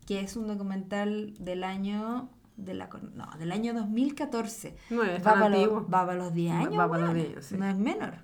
que 0.08 0.22
es 0.22 0.36
un 0.36 0.48
documental 0.48 1.36
del 1.40 1.64
año 1.64 2.30
de 2.56 2.74
la, 2.74 2.90
no, 3.14 3.28
del 3.38 3.52
año 3.52 3.74
2014. 3.76 4.76
No 4.90 5.04
es 5.04 5.20
va, 5.20 5.34
para 5.36 5.50
los, 5.50 5.84
va 5.84 6.06
para 6.08 6.16
los 6.16 6.34
10 6.34 6.52
Va- 6.54 6.60
años. 6.60 6.80
va 6.80 6.90
para 6.90 7.02
los 7.04 7.14
weona, 7.14 7.30
10, 7.36 7.46
sí. 7.46 7.56
No 7.58 7.68
es 7.68 7.78
menor. 7.78 8.16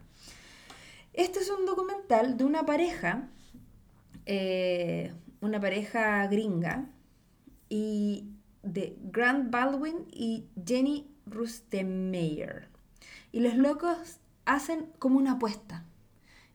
Este 1.13 1.39
es 1.39 1.52
un 1.52 1.67
documental 1.67 2.36
de 2.38 2.43
una 2.46 2.65
pareja, 2.65 3.28
eh, 4.26 5.13
una 5.41 5.60
pareja 5.60 6.26
gringa, 6.28 6.86
y 7.69 8.30
de 8.63 8.98
Grant 9.04 9.52
Baldwin 9.52 10.08
y 10.12 10.46
Jenny 10.65 11.08
Rustemeyer. 11.26 12.69
Y 13.32 13.41
los 13.41 13.56
locos 13.56 14.17
hacen 14.46 14.88
como 15.00 15.17
una 15.17 15.34
apuesta 15.34 15.84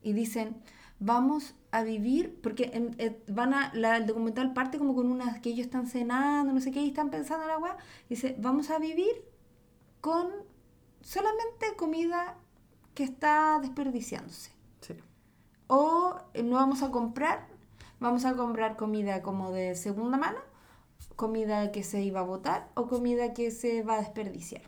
y 0.03 0.12
dicen, 0.12 0.57
vamos 1.01 1.55
a 1.71 1.83
vivir, 1.83 2.41
porque 2.43 2.71
en- 2.73 2.95
eh, 2.99 3.23
van 3.29 3.55
a, 3.55 3.71
la- 3.75 3.97
el 3.97 4.07
documental 4.07 4.53
parte 4.53 4.79
como 4.79 4.95
con 4.95 5.11
unas 5.11 5.39
que 5.41 5.51
ellos 5.51 5.67
están 5.67 5.87
cenando, 5.87 6.53
no 6.53 6.61
sé 6.61 6.71
qué, 6.73 6.81
y 6.81 6.89
están 6.89 7.11
pensando 7.11 7.45
en 7.49 7.63
weá, 7.63 7.77
dice, 8.09 8.35
vamos 8.39 8.71
a 8.71 8.79
vivir 8.79 9.25
con 10.01 10.29
solamente 11.01 11.77
comida 11.77 12.37
que 12.95 13.05
está 13.05 13.59
desperdiciándose. 13.61 14.51
Sí. 14.81 14.95
O 15.67 16.17
eh, 16.35 16.43
no 16.43 16.57
vamos 16.57 16.83
a 16.83 16.91
comprar, 16.91 17.47
vamos 18.01 18.25
a 18.25 18.35
comprar 18.35 18.77
comida 18.77 19.23
como 19.23 19.53
de 19.53 19.75
segunda 19.75 20.17
mano, 20.17 20.39
comida 21.17 21.71
que 21.73 21.83
se 21.85 22.03
iba 22.03 22.21
a 22.21 22.25
botar 22.25 22.71
o 22.75 22.89
comida 22.89 23.35
que 23.35 23.51
se 23.51 23.83
va 23.83 23.95
a 23.95 24.01
desperdiciar. 24.01 24.63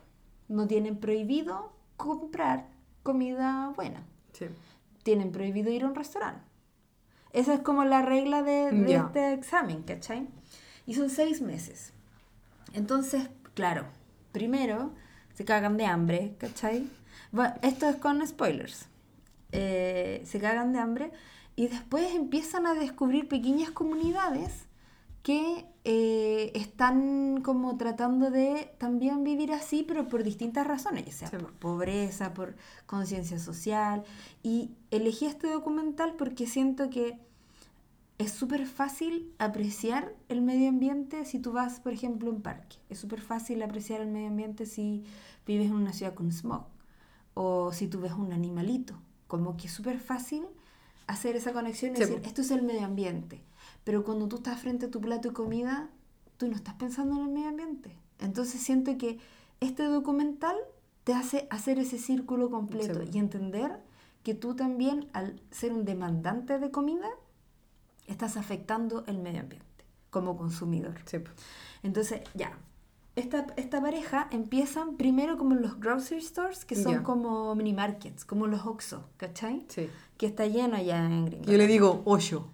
No 0.47 0.67
tienen 0.67 0.97
prohibido 0.99 1.73
comprar 1.97 2.67
comida 3.03 3.73
buena. 3.75 4.03
Sí. 4.33 4.45
Tienen 5.03 5.31
prohibido 5.31 5.71
ir 5.71 5.83
a 5.83 5.87
un 5.87 5.95
restaurante. 5.95 6.41
Esa 7.33 7.53
es 7.53 7.59
como 7.61 7.85
la 7.85 8.01
regla 8.01 8.43
de, 8.43 8.71
de 8.71 8.91
Ya. 8.91 8.99
este 9.07 9.33
examen, 9.33 9.83
¿cachai? 9.83 10.27
Y 10.85 10.93
son 10.95 11.09
seis 11.09 11.41
meses. 11.41 11.93
Entonces, 12.73 13.29
claro, 13.53 13.85
primero 14.31 14.91
se 15.33 15.45
cagan 15.45 15.77
de 15.77 15.85
hambre, 15.85 16.35
¿cachai? 16.37 16.87
Bueno, 17.31 17.53
esto 17.61 17.87
es 17.87 17.95
con 17.97 18.25
spoilers. 18.27 18.87
Eh, 19.53 20.21
se 20.25 20.39
cagan 20.39 20.73
de 20.73 20.79
hambre 20.79 21.11
y 21.55 21.67
después 21.67 22.13
empiezan 22.15 22.65
a 22.67 22.73
descubrir 22.73 23.27
pequeñas 23.27 23.71
comunidades 23.71 24.65
que 25.23 25.65
eh, 25.83 26.51
están 26.55 27.41
como 27.41 27.77
tratando 27.77 28.29
de 28.31 28.73
también 28.77 29.23
vivir 29.23 29.51
así, 29.51 29.83
pero 29.87 30.07
por 30.07 30.23
distintas 30.23 30.65
razones, 30.67 31.05
ya 31.05 31.11
sea 31.11 31.29
Sí. 31.29 31.37
por 31.37 31.53
pobreza, 31.53 32.33
por 32.33 32.55
conciencia 32.85 33.39
social. 33.39 34.03
Y 34.43 34.71
elegí 34.91 35.25
este 35.25 35.47
documental 35.47 36.13
porque 36.17 36.45
siento 36.47 36.89
que 36.89 37.19
es 38.17 38.31
súper 38.31 38.67
fácil 38.67 39.31
apreciar 39.39 40.13
el 40.29 40.41
medio 40.41 40.69
ambiente 40.69 41.25
si 41.25 41.39
tú 41.39 41.51
vas, 41.51 41.79
por 41.79 41.93
ejemplo, 41.93 42.29
a 42.29 42.33
un 42.33 42.41
parque. 42.41 42.77
Es 42.89 42.99
súper 42.99 43.19
fácil 43.21 43.61
apreciar 43.63 44.01
el 44.01 44.09
medio 44.09 44.27
ambiente 44.27 44.65
si 44.67 45.03
vives 45.47 45.67
en 45.67 45.73
una 45.73 45.93
ciudad 45.93 46.13
con 46.13 46.31
smog 46.31 46.65
o 47.33 47.73
si 47.73 47.87
tú 47.87 47.99
ves 48.01 48.13
un 48.13 48.31
animalito. 48.33 48.93
Como 49.27 49.57
que 49.57 49.67
es 49.67 49.73
súper 49.73 49.99
fácil 49.99 50.43
hacer 51.07 51.35
esa 51.35 51.51
conexión 51.53 51.93
y 51.93 51.95
Sí, 51.95 52.01
decir, 52.01 52.21
esto 52.25 52.41
es 52.41 52.51
el 52.51 52.61
medio 52.61 52.85
ambiente. 52.85 53.41
Pero 53.83 54.03
cuando 54.03 54.27
tú 54.27 54.37
estás 54.37 54.59
frente 54.59 54.85
a 54.87 54.91
tu 54.91 55.01
plato 55.01 55.29
de 55.29 55.33
comida, 55.33 55.89
tú 56.37 56.47
no 56.47 56.55
estás 56.55 56.75
pensando 56.75 57.15
en 57.17 57.23
el 57.23 57.29
medio 57.29 57.49
ambiente. 57.49 57.95
Entonces 58.19 58.61
siento 58.61 58.97
que 58.97 59.19
este 59.59 59.83
documental 59.83 60.55
te 61.03 61.13
hace 61.13 61.47
hacer 61.49 61.79
ese 61.79 61.97
círculo 61.97 62.49
completo 62.51 63.01
y 63.11 63.17
entender 63.17 63.79
que 64.23 64.35
tú 64.35 64.55
también, 64.55 65.07
al 65.13 65.41
ser 65.49 65.73
un 65.73 65.83
demandante 65.83 66.59
de 66.59 66.69
comida, 66.69 67.07
estás 68.07 68.37
afectando 68.37 69.03
el 69.07 69.17
medio 69.17 69.39
ambiente 69.41 69.67
como 70.11 70.37
consumidor. 70.37 70.95
Sí. 71.05 71.17
Entonces, 71.83 72.21
ya, 72.35 72.57
esta, 73.15 73.47
esta 73.57 73.81
pareja 73.81 74.27
empiezan 74.31 74.95
primero 74.95 75.37
como 75.37 75.55
en 75.55 75.61
los 75.61 75.79
grocery 75.79 76.21
stores, 76.21 76.65
que 76.65 76.75
son 76.75 76.93
Ya. 76.93 77.03
como 77.03 77.55
mini 77.55 77.73
markets, 77.73 78.25
como 78.25 78.45
los 78.47 78.65
Oxxo, 78.65 79.05
¿cachai? 79.17 79.65
Sí. 79.69 79.89
Que 80.17 80.27
está 80.27 80.45
lleno 80.45 80.75
allá 80.75 81.03
en 81.05 81.25
Gringo. 81.25 81.45
Yo 81.45 81.57
le 81.57 81.65
digo 81.67 82.01
hoyo. 82.05 82.47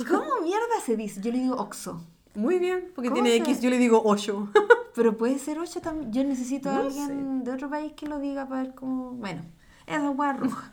¿Y 0.00 0.04
¿Cómo 0.04 0.40
mierda 0.42 0.80
se 0.84 0.96
dice? 0.96 1.20
Yo 1.20 1.30
le 1.32 1.38
digo 1.38 1.56
Oxxo. 1.56 2.04
Muy 2.34 2.58
bien, 2.58 2.90
porque 2.94 3.08
¿Cómo 3.10 3.22
tiene 3.22 3.30
se- 3.30 3.50
X, 3.50 3.60
yo 3.60 3.70
le 3.70 3.78
digo 3.78 4.02
hoyo. 4.02 4.48
Pero 4.94 5.16
puede 5.16 5.38
ser 5.38 5.58
8 5.58 5.80
también. 5.80 6.12
Yo 6.12 6.24
necesito 6.24 6.68
a 6.70 6.74
No 6.74 6.80
alguien 6.82 7.44
de 7.44 7.52
otro 7.52 7.68
país 7.70 7.92
que 7.92 8.06
lo 8.06 8.18
diga 8.18 8.48
para 8.48 8.62
ver 8.62 8.74
cómo... 8.74 9.12
Bueno, 9.12 9.42
es 9.86 10.00
la 10.00 10.10
hueá 10.10 10.32
roja. 10.34 10.72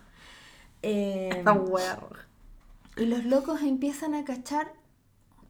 Eh, 0.82 1.30
Esta 1.38 1.54
wea 1.54 1.96
roja. 1.96 2.26
Y 2.98 3.06
los 3.06 3.26
locos 3.26 3.62
empiezan 3.62 4.16
a 4.16 4.24
cachar 4.24 4.74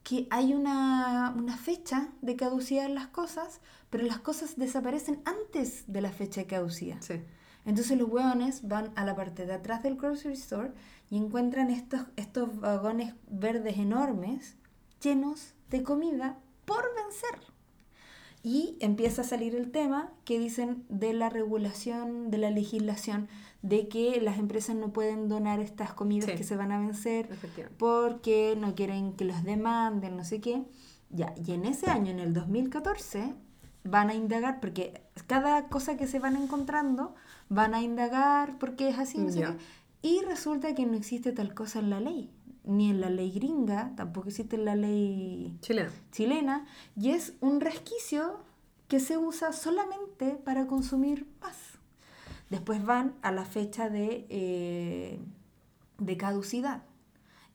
que 0.04 0.28
hay 0.30 0.54
una, 0.54 1.34
una 1.38 1.58
fecha 1.58 2.10
de 2.22 2.36
caducidad 2.36 2.86
en 2.86 2.96
las 2.96 3.08
cosas, 3.08 3.60
pero 3.90 4.06
las 4.06 4.20
cosas 4.20 4.58
desaparecen 4.58 5.22
antes 5.26 5.84
de 5.88 6.02
la 6.02 6.12
fecha 6.12 6.42
de 6.42 6.48
caducidad. 6.48 6.98
Sí. 7.02 7.22
Entonces 7.66 7.98
los 7.98 8.08
hueones 8.10 8.68
van 8.68 8.92
a 8.96 9.04
la 9.06 9.16
parte 9.16 9.46
de 9.46 9.54
atrás 9.54 9.84
del 9.84 9.98
grocery 9.98 10.34
store 10.36 10.72
y 11.10 11.18
encuentran 11.18 11.70
estos, 11.70 12.02
estos 12.16 12.60
vagones 12.60 13.14
verdes 13.30 13.78
enormes 13.78 14.58
llenos 15.02 15.54
de 15.70 15.84
comida 15.84 16.38
por 16.66 16.84
vencer. 16.96 17.54
Y 18.44 18.78
empieza 18.80 19.22
a 19.24 19.26
salir 19.26 19.56
el 19.56 19.72
tema 19.72 20.12
que 20.24 20.40
dicen 20.40 20.86
de 20.90 21.14
la 21.14 21.30
regulación, 21.30 22.30
de 22.32 22.38
la 22.38 22.50
legislación, 22.52 23.28
de 23.62 23.88
que 23.88 24.22
las 24.22 24.38
empresas 24.38 24.76
no 24.76 24.94
pueden 24.94 25.28
donar 25.28 25.60
estas 25.60 25.94
comidas 25.94 26.30
Sí. 26.30 26.38
que 26.38 26.44
se 26.44 26.56
van 26.56 26.72
a 26.72 26.80
vencer 26.80 27.28
porque 27.78 28.56
no 28.58 28.76
quieren 28.76 29.14
que 29.14 29.26
los 29.26 29.44
demanden, 29.44 30.16
no 30.16 30.24
sé 30.24 30.40
qué. 30.40 30.64
Ya, 31.10 31.34
y 31.46 31.54
en 31.54 31.66
ese 31.66 31.90
año, 31.90 32.12
en 32.12 32.20
el 32.20 32.34
2014, 32.34 33.34
van 33.84 34.10
a 34.10 34.14
indagar, 34.14 34.60
porque 34.60 35.02
cada 35.26 35.68
cosa 35.70 35.98
que 35.98 36.08
se 36.08 36.20
van 36.20 36.36
encontrando, 36.36 37.16
van 37.50 37.74
a 37.74 37.82
indagar 37.82 38.58
porque 38.60 38.90
es 38.90 39.00
así, 39.00 39.18
no 39.18 39.32
sé 39.32 39.40
qué. 39.40 39.58
Y 40.02 40.22
resulta 40.22 40.76
que 40.76 40.86
no 40.86 40.94
existe 40.94 41.32
tal 41.32 41.54
cosa 41.54 41.80
en 41.80 41.90
la 41.90 42.00
ley, 42.00 42.32
ni 42.64 42.90
en 42.90 43.02
la 43.02 43.10
ley 43.10 43.32
gringa, 43.32 43.94
tampoco 43.96 44.30
existe 44.30 44.56
en 44.56 44.66
la 44.66 44.76
ley 44.76 45.58
Chilena. 45.62 45.92
chilena, 46.12 46.66
y 46.96 47.12
es 47.12 47.34
un 47.42 47.62
resquicio 47.62 48.40
que 48.88 49.00
se 49.00 49.18
usa 49.18 49.54
solamente 49.54 50.36
para 50.36 50.68
consumir 50.68 51.28
más. 51.42 51.58
Después 52.50 52.86
van 52.86 53.16
a 53.22 53.32
la 53.32 53.44
fecha 53.44 53.90
de, 53.90 54.26
eh, 54.30 55.20
de 55.98 56.18
caducidad 56.18 56.84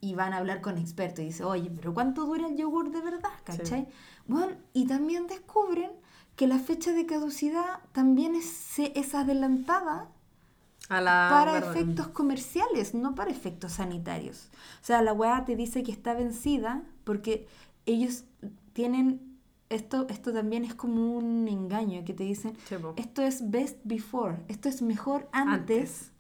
y 0.01 0.15
van 0.15 0.33
a 0.33 0.39
hablar 0.39 0.61
con 0.61 0.79
expertos 0.79 1.21
y 1.21 1.29
dicen, 1.29 1.47
oye, 1.47 1.71
pero 1.71 1.95
¿cuánto 1.95 2.27
dura 2.27 2.49
el 2.49 2.57
yogur 2.57 2.91
de 2.91 3.01
verdad? 3.01 3.31
¿Cachai? 3.45 3.89
Bueno, 4.27 4.57
y 4.75 4.87
también 4.87 5.27
descubren 5.29 5.93
que 6.37 6.47
la 6.47 6.59
fecha 6.59 6.93
de 6.93 7.07
caducidad 7.07 7.81
también 7.93 8.35
es, 8.35 8.79
es 8.79 9.15
adelantada 9.15 10.11
A 10.89 11.01
la 11.01 11.29
para 11.31 11.59
efectos 11.59 12.09
comerciales, 12.09 12.93
no 12.95 13.15
para 13.15 13.31
efectos 13.31 13.73
sanitarios. 13.73 14.49
O 14.83 14.85
sea, 14.85 15.01
la 15.03 15.13
weá 15.13 15.45
te 15.45 15.57
dice 15.57 15.83
que 15.83 15.93
está 15.93 16.13
vencida 16.15 16.83
porque 17.05 17.47
ellos 17.87 18.25
tienen, 18.73 19.39
esto, 19.71 20.07
esto 20.09 20.33
también 20.33 20.65
es 20.65 20.75
como 20.75 21.17
un 21.17 21.49
engaño, 21.49 22.05
que 22.05 22.13
te 22.15 22.25
dicen, 22.25 22.57
Sí, 22.69 22.77
po. 22.77 22.95
esto 22.97 23.23
es 23.23 23.51
best 23.51 23.79
before, 23.85 24.39
esto 24.49 24.69
es 24.69 24.83
mejor 24.83 25.29
antes, 25.33 25.53
Antes. 25.79 26.13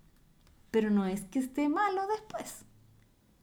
pero 0.70 0.90
no 0.90 1.04
es 1.06 1.22
que 1.22 1.38
esté 1.40 1.68
malo 1.68 2.02
después. 2.08 2.64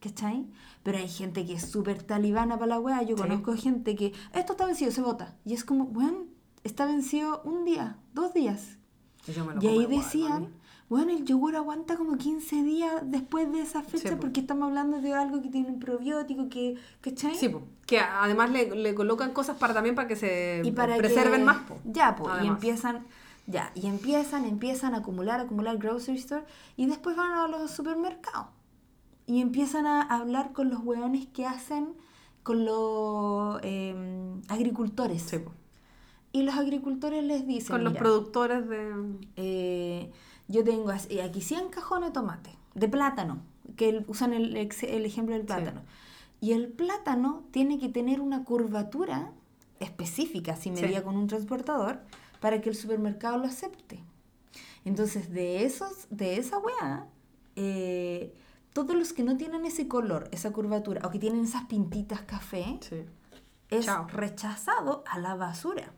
¿Cachai? 0.00 0.46
Pero 0.82 0.96
hay 0.96 1.08
gente 1.08 1.44
que 1.44 1.52
es 1.52 1.70
súper 1.70 2.02
talibana 2.02 2.54
para 2.58 2.70
la 2.70 2.80
weá. 2.80 3.02
Yo 3.02 3.16
Sí. 3.16 3.22
conozco 3.22 3.54
gente 3.54 3.94
que 3.94 4.14
esto 4.32 4.52
está 4.52 4.64
vencido, 4.64 4.90
se 4.90 5.02
vota. 5.02 5.36
Y 5.44 5.52
es 5.52 5.62
como, 5.62 5.84
weón, 5.84 6.30
está 6.64 6.86
vencido 6.86 7.42
un 7.44 7.66
día, 7.66 7.98
dos 8.14 8.32
días. 8.32 8.78
Y 9.60 9.66
ahí 9.66 9.84
decían. 9.86 10.54
Bueno, 10.90 11.12
el 11.12 11.24
yogur 11.24 11.56
aguanta 11.56 11.96
como 11.96 12.18
15 12.18 12.62
días 12.64 12.92
después 13.04 13.50
de 13.50 13.60
esa 13.62 13.82
fecha 13.82 14.10
Sí, 14.10 14.14
porque 14.20 14.40
estamos 14.40 14.66
hablando 14.68 15.00
de 15.00 15.14
algo 15.14 15.40
que 15.40 15.48
tiene 15.48 15.68
un 15.68 15.78
probiótico, 15.80 16.48
que, 16.50 16.74
¿cachai? 17.00 17.34
Sí, 17.36 17.48
po. 17.48 17.62
que 17.86 18.00
además 18.00 18.50
le, 18.50 18.74
le 18.76 18.94
colocan 18.94 19.32
cosas 19.32 19.56
para 19.56 19.72
también 19.72 19.94
para 19.94 20.06
que 20.08 20.16
se 20.16 20.60
y 20.64 20.72
para 20.72 20.96
preserven 20.98 21.40
que- 21.40 21.46
más. 21.46 21.58
po. 21.68 21.76
Ya, 21.84 22.16
pues, 22.16 22.42
y 22.44 22.46
empiezan, 22.48 23.06
ya, 23.46 23.70
y 23.74 23.86
empiezan, 23.86 24.44
empiezan 24.44 24.94
a 24.94 24.98
acumular, 24.98 25.40
acumular 25.40 25.78
grocery 25.78 26.18
store 26.18 26.44
y 26.76 26.86
después 26.86 27.16
van 27.16 27.32
a 27.32 27.46
los 27.48 27.70
supermercados 27.70 28.48
y 29.26 29.40
empiezan 29.40 29.86
a 29.86 30.02
hablar 30.02 30.52
con 30.52 30.70
los 30.70 30.80
hueones 30.82 31.26
que 31.28 31.46
hacen 31.46 31.94
con 32.42 32.64
los 32.64 33.60
eh, 33.62 33.94
agricultores. 34.48 35.22
Sí, 35.22 35.38
po. 35.38 35.52
Y 36.32 36.42
los 36.42 36.54
agricultores 36.56 37.22
les 37.24 37.46
dicen, 37.46 37.68
Con 37.74 37.84
los 37.84 37.92
"Mira, 37.92 38.02
productores 38.02 38.68
de... 38.68 38.92
eh, 39.36 40.10
yo 40.50 40.64
tengo 40.64 40.90
eh, 40.92 41.22
aquí 41.22 41.40
100 41.40 41.68
cajones 41.70 42.10
de 42.10 42.12
tomate, 42.12 42.50
de 42.74 42.88
plátano, 42.88 43.42
que 43.76 43.88
el- 43.88 44.04
usan 44.08 44.32
el, 44.34 44.56
ejemplo 44.56 45.34
del 45.34 45.46
plátano. 45.46 45.82
Y 46.40 46.52
el 46.52 46.68
plátano 46.68 47.44
tiene 47.52 47.78
que 47.78 47.88
tener 47.88 48.20
una 48.20 48.44
curvatura 48.44 49.32
específica, 49.78 50.56
si 50.56 50.70
medía 50.70 50.98
Sí. 50.98 51.04
con 51.04 51.16
un 51.16 51.26
transportador, 51.26 52.00
para 52.40 52.60
que 52.60 52.68
el 52.70 52.74
supermercado 52.74 53.38
lo 53.38 53.44
acepte. 53.44 54.00
Entonces, 54.84 55.30
de 55.30 55.64
esos, 55.64 56.06
de 56.10 56.36
esa 56.38 56.58
weá, 56.58 57.06
eh, 57.56 58.34
todos 58.72 58.96
los 58.96 59.12
que 59.12 59.22
no 59.22 59.36
tienen 59.36 59.64
ese 59.66 59.88
color, 59.88 60.28
esa 60.32 60.50
curvatura, 60.52 61.06
o 61.06 61.10
que 61.10 61.18
tienen 61.18 61.44
esas 61.44 61.64
pintitas 61.64 62.22
café, 62.22 62.78
Sí. 62.80 63.04
es 63.70 63.86
Chao. 63.86 64.06
rechazado 64.08 65.04
a 65.06 65.18
la 65.18 65.34
basura. 65.34 65.92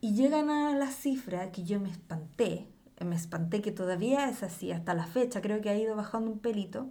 Y 0.00 0.14
llegan 0.14 0.50
a 0.50 0.74
la 0.76 0.90
cifra 0.90 1.50
que 1.50 1.64
yo 1.64 1.80
me 1.80 1.90
espanté, 1.90 2.68
me 3.04 3.16
espanté 3.16 3.60
que 3.62 3.72
todavía 3.72 4.28
es 4.28 4.42
así 4.42 4.72
hasta 4.72 4.94
la 4.94 5.06
fecha, 5.06 5.40
creo 5.40 5.60
que 5.60 5.70
ha 5.70 5.76
ido 5.78 5.94
bajando 5.96 6.30
un 6.30 6.38
pelito, 6.38 6.88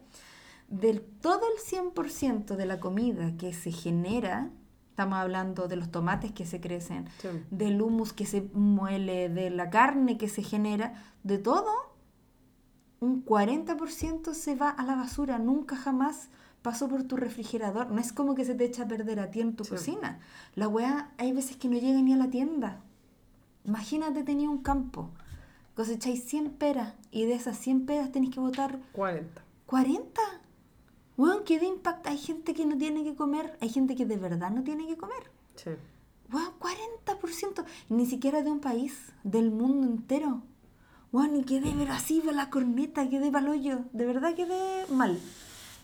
del 0.69 1.01
todo 1.01 1.41
el 1.55 1.59
100% 1.61 2.55
de 2.55 2.65
la 2.65 2.79
comida 2.79 3.35
que 3.37 3.53
se 3.53 3.71
genera, 3.71 4.49
estamos 4.89 5.17
hablando 5.19 5.67
de 5.67 5.75
los 5.75 5.91
tomates 5.91 6.31
que 6.31 6.45
se 6.45 6.59
crecen, 6.61 7.07
Sí. 7.19 7.27
del 7.51 7.81
humus 7.81 8.13
que 8.13 8.25
se 8.25 8.41
muele, 8.53 9.29
de 9.29 9.49
la 9.49 9.69
carne 9.69 10.17
que 10.17 10.29
se 10.29 10.43
genera, 10.43 10.93
de 11.23 11.37
todo, 11.37 11.71
un 12.99 13.23
40% 13.25 14.33
se 14.33 14.55
va 14.55 14.69
a 14.69 14.83
la 14.85 14.95
basura, 14.95 15.37
nunca 15.37 15.75
jamás 15.75 16.29
pasó 16.61 16.87
por 16.87 17.03
tu 17.03 17.17
refrigerador. 17.17 17.91
No 17.91 17.99
es 17.99 18.13
como 18.13 18.35
que 18.35 18.45
se 18.45 18.55
te 18.55 18.63
echa 18.63 18.83
a 18.83 18.87
perder 18.87 19.19
a 19.19 19.29
ti 19.31 19.41
en 19.41 19.55
tu 19.57 19.65
Sí. 19.65 19.71
cocina. 19.71 20.19
La 20.55 20.69
weá, 20.69 21.11
hay 21.17 21.33
veces 21.33 21.57
que 21.57 21.67
no 21.67 21.77
llega 21.77 22.01
ni 22.01 22.13
a 22.13 22.17
la 22.17 22.29
tienda. 22.29 22.79
Imagínate, 23.65 24.23
tenía 24.23 24.49
un 24.49 24.59
campo, 24.61 25.09
cosecháis 25.75 26.23
100 26.25 26.51
peras 26.51 26.93
y 27.11 27.25
de 27.25 27.33
esas 27.33 27.57
100 27.57 27.85
peras 27.85 28.11
tenéis 28.11 28.33
que 28.33 28.39
botar 28.39 28.79
40. 28.93 29.41
40. 29.65 30.21
Weón, 31.17 31.43
¿qué 31.43 31.59
de 31.59 31.67
impacto? 31.67 32.09
Hay 32.09 32.17
gente 32.17 32.53
que 32.53 32.65
no 32.65 32.77
tiene 32.77 33.03
que 33.03 33.15
comer, 33.15 33.57
hay 33.61 33.69
gente 33.69 33.95
que 33.95 34.05
de 34.05 34.17
verdad 34.17 34.49
no 34.49 34.63
tiene 34.63 34.87
que 34.87 34.97
comer. 34.97 35.31
Sí. 35.55 35.71
Weón, 36.31 36.51
40%. 36.59 37.65
Y 37.89 37.93
Ni 37.93 38.05
siquiera 38.05 38.41
de 38.41 38.51
un 38.51 38.59
país, 38.59 39.13
del 39.23 39.51
mundo 39.51 39.87
entero. 39.87 40.41
Weón, 41.11 41.35
y 41.35 41.43
quedé 41.43 41.73
ver 41.75 41.91
así 41.91 42.21
de 42.21 42.31
la 42.31 42.49
corneta, 42.49 43.07
quedé 43.07 43.31
pa'l 43.31 43.47
hoyo. 43.47 43.81
De 43.93 44.05
verdad 44.05 44.33
quedé 44.33 44.87
mal. 44.89 45.19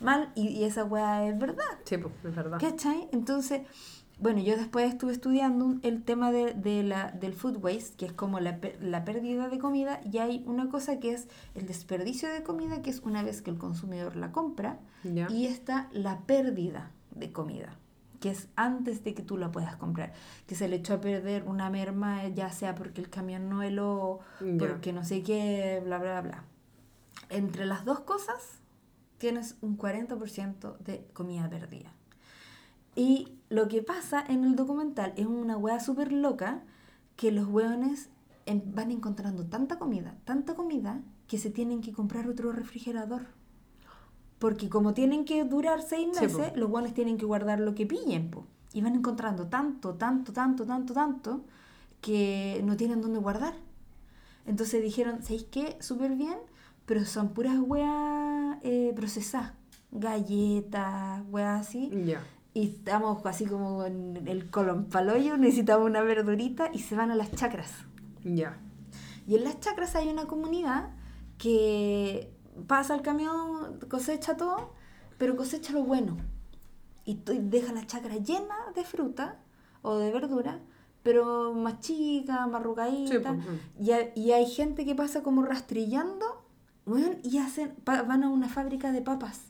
Mal, 0.02 0.32
y, 0.34 0.48
y 0.48 0.64
esa 0.64 0.86
weá 0.86 1.28
es 1.28 1.38
verdad. 1.38 1.78
Sí, 1.84 1.98
pues, 1.98 2.14
es 2.24 2.36
verdad. 2.36 2.58
¿Cachai? 2.60 3.08
Entonces, 3.12 3.62
bueno, 4.20 4.42
yo 4.42 4.58
después 4.58 4.90
estuve 4.92 5.14
estudiando 5.14 5.78
el 5.82 6.04
tema 6.04 6.32
de, 6.32 6.54
de 6.54 6.84
la, 6.84 7.12
del 7.12 7.34
food 7.34 7.58
waste, 7.64 7.96
que 7.96 8.06
es 8.06 8.14
como 8.14 8.40
la, 8.40 8.60
la 8.82 9.06
pérdida 9.06 9.48
de 9.50 9.60
comida, 9.60 10.02
y 10.12 10.18
hay 10.18 10.44
una 10.46 10.70
cosa 10.70 11.00
que 11.00 11.14
es 11.14 11.28
el 11.56 11.66
desperdicio 11.66 12.30
de 12.30 12.44
comida, 12.44 12.82
que 12.82 12.90
es 12.90 13.00
una 13.00 13.24
vez 13.24 13.42
que 13.42 13.50
el 13.52 13.58
consumidor 13.58 14.16
la 14.16 14.32
compra, 14.32 14.80
y 15.30 15.46
está 15.46 15.88
la 15.94 16.20
pérdida 16.22 16.92
de 17.12 17.32
comida, 17.32 17.78
que 18.20 18.30
es 18.32 18.50
antes 18.58 19.04
de 19.06 19.14
que 19.14 19.24
tú 19.24 19.38
la 19.38 19.52
puedas 19.52 19.78
comprar, 19.78 20.12
que 20.48 20.56
se 20.56 20.68
le 20.68 20.76
echó 20.78 20.96
a 20.96 21.02
perder 21.02 21.44
una 21.48 21.70
merma, 21.70 22.28
ya 22.28 22.52
sea 22.52 22.76
porque 22.76 23.00
el 23.00 23.10
camión 23.10 23.48
no 23.50 23.64
heló, 23.64 24.20
Ya. 24.42 24.58
porque 24.58 24.92
no 24.92 25.06
sé 25.06 25.24
qué, 25.24 25.82
bla, 25.86 25.98
bla, 25.98 26.20
bla. 26.22 26.44
Entre 27.30 27.66
las 27.66 27.86
dos 27.86 28.02
cosas, 28.02 28.60
tienes 29.18 29.56
un 29.62 29.78
40% 29.78 30.78
de 30.80 31.06
comida 31.14 31.50
perdida. 31.50 31.94
Y 32.96 33.34
lo 33.50 33.68
que 33.68 33.82
pasa 33.82 34.24
en 34.28 34.44
el 34.44 34.56
documental 34.56 35.14
es 35.16 35.26
una 35.26 35.58
hueá 35.58 35.80
súper 35.80 36.12
loca 36.12 36.64
que 37.16 37.32
los 37.32 37.48
hueones 37.48 38.10
van 38.66 38.92
encontrando 38.92 39.46
tanta 39.46 39.78
comida, 39.78 40.16
tanta 40.26 40.56
comida, 40.56 41.02
que 41.28 41.38
se 41.38 41.50
tienen 41.50 41.82
que 41.82 41.92
comprar 41.92 42.28
otro 42.28 42.52
refrigerador. 42.52 43.28
Porque 44.40 44.70
como 44.70 44.94
tienen 44.94 45.26
que 45.26 45.44
durar 45.44 45.82
seis 45.82 46.08
Sí, 46.14 46.22
meses, 46.22 46.52
po. 46.52 46.58
los 46.58 46.70
hueones 46.70 46.94
tienen 46.94 47.18
que 47.18 47.26
guardar 47.26 47.60
lo 47.60 47.76
que 47.76 47.86
pillen. 47.86 48.32
po. 48.32 48.46
Y 48.74 48.82
van 48.82 48.96
encontrando 48.96 49.48
tanto, 49.48 49.96
tanto, 49.96 50.32
tanto, 50.32 50.66
tanto, 50.66 50.94
tanto, 50.94 51.44
que 52.02 52.62
no 52.66 52.78
tienen 52.78 53.02
dónde 53.02 53.20
guardar. 53.20 53.54
Entonces 54.46 54.82
dijeron, 54.82 55.22
¿sabéis 55.22 55.44
qué? 55.52 55.76
Súper 55.82 56.16
bien, 56.16 56.38
pero 56.86 57.04
son 57.06 57.30
puras 57.30 57.58
hueas 57.60 58.58
eh, 58.64 58.94
procesadas. 58.96 59.54
Galletas, 59.92 61.24
hueas 61.30 61.68
así. 61.68 61.92
Ya. 62.06 62.22
Y 62.54 62.70
estamos 62.70 63.26
así 63.26 63.46
como 63.46 63.86
en 63.86 64.28
el 64.28 64.50
colon 64.50 64.86
paloyo, 64.86 65.38
necesitamos 65.38 65.86
una 65.86 66.02
verdurita 66.02 66.70
y 66.74 66.80
se 66.80 66.96
van 66.96 67.12
a 67.12 67.16
las 67.16 67.32
chacras. 67.32 67.72
Ya. 68.24 68.58
Y 69.28 69.36
en 69.36 69.44
las 69.44 69.60
chacras 69.60 69.96
hay 69.96 70.10
una 70.10 70.26
comunidad 70.26 70.90
que 71.38 72.34
pasa 72.68 72.96
el 72.96 73.02
camión, 73.02 73.80
cosecha 73.88 74.36
todo, 74.36 74.74
pero 75.18 75.36
cosecha 75.36 75.74
lo 75.74 75.84
bueno. 75.84 76.18
Y 77.06 77.22
deja 77.26 77.74
la 77.74 77.86
chacra 77.86 78.16
llena 78.18 78.56
de 78.76 78.84
fruta 78.84 79.40
o 79.82 79.98
de 79.98 80.12
verdura, 80.12 80.60
pero 81.04 81.54
más 81.54 81.80
chica, 81.80 82.48
más 82.48 82.62
arrugadita. 82.62 83.12
Sí, 83.12 83.20
pues, 83.20 83.38
mm. 83.38 83.84
y, 83.84 83.92
hay, 83.92 84.12
y 84.16 84.32
hay 84.32 84.46
gente 84.48 84.86
que 84.86 84.96
pasa 84.96 85.24
como 85.24 85.44
rastrillando 85.44 86.50
y 87.24 87.38
hacen, 87.38 87.76
van 87.86 88.24
a 88.24 88.30
una 88.30 88.50
fábrica 88.50 88.92
de 88.92 89.02
papas. 89.02 89.49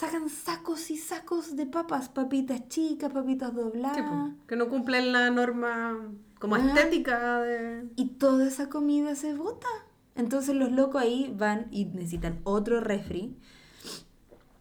Sacan 0.00 0.30
sacos 0.30 0.90
y 0.90 0.96
sacos 0.96 1.56
de 1.56 1.66
papas, 1.66 2.08
papitas 2.08 2.66
chicas, 2.68 3.12
papitas 3.12 3.54
dobladas. 3.54 3.96
Sí, 3.98 4.02
pues, 4.08 4.32
que 4.48 4.56
no 4.56 4.68
cumplen 4.68 5.12
la 5.12 5.28
norma 5.30 5.98
como 6.38 6.54
Ajá. 6.54 6.68
estética 6.68 7.40
de... 7.42 7.86
Y 7.96 8.06
toda 8.12 8.46
esa 8.48 8.70
comida 8.70 9.14
se 9.14 9.34
bota. 9.34 9.68
Entonces 10.14 10.54
los 10.54 10.72
locos 10.72 11.02
ahí 11.02 11.34
van 11.36 11.66
y 11.70 11.84
necesitan 11.84 12.40
otro 12.44 12.80
refri. 12.80 13.36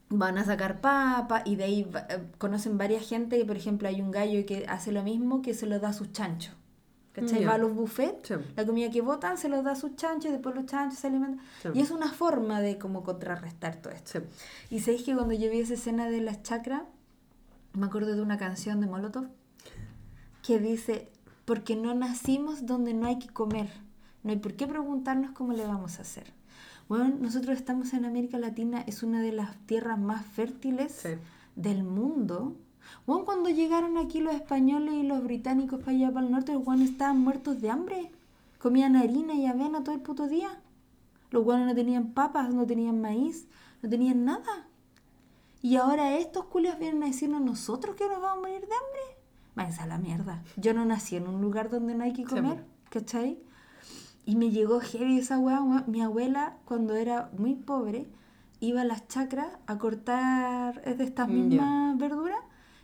Van 0.09 0.37
a 0.37 0.43
sacar 0.43 0.81
papa 0.81 1.41
y 1.45 1.55
de 1.55 1.63
ahí 1.63 1.83
va- 1.83 2.05
eh, 2.09 2.21
conocen 2.37 2.77
varias 2.77 3.07
gente 3.07 3.37
que, 3.37 3.45
por 3.45 3.55
ejemplo, 3.55 3.87
hay 3.87 4.01
un 4.01 4.11
gallo 4.11 4.45
que 4.45 4.65
hace 4.67 4.91
lo 4.91 5.03
mismo 5.03 5.41
que 5.41 5.53
se 5.53 5.67
lo 5.67 5.79
da 5.79 5.89
a 5.89 5.93
sus 5.93 6.11
chanchos. 6.11 6.53
¿Cachai? 7.13 7.41
Ya. 7.41 7.47
Va 7.47 7.55
a 7.55 7.57
los 7.57 7.73
buffets, 7.73 8.27
Sí. 8.27 8.33
la 8.55 8.65
comida 8.65 8.89
que 8.91 9.01
botan 9.01 9.37
se 9.37 9.49
los 9.49 9.63
da 9.63 9.71
a 9.71 9.75
sus 9.75 9.95
chanchos 9.95 10.31
después 10.31 10.53
los 10.55 10.65
chanchos 10.67 10.99
se 10.99 11.07
alimentan. 11.07 11.43
Sí. 11.63 11.69
Y 11.73 11.81
es 11.81 11.91
una 11.91 12.11
forma 12.11 12.61
de 12.61 12.77
como 12.77 13.03
contrarrestar 13.03 13.77
todo 13.77 13.91
esto. 13.93 14.19
Sí. 14.19 14.75
Y 14.75 14.79
sabéis 14.81 15.03
que 15.03 15.15
cuando 15.15 15.33
yo 15.33 15.49
vi 15.49 15.59
esa 15.59 15.73
escena 15.73 16.07
de 16.09 16.21
las 16.21 16.43
chacras, 16.43 16.83
me 17.73 17.85
acuerdo 17.87 18.15
de 18.15 18.21
una 18.21 18.37
canción 18.37 18.79
de 18.79 18.87
Molotov 18.87 19.27
que 20.43 20.59
dice, 20.59 21.09
porque 21.45 21.75
no 21.75 21.93
nacimos 21.95 22.65
donde 22.65 22.93
no 22.93 23.07
hay 23.07 23.19
que 23.19 23.27
comer, 23.29 23.69
no 24.23 24.31
hay 24.31 24.37
por 24.37 24.53
qué 24.55 24.67
preguntarnos 24.67 25.31
cómo 25.31 25.53
le 25.53 25.65
vamos 25.65 25.99
a 25.99 26.03
hacer. 26.03 26.31
Bueno, 26.87 27.15
nosotros 27.19 27.55
estamos 27.57 27.93
en 27.93 28.05
América 28.05 28.37
Latina, 28.39 28.83
es 28.87 29.03
una 29.03 29.21
de 29.21 29.31
las 29.31 29.55
tierras 29.65 29.99
más 29.99 30.25
fértiles 30.25 31.03
del 31.55 31.83
mundo. 31.83 32.55
Bueno, 33.09 33.25
cuando 33.25 33.49
llegaron 33.49 33.97
aquí 33.97 34.19
los 34.19 34.35
españoles 34.35 34.93
y 34.93 35.01
los 35.01 35.23
británicos 35.23 35.79
para 35.79 35.93
allá, 35.93 36.13
para 36.13 36.27
el 36.27 36.31
norte, 36.31 36.53
los 36.53 36.63
guanes 36.63 36.91
estaban 36.91 37.19
muertos 37.19 37.59
de 37.59 37.71
hambre. 37.71 38.11
Comían 38.59 38.95
harina 38.95 39.33
y 39.33 39.47
avena 39.47 39.83
todo 39.83 39.95
el 39.95 40.01
puto 40.01 40.27
día. 40.27 40.61
Los 41.31 41.43
guanes 41.43 41.65
no 41.65 41.73
tenían 41.73 42.13
papas, 42.13 42.53
no 42.53 42.67
tenían 42.67 43.01
maíz, 43.01 43.47
no 43.81 43.89
tenían 43.89 44.25
nada. 44.25 44.67
Y 45.63 45.77
ahora 45.77 46.17
estos 46.17 46.45
culios 46.45 46.77
vienen 46.77 47.01
a 47.01 47.07
decirnos 47.07 47.41
nosotros 47.41 47.95
que 47.95 48.07
nos 48.07 48.21
vamos 48.21 48.45
a 48.45 48.47
morir 48.47 48.61
de 48.61 48.75
hambre. 48.75 49.17
Váyanse 49.55 49.81
a 49.81 49.87
la 49.87 49.97
mierda. 49.97 50.43
Yo 50.55 50.75
no 50.75 50.85
nací 50.85 51.15
en 51.15 51.27
un 51.27 51.41
lugar 51.41 51.71
donde 51.71 51.95
no 51.95 52.03
hay 52.03 52.13
que 52.13 52.25
comer. 52.25 52.63
¿cachai? 52.91 53.39
Y 54.23 54.35
me 54.35 54.51
llegó 54.51 54.81
heavy 54.81 55.17
esa 55.17 55.39
weá. 55.39 55.61
Mi 55.87 56.03
abuela, 56.03 56.57
cuando 56.63 56.93
era 56.93 57.31
muy 57.35 57.55
pobre, 57.55 58.05
iba 58.59 58.81
a 58.81 58.85
las 58.85 59.07
chacras 59.07 59.47
a 59.65 59.79
cortar 59.79 60.83
de 60.83 61.03
estas 61.03 61.27
mismas 61.27 61.97
verduras 61.97 62.38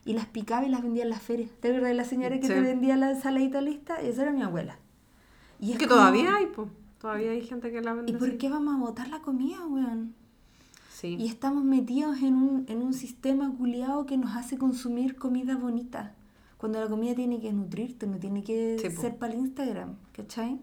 y 0.05 0.13
las 0.13 0.27
picaba 0.27 0.65
y 0.65 0.69
las 0.69 0.81
vendía 0.83 1.03
en 1.03 1.09
las 1.09 1.21
ferias. 1.21 1.49
¿Te 1.59 1.67
acuerdas 1.69 1.89
de 1.89 1.95
la 1.95 2.03
señora 2.05 2.35
que 2.39 2.47
Sí. 2.47 2.53
te 2.53 2.61
vendía 2.61 2.95
la 2.95 3.11
ensaladita 3.11 3.59
lista? 3.61 3.95
Esa 4.01 4.21
era 4.21 4.31
mi 4.31 4.43
abuela. 4.43 4.77
Y 5.59 5.71
es 5.73 5.77
que 5.77 5.87
como, 5.87 5.99
todavía 5.99 6.35
hay, 6.35 6.45
pues. 6.47 6.69
Todavía 6.99 7.31
hay 7.31 7.41
gente 7.41 7.71
que 7.71 7.81
la 7.81 7.93
vende 7.93 8.11
¿Y 8.11 8.15
por 8.15 8.29
así. 8.29 8.37
qué 8.37 8.49
vamos 8.49 8.75
a 8.75 8.77
botar 8.79 9.07
la 9.09 9.19
comida, 9.19 9.65
weón? 9.67 10.13
Sí. 10.91 11.17
Y 11.19 11.27
estamos 11.27 11.63
metidos 11.63 12.21
en 12.21 12.35
un, 12.35 12.65
en 12.69 12.81
un 12.81 12.93
sistema 12.93 13.53
culiado 13.57 14.05
que 14.05 14.17
nos 14.17 14.35
hace 14.35 14.57
consumir 14.57 15.15
comida 15.17 15.55
bonita. 15.57 16.13
cuando 16.57 16.79
la 16.79 16.87
comida 16.87 17.13
tiene 17.13 17.39
que 17.41 17.51
nutrirte, 17.53 18.07
no 18.07 18.17
tiene 18.17 18.41
que 18.43 18.77
Sí, 18.79 18.89
po. 18.89 19.01
ser 19.01 19.17
para 19.17 19.33
el 19.33 19.39
Instagram, 19.39 19.97
¿cachai? 20.13 20.59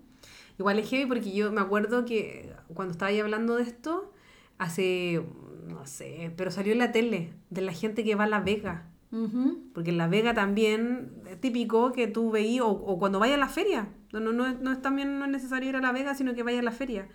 Igual 0.59 0.79
es 0.81 0.89
heavy 0.89 1.07
porque 1.07 1.33
yo 1.33 1.53
me 1.53 1.61
acuerdo 1.61 2.05
que 2.07 2.51
cuando 2.75 2.93
estaba 2.93 3.11
ahí 3.11 3.21
hablando 3.21 3.57
de 3.57 3.63
esto, 3.65 4.11
hace, 4.59 5.23
no 5.69 5.87
sé, 5.87 6.33
pero 6.37 6.51
salió 6.51 6.73
en 6.73 6.79
la 6.79 6.91
tele 6.93 7.35
de 7.51 7.61
la 7.61 7.73
gente 7.73 8.03
que 8.05 8.15
va 8.17 8.25
a 8.25 8.27
La 8.27 8.41
Vega. 8.41 8.89
Ujú. 9.13 9.71
Porque 9.75 9.91
en 9.91 9.99
La 9.99 10.09
Vega 10.09 10.33
también 10.35 11.13
es 11.31 11.41
típico 11.41 11.93
que 11.93 12.07
tú 12.07 12.31
veías, 12.31 12.65
o, 12.65 12.71
o 12.71 12.99
cuando 12.99 13.19
vayas 13.19 13.37
a 13.37 13.41
la 13.41 13.49
feria, 13.49 13.89
no, 14.13 14.21
no, 14.21 14.33
no, 14.33 14.47
es, 14.47 14.59
no 14.61 14.73
es 14.73 14.81
también 14.83 15.19
no 15.19 15.27
es 15.27 15.31
necesario 15.31 15.69
ir 15.69 15.77
a 15.77 15.81
La 15.81 15.93
Vega, 15.93 16.15
sino 16.15 16.35
que 16.35 16.43
vayas 16.43 16.61
a 16.61 16.65
la 16.65 16.73
feria. 16.73 17.09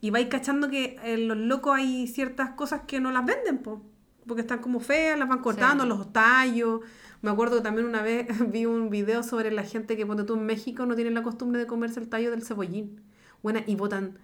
Y 0.00 0.10
vais 0.10 0.28
cachando 0.28 0.68
que 0.68 0.98
en 1.02 1.28
los 1.28 1.36
locos 1.38 1.76
hay 1.76 2.06
ciertas 2.06 2.50
cosas 2.50 2.82
que 2.86 3.00
no 3.00 3.10
las 3.10 3.24
venden, 3.24 3.58
po, 3.58 3.80
porque 4.26 4.42
están 4.42 4.58
como 4.60 4.80
feas, 4.80 5.18
las 5.18 5.28
van 5.28 5.40
cortando, 5.40 5.84
Sí. 5.84 5.88
los 5.88 6.12
tallos. 6.12 6.80
Me 7.22 7.30
acuerdo 7.30 7.56
que 7.56 7.62
también 7.62 7.86
una 7.86 8.02
vez 8.02 8.26
vi 8.52 8.66
un 8.66 8.90
video 8.90 9.22
sobre 9.22 9.50
la 9.50 9.62
gente 9.62 9.96
que, 9.96 10.04
ponte 10.04 10.24
tú, 10.24 10.34
en 10.34 10.44
México 10.44 10.84
no 10.84 10.94
tienen 10.94 11.14
la 11.14 11.22
costumbre 11.22 11.58
de 11.58 11.66
comerse 11.66 12.00
el 12.00 12.08
tallo 12.10 12.30
del 12.30 12.42
cebollín. 12.44 13.00
Bueno, 13.42 13.60
y 13.66 13.76
botan 13.76 14.18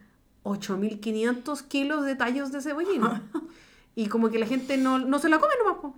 8.500 0.44 1.62
kilos 1.68 2.04
de 2.04 2.14
tallos 2.16 2.52
de 2.52 2.60
cebollín. 2.60 3.02
y 3.94 4.06
como 4.08 4.28
que 4.30 4.38
la 4.38 4.46
gente 4.46 4.76
no, 4.76 4.98
no 4.98 5.18
se 5.18 5.28
la 5.28 5.38
come 5.38 5.54
nomás, 5.64 5.80
po. 5.80 5.96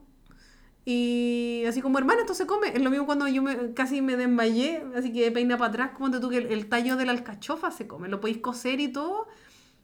Y 0.84 1.62
así 1.68 1.80
como, 1.80 1.98
hermano, 1.98 2.20
esto 2.20 2.34
se 2.34 2.46
come. 2.46 2.68
Es 2.74 2.82
lo 2.82 2.90
mismo 2.90 3.06
cuando 3.06 3.28
yo 3.28 3.42
me, 3.42 3.72
casi 3.72 4.02
me 4.02 4.16
desmayé, 4.16 4.82
así 4.96 5.12
que 5.12 5.30
peina 5.30 5.56
para 5.56 5.70
atrás, 5.70 5.90
como 5.96 6.10
tú 6.20 6.28
que 6.28 6.38
el, 6.38 6.46
el 6.46 6.68
tallo 6.68 6.96
de 6.96 7.04
la 7.06 7.12
alcachofa 7.12 7.70
se 7.70 7.86
come. 7.86 8.08
Lo 8.08 8.20
podéis 8.20 8.38
cocer 8.38 8.80
y 8.80 8.88
todo. 8.88 9.28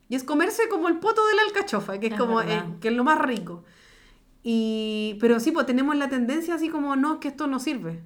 Y 0.09 0.17
es 0.17 0.25
comerse 0.25 0.69
como 0.69 0.89
el 0.89 0.99
poto 0.99 1.25
de 1.29 1.35
la 1.37 1.43
alcachofa, 1.43 1.99
que 2.01 2.07
es, 2.09 2.13
Es 2.15 2.19
como, 2.19 2.41
eh, 2.41 2.63
que 2.81 2.89
es 2.89 2.95
lo 2.95 3.05
más 3.05 3.19
rico. 3.21 3.63
Y, 4.43 5.17
pero 5.21 5.39
sí, 5.41 5.51
pues 5.53 5.67
tenemos 5.67 5.95
la 5.97 6.09
tendencia 6.09 6.55
así 6.55 6.69
como, 6.69 6.97
no, 6.97 7.21
que 7.21 7.29
esto 7.29 7.47
no 7.47 7.59
sirve. 7.59 8.01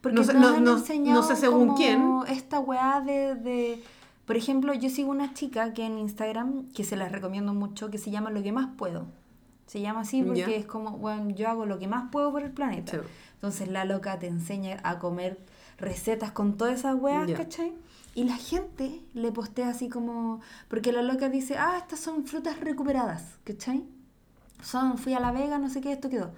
Porque 0.00 0.16
No 0.16 0.24
sé- 0.24 0.32
nos 0.34 0.42
no- 0.42 0.56
han 0.56 0.64
no- 0.64 0.76
enseñado 0.78 1.20
no 1.20 1.26
sé 1.26 1.36
según 1.36 1.68
como 1.68 1.74
quién. 1.76 2.02
esta 2.28 2.58
weá 2.60 3.00
de, 3.04 3.34
de... 3.36 3.82
Por 4.24 4.36
ejemplo, 4.36 4.72
yo 4.74 4.88
sigo 4.90 5.10
una 5.10 5.34
chica 5.34 5.72
que 5.74 5.84
en 5.84 5.98
Instagram, 5.98 6.70
que 6.72 6.84
se 6.84 6.96
las 6.96 7.12
recomiendo 7.12 7.52
mucho, 7.52 7.90
que 7.90 7.98
se 7.98 8.10
llama 8.10 8.30
Lo 8.30 8.42
que 8.42 8.52
más 8.52 8.68
puedo. 8.76 9.06
Se 9.70 9.80
llama 9.80 10.00
así 10.00 10.24
porque 10.24 10.56
es 10.56 10.66
como, 10.66 10.98
bueno, 10.98 11.30
yo 11.30 11.48
hago 11.48 11.64
lo 11.64 11.78
que 11.78 11.86
más 11.86 12.10
puedo 12.10 12.32
por 12.32 12.42
el 12.42 12.50
planeta. 12.50 12.90
Sí. 12.90 12.98
Entonces 13.34 13.68
la 13.68 13.84
loca 13.84 14.18
te 14.18 14.26
enseña 14.26 14.80
a 14.82 14.98
comer 14.98 15.38
recetas 15.78 16.32
con 16.32 16.56
todas 16.56 16.80
esas 16.80 16.96
weas, 16.96 17.28
Ya. 17.28 17.36
¿cachai? 17.36 17.72
Y 18.16 18.24
la 18.24 18.34
gente 18.34 19.00
le 19.14 19.30
postea 19.30 19.68
así 19.68 19.88
como... 19.88 20.40
Porque 20.66 20.90
la 20.90 21.02
loca 21.02 21.28
dice, 21.28 21.56
ah, 21.56 21.76
estas 21.78 22.00
son 22.00 22.26
frutas 22.26 22.58
recuperadas, 22.58 23.38
¿cachai? 23.44 23.84
Son, 24.60 24.98
fui 24.98 25.14
a 25.14 25.20
La 25.20 25.30
Vega, 25.30 25.60
no 25.60 25.70
sé 25.70 25.80
qué, 25.80 25.92
esto 25.92 26.10
quedó. 26.10 26.32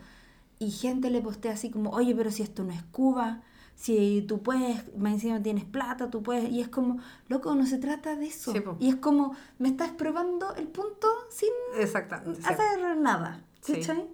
Y 0.58 0.70
gente 0.70 1.08
le 1.08 1.22
postea 1.22 1.52
así 1.52 1.70
como, 1.70 1.88
oye, 1.88 2.14
pero 2.14 2.30
si 2.30 2.42
esto 2.42 2.64
no 2.64 2.72
es 2.72 2.82
Cuba, 2.82 3.40
si 3.74 4.22
tú 4.28 4.42
puedes, 4.42 4.96
más 4.96 5.14
encima 5.14 5.42
tienes 5.42 5.64
plata, 5.64 6.10
tú 6.10 6.22
puedes... 6.22 6.50
Y 6.50 6.60
es 6.60 6.68
como, 6.68 6.98
loco, 7.28 7.54
no 7.54 7.66
se 7.66 7.78
trata 7.78 8.14
de 8.16 8.26
eso. 8.26 8.52
Sí, 8.52 8.62
y 8.78 8.88
es 8.88 8.96
como, 8.96 9.34
me 9.58 9.68
estás 9.68 9.90
probando 9.90 10.54
el 10.54 10.68
punto 10.68 11.08
sin 11.30 11.50
Exactamente. 11.78 12.40
sí. 12.42 12.48
hacer 12.48 12.96
nada, 12.98 13.44
Sí. 13.60 13.74
¿cachai? 13.74 14.06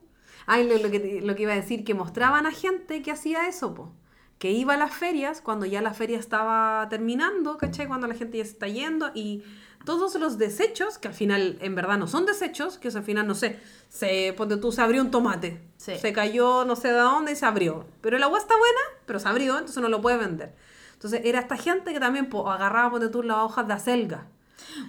Ay, 0.47 0.67
lo, 0.67 0.79
lo 0.79 0.91
que, 0.91 1.21
lo 1.23 1.35
que 1.35 1.43
iba 1.43 1.53
a 1.53 1.57
decir, 1.57 1.85
que 1.85 1.95
mostraban 1.95 2.47
a 2.47 2.51
gente 2.51 3.03
que 3.03 3.11
hacía 3.11 3.49
eso, 3.49 3.75
po. 3.75 3.93
Que 4.39 4.53
iba 4.53 4.75
a 4.75 4.77
las 4.77 4.95
ferias 4.95 5.41
cuando 5.41 5.67
ya 5.67 5.83
la 5.83 5.95
feria 5.95 6.19
estaba 6.19 6.87
terminando, 6.89 7.57
¿cachai? 7.59 7.87
Cuando 7.89 8.07
la 8.07 8.15
gente 8.15 8.39
ya 8.39 8.45
se 8.45 8.51
está 8.53 8.69
yendo 8.69 9.11
y 9.15 9.43
todos 9.85 10.15
los 10.17 10.39
desechos, 10.39 10.99
que 10.99 11.09
al 11.09 11.15
final 11.15 11.57
en 11.61 11.75
verdad 11.75 11.99
no 11.99 12.07
son 12.07 12.27
desechos, 12.27 12.79
que 12.79 12.89
eso 12.89 12.99
al 12.99 13.05
final, 13.05 13.27
no 13.27 13.35
sé, 13.35 13.59
se, 13.89 14.35
ponte 14.37 14.57
tú, 14.59 14.71
se 14.71 14.83
abrió 14.83 15.03
un 15.03 15.11
tomate, 15.11 15.61
Sí. 15.77 15.93
se 15.99 16.13
cayó 16.13 16.65
no 16.65 16.77
sé 16.77 16.89
de 16.89 16.99
dónde 16.99 17.33
y 17.33 17.37
se 17.37 17.47
abrió. 17.47 17.87
Pero 18.01 18.17
el 18.17 18.23
agua 18.23 18.39
está 18.39 18.55
buena, 18.57 18.81
pero 19.07 19.19
se 19.19 19.29
abrió, 19.29 19.55
entonces 19.59 19.83
no 19.83 19.89
lo 19.89 20.01
puede 20.03 20.19
vender. 20.19 20.55
Entonces 20.95 21.23
era 21.25 21.39
esta 21.41 21.57
gente 21.57 21.93
que 21.93 22.01
también 22.01 22.29
po, 22.29 22.51
agarraba, 22.51 22.91
ponte 22.91 23.09
tú, 23.09 23.23
las 23.23 23.39
hojas 23.39 23.67
de 23.67 23.75
acelga. 23.75 24.27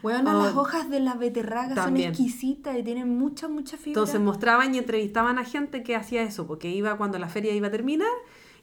Bueno, 0.02 0.38
Oh, 0.40 0.44
las 0.44 0.56
hojas 0.56 0.90
de 0.90 1.00
la 1.00 1.14
beterraga 1.14 1.76
también. 1.76 2.14
son 2.14 2.24
exquisitas 2.26 2.78
y 2.78 2.84
tienen 2.84 3.18
mucha, 3.18 3.48
mucha 3.48 3.78
fibra. 3.78 3.92
Entonces 3.92 4.20
mostraban 4.20 4.74
y 4.76 4.80
entrevistaban 4.80 5.38
a 5.40 5.46
gente 5.46 5.84
que 5.84 5.96
hacía 5.96 6.24
eso, 6.24 6.46
porque 6.48 6.70
iba 6.70 6.98
cuando 6.98 7.18
la 7.20 7.30
feria 7.30 7.54
iba 7.54 7.68
a 7.68 7.72
terminar 7.72 8.08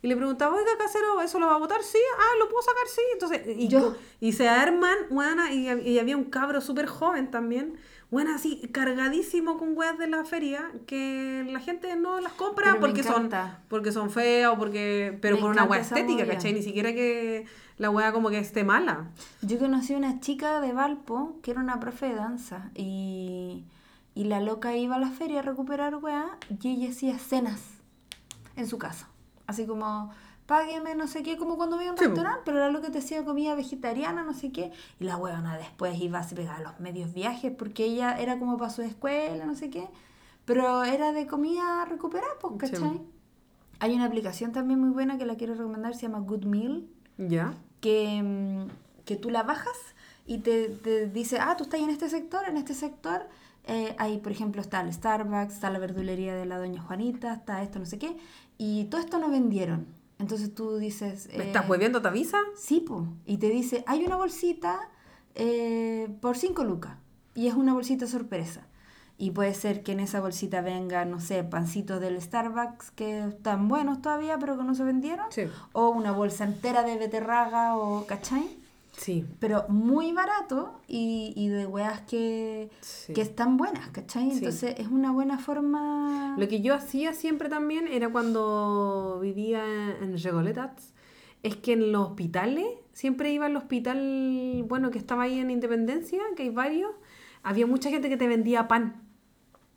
y 0.02 0.08
le 0.08 0.16
preguntaba, 0.16 0.54
oiga, 0.54 0.70
casero, 0.78 1.20
¿eso 1.22 1.38
lo 1.38 1.46
va 1.46 1.54
a 1.54 1.58
votar? 1.58 1.82
Sí, 1.82 1.98
ah, 2.18 2.38
¿lo 2.38 2.48
puedo 2.48 2.62
sacar? 2.62 2.86
Sí. 2.88 3.00
Entonces, 3.12 3.42
y, 3.56 3.68
Yo- 3.68 3.94
y 4.20 4.32
se 4.32 4.48
arman, 4.48 4.96
buena, 5.10 5.52
y, 5.52 5.68
y 5.68 5.98
había 5.98 6.16
un 6.16 6.24
cabro 6.24 6.60
súper 6.60 6.86
joven 6.86 7.30
también, 7.30 7.76
bueno, 8.08 8.32
así, 8.34 8.60
cargadísimo 8.72 9.56
con 9.58 9.76
weas 9.76 9.98
de 9.98 10.06
la 10.06 10.24
feria, 10.24 10.70
que 10.86 11.44
la 11.50 11.58
gente 11.58 11.96
no 11.96 12.20
las 12.20 12.32
compra 12.34 12.66
Pero 12.68 12.80
porque 12.80 13.02
son, 13.02 13.28
porque 13.68 13.90
son 13.90 14.10
feas 14.10 14.52
o 14.52 14.56
porque, 14.58 15.18
pero 15.20 15.36
Me 15.36 15.42
por 15.42 15.50
una 15.50 15.64
wea 15.64 15.80
estética, 15.80 16.20
movida. 16.20 16.34
¿cachai? 16.34 16.52
Ni 16.52 16.62
siquiera 16.62 16.92
que 16.92 17.46
la 17.78 17.90
wea 17.90 18.12
como 18.12 18.30
que 18.30 18.38
esté 18.38 18.62
mala. 18.62 19.10
Yo 19.42 19.58
conocí 19.58 19.94
una 19.94 20.20
chica 20.20 20.60
de 20.60 20.72
Valpo 20.72 21.40
que 21.42 21.50
era 21.50 21.60
una 21.60 21.80
profe 21.80 22.06
de 22.06 22.14
danza 22.14 22.70
y, 22.76 23.64
y 24.14 24.24
la 24.24 24.40
loca 24.40 24.76
iba 24.76 24.94
a 24.94 24.98
la 25.00 25.10
feria 25.10 25.40
a 25.40 25.42
recuperar 25.42 25.96
weá 25.96 26.38
y 26.48 26.68
ella 26.68 26.90
hacía 26.90 27.18
cenas 27.18 27.60
en 28.54 28.68
su 28.68 28.78
casa. 28.78 29.08
Así 29.46 29.66
como, 29.66 30.10
págueme 30.46 30.94
no 30.94 31.06
sé 31.06 31.22
qué, 31.22 31.36
como 31.36 31.56
cuando 31.56 31.76
voy 31.76 31.86
a 31.86 31.92
un 31.92 31.98
Sí, 31.98 32.04
restaurante, 32.04 32.42
pero 32.44 32.58
la 32.58 32.70
loca 32.70 32.90
te 32.90 32.98
hacía 32.98 33.24
comida 33.24 33.54
vegetariana, 33.54 34.22
no 34.24 34.32
sé 34.34 34.52
qué. 34.52 34.72
Y 35.00 35.04
la 35.04 35.16
weona 35.16 35.56
después 35.58 36.00
iba 36.00 36.18
a 36.18 36.22
se 36.22 36.34
pegaba 36.34 36.60
los 36.60 36.78
medios 36.80 37.12
viajes 37.14 37.52
porque 37.56 37.84
ella 37.84 38.18
era 38.18 38.38
como 38.38 38.56
para 38.56 38.70
su 38.70 38.82
escuela, 38.82 39.44
no 39.46 39.54
sé 39.54 39.70
qué. 39.70 39.88
Pero 40.44 40.84
era 40.84 41.12
de 41.12 41.26
comida 41.26 41.84
recuperada, 41.86 42.32
pues, 42.40 42.54
¿cachai? 42.70 43.02
Hay 43.80 43.94
una 43.94 44.06
aplicación 44.06 44.52
también 44.52 44.80
muy 44.80 44.90
buena 44.90 45.18
que 45.18 45.26
la 45.26 45.34
quiero 45.36 45.54
recomendar, 45.54 45.94
se 45.94 46.02
llama 46.02 46.20
Good 46.20 46.44
Meal 46.44 46.86
¿Ya? 47.18 47.54
que, 47.80 48.22
mm, 48.22 49.04
que 49.04 49.16
tú 49.16 49.28
la 49.30 49.42
bajas 49.42 49.76
y 50.26 50.38
te, 50.38 50.68
te 50.68 51.06
dice, 51.08 51.38
ah, 51.40 51.56
tú 51.56 51.64
estás 51.64 51.80
en 51.80 51.90
este 51.90 52.08
sector, 52.08 52.48
en 52.48 52.56
este 52.56 52.74
sector, 52.74 53.26
eh, 53.66 53.94
ahí 53.98 54.18
por 54.18 54.32
ejemplo 54.32 54.60
está 54.60 54.80
el 54.80 54.92
Starbucks, 54.92 55.54
está 55.54 55.70
la 55.70 55.78
verdulería 55.78 56.34
de 56.34 56.46
la 56.46 56.58
doña 56.58 56.80
Juanita, 56.80 57.34
está 57.34 57.62
esto, 57.62 57.78
no 57.78 57.86
sé 57.86 57.98
qué, 57.98 58.16
y 58.58 58.84
todo 58.84 59.00
esto 59.00 59.18
no 59.18 59.30
vendieron. 59.30 59.86
Entonces 60.18 60.54
tú 60.54 60.76
dices... 60.76 61.28
¿Me 61.36 61.44
eh, 61.44 61.46
estás 61.48 61.68
hueviendo, 61.68 62.00
te 62.00 62.08
avisa? 62.08 62.38
Sí, 62.56 62.80
po. 62.80 63.06
Y 63.26 63.38
te 63.38 63.50
dice, 63.50 63.84
hay 63.86 64.04
una 64.04 64.16
bolsita 64.16 64.88
eh, 65.34 66.08
por 66.20 66.36
5 66.36 66.64
lucas. 66.64 66.96
Y 67.34 67.48
es 67.48 67.54
una 67.54 67.74
bolsita 67.74 68.06
sorpresa. 68.06 68.66
Y 69.18 69.30
puede 69.30 69.54
ser 69.54 69.82
que 69.82 69.92
en 69.92 70.00
esa 70.00 70.20
bolsita 70.20 70.60
venga, 70.60 71.04
no 71.04 71.20
sé, 71.20 71.42
pancitos 71.42 72.00
del 72.00 72.20
Starbucks 72.20 72.90
que 72.90 73.26
están 73.28 73.68
buenos 73.68 74.02
todavía, 74.02 74.38
pero 74.38 74.56
que 74.58 74.64
no 74.64 74.74
se 74.74 74.84
vendieron. 74.84 75.26
Sí. 75.30 75.44
O 75.72 75.88
una 75.88 76.12
bolsa 76.12 76.44
entera 76.44 76.82
de 76.82 76.96
beterraga 76.98 77.76
o, 77.76 78.06
¿cachai? 78.06 78.58
Sí. 78.96 79.26
Pero 79.40 79.66
muy 79.68 80.12
barato 80.12 80.80
y, 80.88 81.32
y 81.36 81.48
de 81.48 81.66
weas 81.66 82.00
que, 82.02 82.70
Sí. 82.80 83.12
que 83.12 83.20
están 83.20 83.56
buenas, 83.56 83.88
¿cachai? 83.90 84.30
Sí. 84.30 84.38
Entonces 84.38 84.74
es 84.78 84.88
una 84.88 85.12
buena 85.12 85.38
forma... 85.38 86.34
Lo 86.38 86.48
que 86.48 86.60
yo 86.62 86.74
hacía 86.74 87.12
siempre 87.12 87.48
también 87.48 87.88
era 87.88 88.08
cuando 88.10 89.18
vivía 89.22 89.62
en 90.00 90.18
Regoletats, 90.18 90.94
es 91.42 91.56
que 91.56 91.74
en 91.74 91.92
los 91.92 92.08
hospitales, 92.08 92.66
siempre 92.92 93.30
iba 93.32 93.46
al 93.46 93.56
hospital, 93.56 94.64
bueno, 94.66 94.90
que 94.90 94.98
estaba 94.98 95.24
ahí 95.24 95.38
en 95.38 95.50
Independencia, 95.50 96.22
que 96.34 96.44
hay 96.44 96.50
varios, 96.50 96.90
había 97.42 97.66
mucha 97.66 97.90
gente 97.90 98.08
que 98.08 98.16
te 98.16 98.26
vendía 98.26 98.66
pan. 98.66 99.02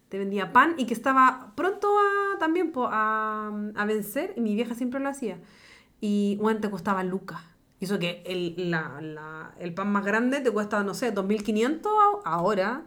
Te 0.07 0.17
vendía 0.17 0.53
pan 0.53 0.73
y 0.77 0.85
que 0.85 0.93
estaba 0.95 1.51
pronto 1.55 1.87
a, 1.99 2.39
también 2.39 2.71
po, 2.71 2.87
a, 2.89 3.51
a 3.75 3.85
vencer, 3.85 4.33
y 4.37 4.41
mi 4.41 4.55
vieja 4.55 4.73
siempre 4.73 4.99
lo 4.99 5.09
hacía. 5.09 5.37
Y 6.01 6.37
bueno, 6.41 6.61
te 6.61 6.71
costaba 6.71 7.03
lucas. 7.03 7.41
Y 7.79 7.85
eso 7.85 7.97
que 7.99 8.23
el, 8.25 8.69
la- 8.71 8.99
la- 9.01 9.53
el 9.59 9.73
pan 9.73 9.91
más 9.91 10.03
grande 10.05 10.41
te 10.41 10.51
cuesta, 10.51 10.83
no 10.83 10.93
sé, 10.93 11.13
2.500 11.13 11.87
a- 12.25 12.29
ahora. 12.35 12.83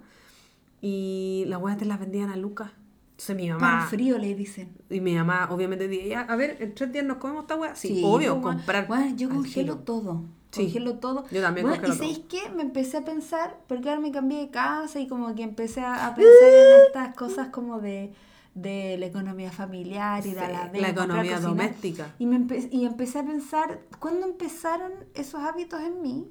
Y 0.80 1.44
las 1.46 1.60
weas 1.60 1.78
te 1.78 1.84
las 1.84 1.98
vendían 2.00 2.30
a 2.30 2.36
lucas. 2.36 2.70
Entonces 3.12 3.36
mi 3.36 3.48
mamá... 3.48 3.60
Pan 3.80 3.88
frío 3.88 4.18
le 4.18 4.34
dicen. 4.34 4.70
Y 4.90 5.00
mi 5.00 5.14
mamá, 5.14 5.48
obviamente, 5.50 5.86
dice, 5.86 6.08
"Ya, 6.08 6.22
a 6.22 6.34
ver, 6.36 6.56
en 6.60 6.74
tres 6.74 6.92
días 6.92 7.04
nos 7.04 7.18
comemos 7.18 7.42
esta 7.44 7.56
weá. 7.56 7.76
Sí, 7.76 8.02
obvio, 8.04 8.40
pues, 8.40 8.56
comprar. 8.56 8.88
Bueno, 8.88 9.14
yo 9.16 9.28
congelo 9.28 9.78
todo. 9.78 10.24
Sí. 10.50 10.64
Congelo 10.64 10.94
todo. 10.98 11.24
Yo 11.30 11.40
también 11.40 11.66
Bueno, 11.68 11.80
congelo 11.82 11.94
¿Y 11.94 11.96
sabéis 12.14 12.26
qué? 12.28 12.50
Me 12.54 12.62
empecé 12.62 12.96
a 12.98 13.04
pensar, 13.04 13.58
porque 13.68 13.88
ahora 13.90 14.00
me 14.00 14.10
cambié 14.10 14.40
de 14.40 14.50
casa 14.50 14.98
y 14.98 15.06
como 15.06 15.34
que 15.34 15.42
empecé 15.44 15.80
a, 15.82 16.08
a 16.08 16.14
pensar 16.14 16.48
en 16.48 16.86
estas 16.88 17.14
cosas 17.14 17.48
como 17.48 17.78
de, 17.80 18.12
de 18.54 18.96
la 18.98 19.06
economía 19.06 19.50
familiar 19.50 20.24
y 20.26 20.30
de 20.34 20.38
Sí, 20.40 20.44
a 20.44 20.48
la, 20.48 20.68
vez 20.68 20.82
la 20.82 20.88
economía 20.90 21.22
cocinar. 21.36 21.42
doméstica. 21.42 22.14
Y, 22.18 22.26
me 22.26 22.36
empe- 22.38 22.68
y 22.70 22.84
empecé 22.84 23.20
a 23.20 23.24
pensar, 23.24 23.80
¿cuándo 23.98 24.26
empezaron 24.26 24.92
esos 25.14 25.40
hábitos 25.40 25.80
en 25.80 26.02
mí? 26.02 26.28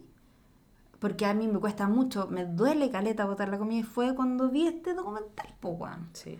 Porque 1.00 1.26
a 1.26 1.34
mí 1.34 1.48
me 1.48 1.60
cuesta 1.60 1.88
mucho, 1.88 2.28
me 2.30 2.46
duele 2.46 2.92
caleta 2.92 3.26
botar 3.26 3.50
la 3.50 3.58
comida 3.58 3.80
y 3.80 3.84
fue 3.84 4.14
cuando 4.14 4.50
vi 4.50 4.68
este 4.68 4.94
documental, 4.94 5.48
pues, 5.60 5.74
weón. 5.80 6.10
Sí. 6.14 6.38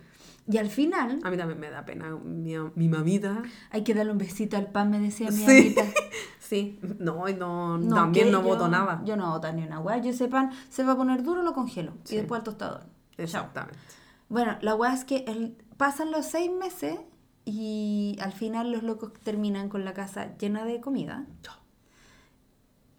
Y 0.48 0.58
al 0.58 0.70
final, 0.70 1.20
A 1.24 1.32
mí 1.32 1.38
también 1.38 1.60
me 1.60 1.70
da 1.72 1.84
pena 1.84 2.16
mi, 2.16 2.54
mi 2.76 2.88
mamita. 2.88 3.42
hay 3.72 3.84
que 3.84 3.96
darle 3.96 4.12
un 4.12 4.18
besito 4.20 4.58
al 4.58 4.68
pan, 4.68 4.92
me 4.92 5.00
decía 5.00 5.32
mi 5.32 5.38
Sí. 5.38 5.60
amita. 5.60 5.84
Sí. 6.40 6.80
No, 7.00 7.26
no, 7.30 7.78
No, 7.78 7.96
también 7.96 8.30
no 8.30 8.42
voto 8.42 8.68
nada. 8.68 9.02
Yo 9.06 9.16
no 9.16 9.30
voto 9.32 9.50
ni 9.54 9.64
una 9.64 9.80
weá. 9.80 10.00
Yo 10.00 10.10
ese 10.10 10.28
pan 10.28 10.52
se 10.70 10.84
va 10.84 10.92
a 10.94 10.98
poner 10.98 11.24
duro, 11.24 11.44
lo 11.44 11.54
congelo. 11.54 11.94
Sí. 12.04 12.16
Y 12.16 12.18
después 12.18 12.40
al 12.40 12.44
tostador. 12.44 12.84
Exactamente. 13.18 13.80
Bueno, 14.28 14.58
la 14.60 14.76
weá 14.76 14.94
es 14.94 15.06
que 15.06 15.24
el- 15.30 15.56
pasan 15.82 16.12
los 16.12 16.28
seis 16.28 16.52
meses 16.52 17.00
y 17.44 18.16
al 18.22 18.34
final 18.34 18.72
los 18.72 18.84
locos 18.84 19.14
terminan 19.24 19.68
con 19.68 19.84
la 19.84 19.96
casa 19.96 20.38
llena 20.38 20.64
de 20.64 20.80
comida. 20.80 21.26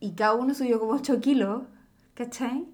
Y 0.00 0.12
cada 0.14 0.34
uno 0.34 0.52
subió 0.52 0.80
como 0.80 0.94
8 0.94 1.20
kilos, 1.20 1.62
¿cachai? 2.14 2.66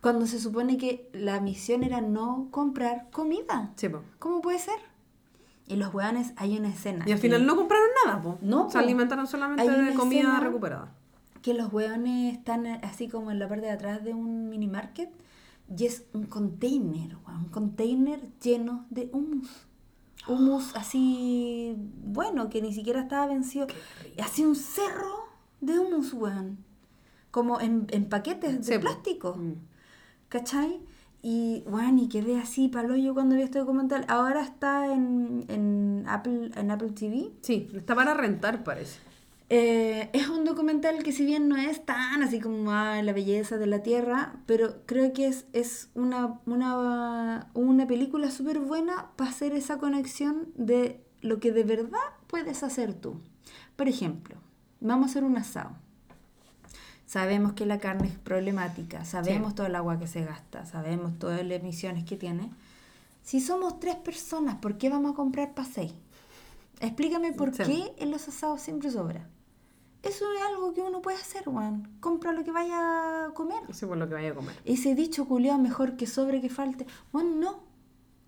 Cuando 0.00 0.26
se 0.26 0.40
supone 0.40 0.76
que 0.76 1.08
la 1.12 1.38
misión 1.38 1.84
era 1.84 2.00
no 2.00 2.48
comprar 2.50 3.10
comida. 3.12 3.70
Sí, 3.76 3.88
po. 3.88 4.02
¿Cómo 4.18 4.40
puede 4.40 4.58
ser? 4.58 4.74
Y 5.68 5.76
los 5.76 5.94
weones, 5.94 6.32
hay 6.36 6.58
una 6.58 6.70
escena. 6.70 7.04
Y 7.06 7.12
al 7.12 7.18
que- 7.18 7.28
final 7.28 7.46
no 7.46 7.54
compraron 7.54 7.86
nada, 8.04 8.20
po. 8.20 8.38
No, 8.42 8.68
Se 8.68 8.78
po. 8.78 8.82
alimentaron 8.84 9.28
solamente 9.28 9.62
de 9.70 9.94
comida 9.94 10.40
recuperada. 10.40 10.92
que 11.42 11.54
los 11.54 11.72
hueones 11.72 12.34
están 12.38 12.66
así 12.66 13.06
como 13.06 13.30
en 13.30 13.38
la 13.38 13.46
parte 13.48 13.66
de 13.66 13.70
atrás 13.72 14.02
de 14.02 14.14
un 14.14 14.48
mini 14.48 14.66
market 14.66 15.10
y 15.68 15.86
es 15.86 16.04
un 16.12 16.26
container, 16.26 17.16
weón, 17.26 17.44
un 17.44 17.48
container 17.48 18.20
lleno 18.42 18.86
de 18.90 19.08
humus. 19.12 19.48
Humus 20.28 20.72
así, 20.76 21.74
bueno, 22.04 22.50
que 22.50 22.62
ni 22.62 22.72
siquiera 22.72 23.02
estaba 23.02 23.26
vencido. 23.26 23.66
Y 24.16 24.20
así 24.20 24.44
un 24.44 24.56
cerro 24.56 25.24
de 25.60 25.78
humus, 25.78 26.12
weón. 26.12 26.58
Como 27.30 27.60
en, 27.60 27.86
en 27.90 28.08
paquetes 28.08 28.66
de 28.66 28.74
Sí, 28.74 28.78
plástico. 28.78 29.34
Mm. 29.36 29.54
¿Cachai? 30.28 30.80
Y, 31.26 31.64
bueno, 31.66 32.02
y 32.02 32.08
quedé 32.08 32.36
así 32.38 32.68
palo 32.68 32.96
yo 32.96 33.14
cuando 33.14 33.34
vi 33.34 33.42
este 33.42 33.58
documental. 33.58 34.04
Ahora 34.08 34.42
está 34.42 34.92
en, 34.92 35.46
en, 35.48 36.04
Apple, 36.06 36.50
en 36.54 36.70
Apple 36.70 36.90
TV. 36.90 37.30
Sí, 37.40 37.70
está 37.74 37.94
para 37.94 38.12
rentar, 38.12 38.62
parece. 38.62 38.98
Eh, 39.56 40.10
es 40.12 40.28
un 40.28 40.44
documental 40.44 41.04
que 41.04 41.12
si 41.12 41.24
bien 41.24 41.48
no 41.48 41.56
es 41.56 41.84
tan 41.86 42.24
así 42.24 42.40
como 42.40 42.72
ah, 42.72 43.00
la 43.02 43.12
belleza 43.12 43.56
de 43.56 43.68
la 43.68 43.84
tierra, 43.84 44.34
pero 44.46 44.84
creo 44.84 45.12
que 45.12 45.28
es, 45.28 45.46
es 45.52 45.90
una, 45.94 46.40
una, 46.44 47.50
una 47.54 47.86
película 47.86 48.32
súper 48.32 48.58
buena 48.58 49.12
para 49.14 49.30
hacer 49.30 49.52
esa 49.52 49.78
conexión 49.78 50.48
de 50.56 51.00
lo 51.20 51.38
que 51.38 51.52
de 51.52 51.62
verdad 51.62 52.00
puedes 52.26 52.64
hacer 52.64 52.94
tú. 52.94 53.20
Por 53.76 53.86
ejemplo, 53.86 54.34
vamos 54.80 55.06
a 55.06 55.10
hacer 55.10 55.22
un 55.22 55.36
asado. 55.36 55.70
Sabemos 57.06 57.52
que 57.52 57.64
la 57.64 57.78
carne 57.78 58.08
es 58.08 58.18
problemática, 58.18 59.04
sabemos 59.04 59.50
Sí. 59.50 59.54
todo 59.56 59.66
el 59.68 59.76
agua 59.76 60.00
que 60.00 60.08
se 60.08 60.24
gasta, 60.24 60.66
sabemos 60.66 61.16
todas 61.20 61.44
las 61.46 61.60
emisiones 61.60 62.02
que 62.04 62.16
tiene. 62.16 62.50
Si 63.22 63.40
somos 63.40 63.78
tres 63.78 63.94
personas, 63.94 64.56
¿por 64.56 64.78
qué 64.78 64.88
vamos 64.90 65.12
a 65.12 65.14
comprar 65.14 65.54
para 65.54 65.68
seis? 65.68 65.92
Explícame 66.80 67.30
por 67.32 67.54
Sí. 67.54 67.62
qué 67.62 68.02
en 68.02 68.10
los 68.10 68.26
asados 68.26 68.60
siempre 68.60 68.90
sobra. 68.90 69.28
Eso 70.04 70.24
es 70.32 70.42
algo 70.42 70.74
que 70.74 70.82
uno 70.82 71.00
puede 71.02 71.16
hacer, 71.16 71.44
Juan. 71.44 71.88
Compra 72.00 72.32
lo 72.32 72.44
que 72.44 72.52
vaya 72.52 73.26
a 73.26 73.30
comer. 73.34 73.62
Eso 73.68 73.88
por 73.88 73.96
lo 73.96 74.06
que 74.08 74.14
vaya 74.14 74.30
a 74.32 74.34
comer. 74.34 74.54
Ese 74.64 74.94
dicho 74.94 75.26
culiado 75.26 75.58
mejor 75.58 75.96
que 75.96 76.06
sobre 76.06 76.40
que 76.40 76.48
falte. 76.50 76.86
Bueno, 77.12 77.30
no. 77.36 77.60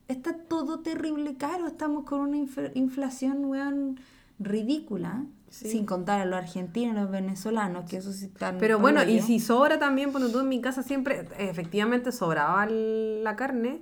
Está 0.09 0.35
todo 0.39 0.81
terrible 0.81 1.37
caro. 1.37 1.66
Estamos 1.66 2.05
con 2.05 2.20
una 2.20 2.37
inf- 2.37 2.70
inflación, 2.74 3.45
weón, 3.45 3.99
ridícula. 4.39 5.24
Sí. 5.51 5.70
Sin 5.70 5.87
contar 5.87 6.20
a 6.20 6.24
los 6.24 6.39
argentinos, 6.39 6.95
los 6.97 7.11
venezolanos, 7.11 7.89
que 7.89 7.99
eso 7.99 8.12
sí 8.12 8.27
están... 8.27 8.59
Pero 8.59 8.79
bueno, 8.79 9.03
y 9.05 9.20
si 9.22 9.39
sobra 9.39 9.79
también, 9.79 10.12
porque 10.12 10.29
tú 10.29 10.41
en 10.41 10.49
mi 10.49 10.61
casa 10.61 10.83
siempre, 10.83 11.29
efectivamente 11.39 12.11
sobraba 12.12 12.66
la 12.66 13.37
carne, 13.37 13.81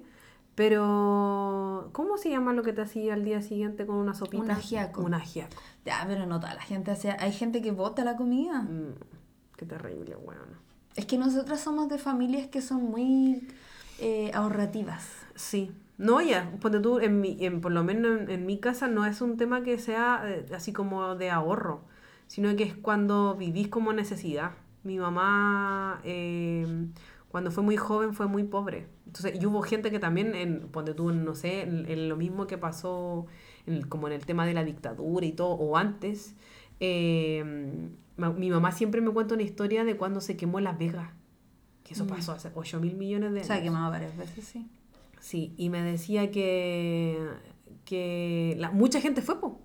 pero 0.54 1.90
¿cómo 1.92 2.16
se 2.16 2.30
llama 2.30 2.52
lo 2.52 2.62
que 2.62 2.72
te 2.72 2.82
hacía 2.82 3.14
al 3.14 3.24
día 3.24 3.42
siguiente 3.42 3.86
con 3.86 3.96
una 3.96 4.14
sopita? 4.14 4.42
Un 4.42 4.50
ajiaco. 4.50 5.02
Un 5.02 5.14
ajiaco. 5.14 5.56
Ya, 5.84 6.04
pero 6.06 6.26
no 6.26 6.38
toda 6.38 6.54
la 6.54 6.62
gente 6.62 6.90
hace... 6.90 7.10
Hay 7.18 7.32
gente 7.32 7.60
que 7.60 7.72
bota 7.72 8.04
la 8.04 8.16
comida. 8.16 8.62
Mm, 8.62 8.94
qué 9.56 9.66
terrible, 9.66 10.16
weón. 10.16 10.64
Es 10.94 11.06
que 11.06 11.18
nosotras 11.18 11.60
somos 11.60 11.88
de 11.88 11.98
familias 11.98 12.46
que 12.46 12.62
son 12.62 12.84
muy 12.84 13.48
eh, 13.98 14.30
ahorrativas. 14.32 15.08
Sí. 15.34 15.72
No, 15.98 16.20
ya, 16.20 16.50
ponte 16.60 16.80
tú, 16.80 16.98
en 16.98 17.20
mi, 17.20 17.36
en, 17.40 17.60
por 17.60 17.72
lo 17.72 17.84
menos 17.84 18.20
en, 18.20 18.30
en 18.30 18.46
mi 18.46 18.58
casa 18.58 18.88
no 18.88 19.06
es 19.06 19.20
un 19.20 19.36
tema 19.36 19.62
que 19.62 19.78
sea 19.78 20.22
eh, 20.24 20.46
así 20.54 20.72
como 20.72 21.14
de 21.14 21.30
ahorro, 21.30 21.82
sino 22.26 22.54
que 22.56 22.64
es 22.64 22.74
cuando 22.74 23.36
vivís 23.36 23.68
como 23.68 23.92
necesidad. 23.92 24.52
Mi 24.82 24.98
mamá, 24.98 26.00
eh, 26.04 26.86
cuando 27.28 27.50
fue 27.50 27.62
muy 27.62 27.76
joven, 27.76 28.12
fue 28.12 28.26
muy 28.26 28.44
pobre. 28.44 28.88
Entonces, 29.16 29.40
y 29.40 29.46
hubo 29.46 29.62
gente 29.62 29.92
que 29.92 30.00
también, 30.00 30.34
en, 30.34 30.62
ponte 30.72 30.92
tú, 30.92 31.12
no 31.12 31.36
sé, 31.36 31.62
en, 31.62 31.88
en 31.88 32.08
lo 32.08 32.16
mismo 32.16 32.48
que 32.48 32.58
pasó 32.58 33.26
en- 33.64 33.82
como 33.82 34.08
en 34.08 34.12
el 34.14 34.26
tema 34.26 34.44
de 34.44 34.54
la 34.54 34.64
dictadura 34.64 35.24
y 35.24 35.30
todo, 35.30 35.50
o 35.50 35.76
antes, 35.76 36.34
eh, 36.80 37.44
ma- 38.16 38.32
mi 38.32 38.50
mamá 38.50 38.72
siempre 38.72 39.00
me 39.00 39.12
cuenta 39.12 39.34
una 39.34 39.44
historia 39.44 39.84
de 39.84 39.96
cuando 39.96 40.20
se 40.20 40.36
quemó 40.36 40.58
Las 40.58 40.78
Vegas. 40.78 41.10
Que 41.84 41.94
eso 41.94 42.04
Mm. 42.06 42.08
pasó 42.08 42.32
hace 42.32 42.50
8 42.56 42.80
mil 42.80 42.96
millones 42.96 43.32
de 43.34 43.44
Se 43.44 43.52
ha 43.52 43.56
años. 43.56 43.66
quemado 43.66 43.90
varias 43.92 44.16
veces, 44.16 44.44
sí. 44.46 44.66
Sí, 45.20 45.54
y 45.56 45.68
me 45.70 45.80
decía 45.82 46.30
que, 46.32 47.18
que 47.84 48.56
la, 48.58 48.72
mucha 48.72 49.00
gente 49.00 49.22
fue, 49.22 49.40
po, 49.40 49.60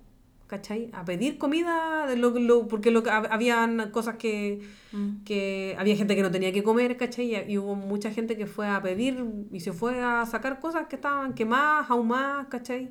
¿cachai? 0.50 0.90
A 0.92 1.04
pedir 1.04 1.38
comida, 1.38 2.12
lo, 2.16 2.30
lo- 2.30 2.66
porque 2.66 2.90
lo, 2.90 3.02
habían 3.08 3.90
cosas 3.92 4.16
que, 4.16 4.60
Mm. 4.92 5.22
que 5.24 5.76
había 5.78 5.94
gente 5.96 6.16
que 6.16 6.22
no 6.22 6.32
tenía 6.32 6.52
que 6.52 6.64
comer, 6.64 6.96
¿cachai? 6.96 7.26
Y, 7.36 7.52
y 7.52 7.58
hubo 7.58 7.76
mucha 7.76 8.10
gente 8.10 8.36
que 8.36 8.46
fue 8.46 8.66
a 8.66 8.82
pedir 8.82 9.24
y 9.52 9.60
se 9.60 9.72
fue 9.72 10.00
a 10.02 10.26
sacar 10.26 10.58
cosas 10.58 10.88
que 10.88 10.96
estaban 10.96 11.34
quemadas, 11.34 11.88
ahumadas, 11.88 12.48
¿cachai? 12.48 12.90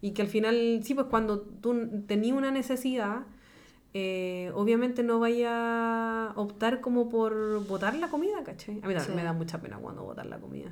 Y 0.00 0.12
que 0.12 0.22
al 0.22 0.28
final, 0.28 0.80
sí, 0.84 0.94
pues 0.94 1.08
cuando 1.10 1.40
tú 1.40 2.04
tenías 2.06 2.36
una 2.36 2.50
necesidad, 2.52 3.22
eh, 3.94 4.50
obviamente 4.54 5.02
no 5.02 5.18
vaya 5.18 5.50
a 6.28 6.32
optar 6.36 6.80
como 6.80 7.08
por 7.08 7.66
botar 7.66 7.94
la 7.96 8.08
comida, 8.08 8.42
¿cachai? 8.44 8.76
A 8.82 8.86
mí 8.86 8.94
también 8.94 9.02
Sí. 9.04 9.12
me 9.16 9.24
da 9.24 9.32
mucha 9.32 9.60
pena 9.60 9.78
cuando 9.78 10.04
botar 10.04 10.26
la 10.26 10.38
comida. 10.38 10.70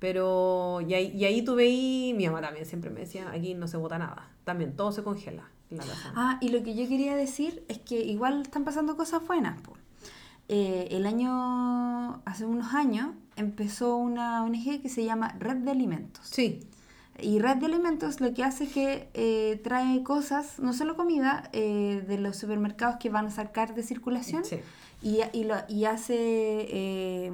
Pero, 0.00 0.80
y 0.80 0.94
ahí, 0.94 1.12
y 1.14 1.24
ahí 1.26 1.42
tú 1.42 1.54
veí, 1.54 2.12
mi 2.16 2.26
mamá 2.26 2.40
también 2.40 2.66
siempre 2.66 2.90
me 2.90 3.00
decía, 3.00 3.30
aquí 3.30 3.54
no 3.54 3.68
se 3.68 3.76
bota 3.76 3.98
nada. 3.98 4.30
También 4.44 4.74
todo 4.74 4.90
se 4.92 5.02
congela 5.04 5.48
en 5.70 5.76
la 5.76 5.84
casa. 5.84 6.12
Ah, 6.16 6.38
y 6.40 6.48
lo 6.48 6.62
que 6.62 6.74
yo 6.74 6.88
quería 6.88 7.14
decir 7.14 7.62
es 7.68 7.78
que 7.78 8.00
igual 8.00 8.42
están 8.42 8.64
pasando 8.64 8.96
cosas 8.96 9.24
buenas. 9.26 9.60
po. 9.60 9.74
Eh, 10.48 10.88
el 10.90 11.06
año, 11.06 12.22
hace 12.24 12.44
unos 12.46 12.74
años, 12.74 13.10
empezó 13.36 13.96
una 13.96 14.42
ONG 14.42 14.82
que 14.82 14.88
se 14.88 15.04
llama 15.04 15.36
Red 15.38 15.58
de 15.58 15.70
Alimentos. 15.70 16.26
Sí, 16.26 16.60
Y 17.20 17.38
Red 17.38 17.58
de 17.58 17.66
Alimentos 17.66 18.20
lo 18.22 18.32
que 18.32 18.42
hace 18.42 18.64
es 18.64 18.72
que 18.72 19.08
eh, 19.12 19.60
trae 19.62 20.02
cosas, 20.02 20.58
no 20.58 20.72
solo 20.72 20.96
comida, 20.96 21.50
eh, 21.52 22.02
de 22.08 22.18
los 22.18 22.36
supermercados 22.36 22.96
que 22.96 23.10
van 23.10 23.26
a 23.26 23.30
sacar 23.30 23.74
de 23.74 23.82
circulación. 23.82 24.44
sí. 24.44 24.60
Y, 25.02 25.20
y, 25.32 25.44
lo- 25.44 25.64
y 25.68 25.86
hace 25.86 26.14
eh, 26.18 27.32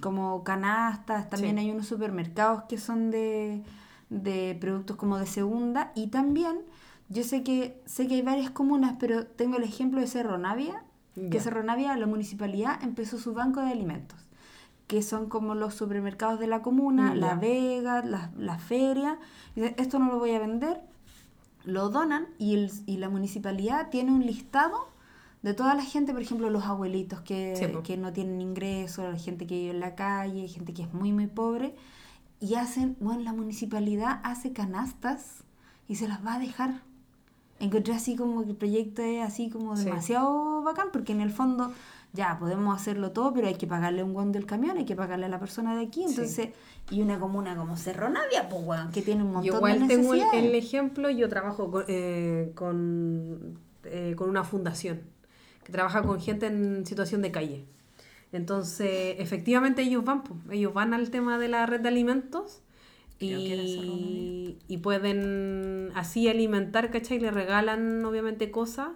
como 0.00 0.42
canastas, 0.42 1.30
también 1.30 1.56
Sí. 1.56 1.62
hay 1.64 1.70
unos 1.70 1.86
supermercados 1.86 2.64
que 2.68 2.76
son 2.78 3.10
de, 3.10 3.62
de 4.10 4.56
productos 4.60 4.96
como 4.96 5.18
de 5.18 5.26
segunda. 5.26 5.92
Y 5.94 6.08
también, 6.08 6.58
yo 7.08 7.22
sé 7.22 7.42
que, 7.44 7.80
sé 7.86 8.08
que 8.08 8.14
hay 8.16 8.22
varias 8.22 8.50
comunas, 8.50 8.96
pero 8.98 9.26
tengo 9.26 9.56
el 9.58 9.62
ejemplo 9.64 10.00
de 10.00 10.06
Cerro 10.08 10.38
Navia, 10.38 10.82
que. 11.30 11.38
Cerro 11.38 11.62
Navia, 11.62 11.96
la 11.96 12.06
municipalidad, 12.06 12.82
empezó 12.82 13.18
su 13.18 13.32
banco 13.34 13.60
de 13.60 13.70
alimentos, 13.70 14.18
que 14.88 15.00
son 15.00 15.28
como 15.28 15.54
los 15.54 15.74
supermercados 15.74 16.40
de 16.40 16.48
la 16.48 16.60
comuna, 16.62 17.14
Mm, 17.14 17.18
La. 17.18 17.34
Vega, 17.36 18.02
la, 18.02 18.32
la 18.36 18.58
feria. 18.58 19.18
Y 19.54 19.60
dice, 19.60 19.74
esto 19.78 20.00
no 20.00 20.10
lo 20.10 20.18
voy 20.18 20.32
a 20.32 20.40
vender, 20.40 20.80
lo 21.64 21.90
donan 21.90 22.26
y, 22.38 22.54
el, 22.54 22.72
y 22.86 22.96
la 22.96 23.08
municipalidad 23.08 23.90
tiene 23.90 24.10
un 24.10 24.26
listado 24.26 24.88
de 25.44 25.52
toda 25.54 25.74
la 25.74 25.82
gente, 25.84 26.12
por 26.12 26.22
ejemplo, 26.22 26.48
los 26.48 26.64
abuelitos 26.64 27.20
que, 27.20 27.54
Sí, 27.54 27.66
que 27.84 27.96
no 27.98 28.12
tienen 28.14 28.40
ingresos, 28.40 29.04
la 29.04 29.18
gente 29.18 29.46
que 29.46 29.54
vive 29.56 29.70
en 29.72 29.80
la 29.80 29.94
calle, 29.94 30.48
gente 30.48 30.72
que 30.72 30.82
es 30.82 30.92
muy, 30.94 31.12
muy 31.12 31.26
pobre, 31.26 31.74
y 32.40 32.54
hacen, 32.54 32.96
bueno, 32.98 33.20
la 33.22 33.32
municipalidad 33.34 34.20
hace 34.24 34.52
canastas 34.54 35.44
y 35.86 35.96
se 35.96 36.08
las 36.08 36.24
va 36.24 36.34
a 36.34 36.38
dejar. 36.38 36.80
Encontré 37.60 37.92
así 37.94 38.16
como 38.16 38.42
que 38.42 38.50
el 38.50 38.56
proyecto 38.56 39.02
es 39.02 39.22
así 39.22 39.50
como 39.50 39.76
Sí. 39.76 39.84
demasiado 39.84 40.62
bacán, 40.62 40.88
porque 40.92 41.12
en 41.12 41.20
el 41.20 41.30
fondo 41.30 41.72
ya 42.14 42.38
podemos 42.38 42.74
hacerlo 42.74 43.10
todo, 43.12 43.34
pero 43.34 43.46
hay 43.46 43.54
que 43.56 43.66
pagarle 43.66 44.02
un 44.02 44.14
guón 44.14 44.32
del 44.32 44.46
camión, 44.46 44.78
hay 44.78 44.86
que 44.86 44.96
pagarle 44.96 45.26
a 45.26 45.28
la 45.28 45.38
persona 45.40 45.76
de 45.76 45.82
aquí, 45.84 46.04
Sí. 46.04 46.14
entonces, 46.14 46.48
y 46.90 47.02
una 47.02 47.18
comuna 47.20 47.54
como 47.54 47.76
Cerro 47.76 48.08
Navia, 48.08 48.48
pues 48.48 48.62
weón, 48.64 48.90
que 48.92 49.02
tiene 49.02 49.22
un 49.22 49.32
montón 49.32 49.44
Yo 49.44 49.56
igual 49.56 49.80
de 49.80 49.88
tengo 49.88 50.14
el, 50.14 50.20
necesidades. 50.20 50.46
el 50.48 50.54
ejemplo, 50.54 51.10
yo 51.10 51.28
trabajo 51.28 51.70
con, 51.70 51.84
eh, 51.88 52.50
con, 52.54 53.58
eh, 53.84 54.14
con 54.16 54.30
una 54.30 54.42
fundación 54.42 55.00
que 55.64 55.72
trabaja 55.72 56.02
con 56.02 56.20
gente 56.20 56.46
en 56.46 56.86
situación 56.86 57.22
de 57.22 57.30
calle. 57.30 57.64
Entonces, 58.32 59.16
efectivamente 59.18 59.82
ellos 59.82 60.04
van, 60.04 60.24
po, 60.24 60.36
ellos 60.50 60.74
van 60.74 60.92
al 60.92 61.10
tema 61.10 61.38
de 61.38 61.48
la 61.48 61.66
red 61.66 61.80
de 61.80 61.88
alimentos 61.88 62.62
y, 63.20 64.58
y 64.66 64.78
pueden 64.78 65.90
así 65.94 66.28
alimentar, 66.28 66.90
¿cachai? 66.90 67.20
Le 67.20 67.30
regalan 67.30 68.04
obviamente 68.04 68.50
cosas, 68.50 68.88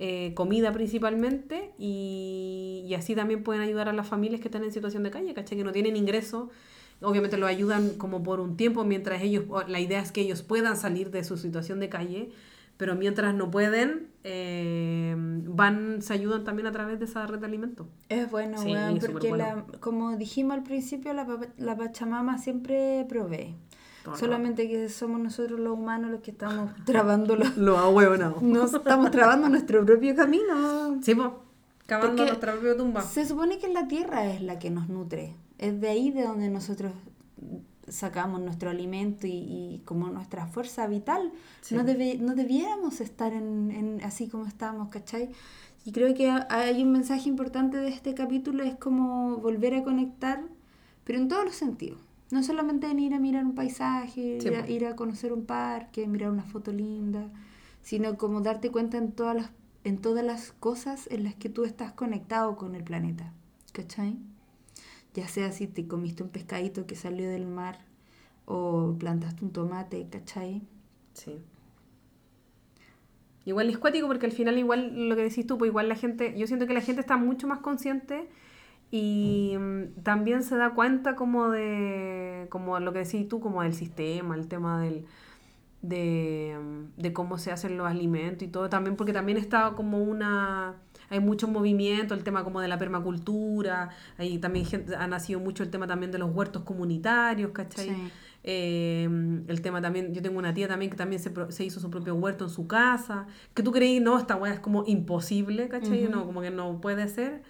eh, 0.00 0.32
comida 0.34 0.72
principalmente, 0.72 1.70
y, 1.78 2.84
y 2.86 2.94
así 2.94 3.14
también 3.14 3.44
pueden 3.44 3.62
ayudar 3.62 3.88
a 3.88 3.92
las 3.92 4.08
familias 4.08 4.40
que 4.40 4.48
están 4.48 4.64
en 4.64 4.72
situación 4.72 5.04
de 5.04 5.10
calle, 5.10 5.32
¿cachai? 5.34 5.56
Que 5.56 5.64
no 5.64 5.72
tienen 5.72 5.96
ingresos. 5.96 6.50
Obviamente 7.00 7.36
lo 7.36 7.46
ayudan 7.46 7.90
como 7.90 8.22
por 8.22 8.40
un 8.40 8.56
tiempo 8.56 8.84
mientras 8.84 9.22
ellos, 9.22 9.44
la 9.68 9.80
idea 9.80 10.00
es 10.00 10.10
que 10.10 10.20
ellos 10.20 10.42
puedan 10.42 10.76
salir 10.76 11.10
de 11.10 11.22
su 11.22 11.36
situación 11.36 11.80
de 11.80 11.88
calle, 11.88 12.30
pero 12.76 12.96
mientras 12.96 13.34
no 13.34 13.50
pueden, 13.50 14.08
eh, 14.24 15.14
van, 15.16 16.02
se 16.02 16.12
ayudan 16.12 16.44
también 16.44 16.66
a 16.66 16.72
través 16.72 16.98
de 16.98 17.04
esa 17.04 17.26
red 17.26 17.38
de 17.38 17.46
alimentos. 17.46 17.86
Es 18.08 18.30
bueno, 18.30 18.58
Sí, 18.58 18.74
súper 18.94 19.12
porque 19.12 19.28
bueno. 19.28 19.44
la, 19.44 19.78
como 19.80 20.16
dijimos 20.16 20.56
al 20.56 20.62
principio, 20.62 21.12
la, 21.12 21.26
la 21.58 21.76
Pachamama 21.76 22.38
siempre 22.38 23.06
provee. 23.08 23.54
Todo 24.04 24.16
Solamente 24.16 24.68
que 24.68 24.88
somos 24.90 25.18
nosotros 25.18 25.58
los 25.58 25.72
humanos 25.72 26.10
los 26.10 26.20
que 26.20 26.30
estamos 26.32 26.70
trabando 26.84 27.36
los... 27.36 27.56
Lo 27.56 27.78
ahueonado. 27.78 28.36
Nos 28.42 28.74
estamos 28.74 29.10
trabando 29.10 29.48
nuestro 29.48 29.84
propio 29.84 30.14
camino. 30.14 31.00
Sí, 31.02 31.14
pues. 31.14 31.28
Cavando 31.86 32.08
Porque 32.16 32.26
nuestra 32.30 32.52
propia 32.52 32.76
tumba. 32.76 33.02
Se 33.02 33.26
supone 33.26 33.58
que 33.58 33.68
la 33.68 33.86
tierra 33.88 34.26
es 34.26 34.40
la 34.40 34.58
que 34.58 34.70
nos 34.70 34.88
nutre. 34.88 35.34
Es 35.58 35.80
de 35.82 35.88
ahí 35.88 36.10
de 36.10 36.22
donde 36.22 36.48
nosotros 36.48 36.92
sacamos 37.88 38.40
nuestro 38.40 38.70
alimento 38.70 39.26
y, 39.26 39.30
y 39.32 39.82
como 39.84 40.08
nuestra 40.08 40.46
fuerza 40.46 40.86
vital. 40.86 41.32
Sí. 41.60 41.74
No, 41.74 41.82
debe- 41.84 42.18
no 42.18 42.34
debiéramos 42.34 43.00
estar 43.00 43.32
en, 43.32 43.70
en 43.70 44.00
así 44.04 44.28
como 44.28 44.46
estamos, 44.46 44.88
¿cachai? 44.88 45.30
Y 45.84 45.92
creo 45.92 46.14
que 46.14 46.30
ha- 46.30 46.46
hay 46.50 46.82
un 46.82 46.92
mensaje 46.92 47.28
importante 47.28 47.76
de 47.76 47.88
este 47.88 48.14
capítulo, 48.14 48.62
es 48.64 48.74
como 48.76 49.36
volver 49.38 49.74
a 49.74 49.82
conectar, 49.84 50.42
pero 51.04 51.18
en 51.18 51.28
todos 51.28 51.44
los 51.44 51.54
sentidos. 51.54 52.00
No 52.30 52.42
solamente 52.42 52.86
en 52.90 52.98
ir 52.98 53.14
a 53.14 53.20
mirar 53.20 53.44
un 53.44 53.54
paisaje, 53.54 54.38
Sí, 54.40 54.48
ir, 54.48 54.56
a, 54.56 54.68
ir 54.68 54.86
a 54.86 54.96
conocer 54.96 55.32
un 55.32 55.44
parque, 55.44 56.06
mirar 56.06 56.30
una 56.30 56.42
foto 56.42 56.72
linda, 56.72 57.30
sino 57.82 58.16
como 58.16 58.40
darte 58.40 58.70
cuenta 58.70 58.96
en 58.96 59.12
todas 59.12 59.36
las, 59.36 59.50
en 59.84 59.98
todas 59.98 60.24
las 60.24 60.52
cosas 60.52 61.06
en 61.10 61.22
las 61.24 61.34
que 61.34 61.50
tú 61.50 61.64
estás 61.64 61.92
conectado 61.92 62.56
con 62.56 62.74
el 62.74 62.82
planeta. 62.82 63.32
¿Cachai? 63.72 64.16
Ya 65.14 65.28
sea 65.28 65.52
si 65.52 65.66
te 65.68 65.86
comiste 65.86 66.22
un 66.22 66.30
pescadito 66.30 66.86
que 66.86 66.96
salió 66.96 67.28
del 67.28 67.46
mar 67.46 67.78
o 68.46 68.96
plantaste 68.98 69.44
un 69.44 69.52
tomate, 69.52 70.08
¿cachai? 70.10 70.62
Sí. 71.14 71.42
Igual 73.44 73.68
es 73.68 73.78
cuático 73.78 74.06
porque 74.06 74.26
al 74.26 74.32
final 74.32 74.58
igual 74.58 75.08
lo 75.08 75.16
que 75.16 75.22
decís 75.22 75.46
tú, 75.46 75.58
pues 75.58 75.68
igual 75.68 75.88
la 75.88 75.96
gente, 75.96 76.34
yo 76.36 76.46
siento 76.46 76.66
que 76.66 76.72
la 76.74 76.80
gente 76.80 77.00
está 77.02 77.16
mucho 77.18 77.46
más 77.46 77.58
consciente 77.60 78.28
y 78.90 79.54
mm, 79.58 80.02
también 80.02 80.42
se 80.42 80.56
da 80.56 80.70
cuenta 80.74 81.16
como 81.16 81.50
de, 81.50 82.46
como 82.50 82.80
lo 82.80 82.92
que 82.92 83.00
decís 83.00 83.28
tú, 83.28 83.40
como 83.40 83.62
del 83.62 83.74
sistema, 83.74 84.34
el 84.36 84.48
tema 84.48 84.80
del, 84.82 85.06
de, 85.82 86.58
de 86.96 87.12
cómo 87.12 87.38
se 87.38 87.52
hacen 87.52 87.76
los 87.78 87.86
alimentos 87.88 88.48
y 88.48 88.50
todo, 88.50 88.70
también 88.70 88.96
porque 88.96 89.12
también 89.12 89.38
está 89.38 89.72
como 89.76 90.02
una, 90.02 90.76
hay 91.14 91.20
mucho 91.20 91.48
movimiento, 91.48 92.14
el 92.14 92.22
tema 92.24 92.44
como 92.44 92.60
de 92.60 92.68
la 92.68 92.78
permacultura, 92.78 93.90
ahí 94.18 94.38
también 94.38 94.66
gente, 94.66 94.94
ha 94.96 95.06
nacido 95.06 95.40
mucho 95.40 95.62
el 95.62 95.70
tema 95.70 95.86
también 95.86 96.12
de 96.12 96.18
los 96.18 96.34
huertos 96.34 96.62
comunitarios, 96.62 97.52
¿cachai? 97.52 97.88
Sí. 97.88 98.10
Eh, 98.46 99.08
el 99.48 99.62
tema 99.62 99.80
también, 99.80 100.12
yo 100.12 100.20
tengo 100.20 100.38
una 100.38 100.52
tía 100.52 100.68
también 100.68 100.90
que 100.90 100.96
también 100.96 101.20
se, 101.20 101.32
se 101.50 101.64
hizo 101.64 101.80
su 101.80 101.90
propio 101.90 102.14
huerto 102.14 102.44
en 102.44 102.50
su 102.50 102.66
casa, 102.66 103.26
que 103.54 103.62
tú 103.62 103.72
creí, 103.72 104.00
no, 104.00 104.18
esta 104.18 104.36
weá 104.36 104.52
es 104.52 104.60
como 104.60 104.84
imposible, 104.86 105.68
¿cachai? 105.68 106.04
Ujú. 106.04 106.12
No, 106.14 106.26
como 106.26 106.42
que 106.42 106.50
no 106.50 106.80
puede 106.80 107.08
ser. 107.08 107.42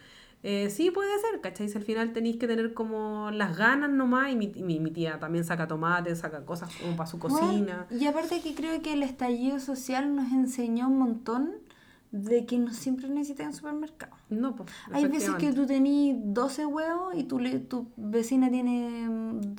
Eh, 0.47 0.69
sí 0.69 0.91
puede 0.91 1.11
ser, 1.21 1.41
¿cachai? 1.41 1.69
Si 1.71 1.77
al 1.79 1.85
final 1.85 2.13
tenéis 2.13 2.37
que 2.37 2.47
tener 2.47 2.75
como 2.75 3.31
las 3.33 3.57
ganas 3.57 3.91
nomás, 3.91 4.31
y 4.31 4.37
mi, 4.37 4.49
mi, 4.49 4.79
mi 4.79 4.91
tía 4.91 5.19
también 5.19 5.43
saca 5.45 5.67
tomates, 5.67 6.19
saca 6.19 6.45
cosas 6.45 6.71
como 6.77 6.95
para 6.97 7.09
su 7.09 7.19
Bueno, 7.19 7.39
cocina. 7.39 7.87
y 7.91 8.07
aparte 8.07 8.41
que 8.43 8.55
creo 8.55 8.81
que 8.83 8.93
el 8.93 9.03
estallido 9.03 9.59
social 9.59 10.15
nos 10.15 10.31
enseñó 10.33 10.87
un 10.89 10.99
montón 10.99 11.53
de 12.17 12.47
que 12.47 12.59
no 12.59 12.73
siempre 12.73 13.09
necesitas 13.09 13.49
un 13.49 13.53
supermercado. 13.55 14.13
No, 14.31 14.55
pues. 14.55 14.71
Hay 14.93 15.07
veces 15.09 15.35
que 15.35 15.53
tú 15.53 15.67
tenés 15.67 16.17
12 16.23 16.65
huevos 16.65 17.13
y 17.17 17.25
tu, 17.25 17.41
le- 17.41 17.59
tu 17.59 17.89
vecina 17.97 18.49
tiene 18.51 19.09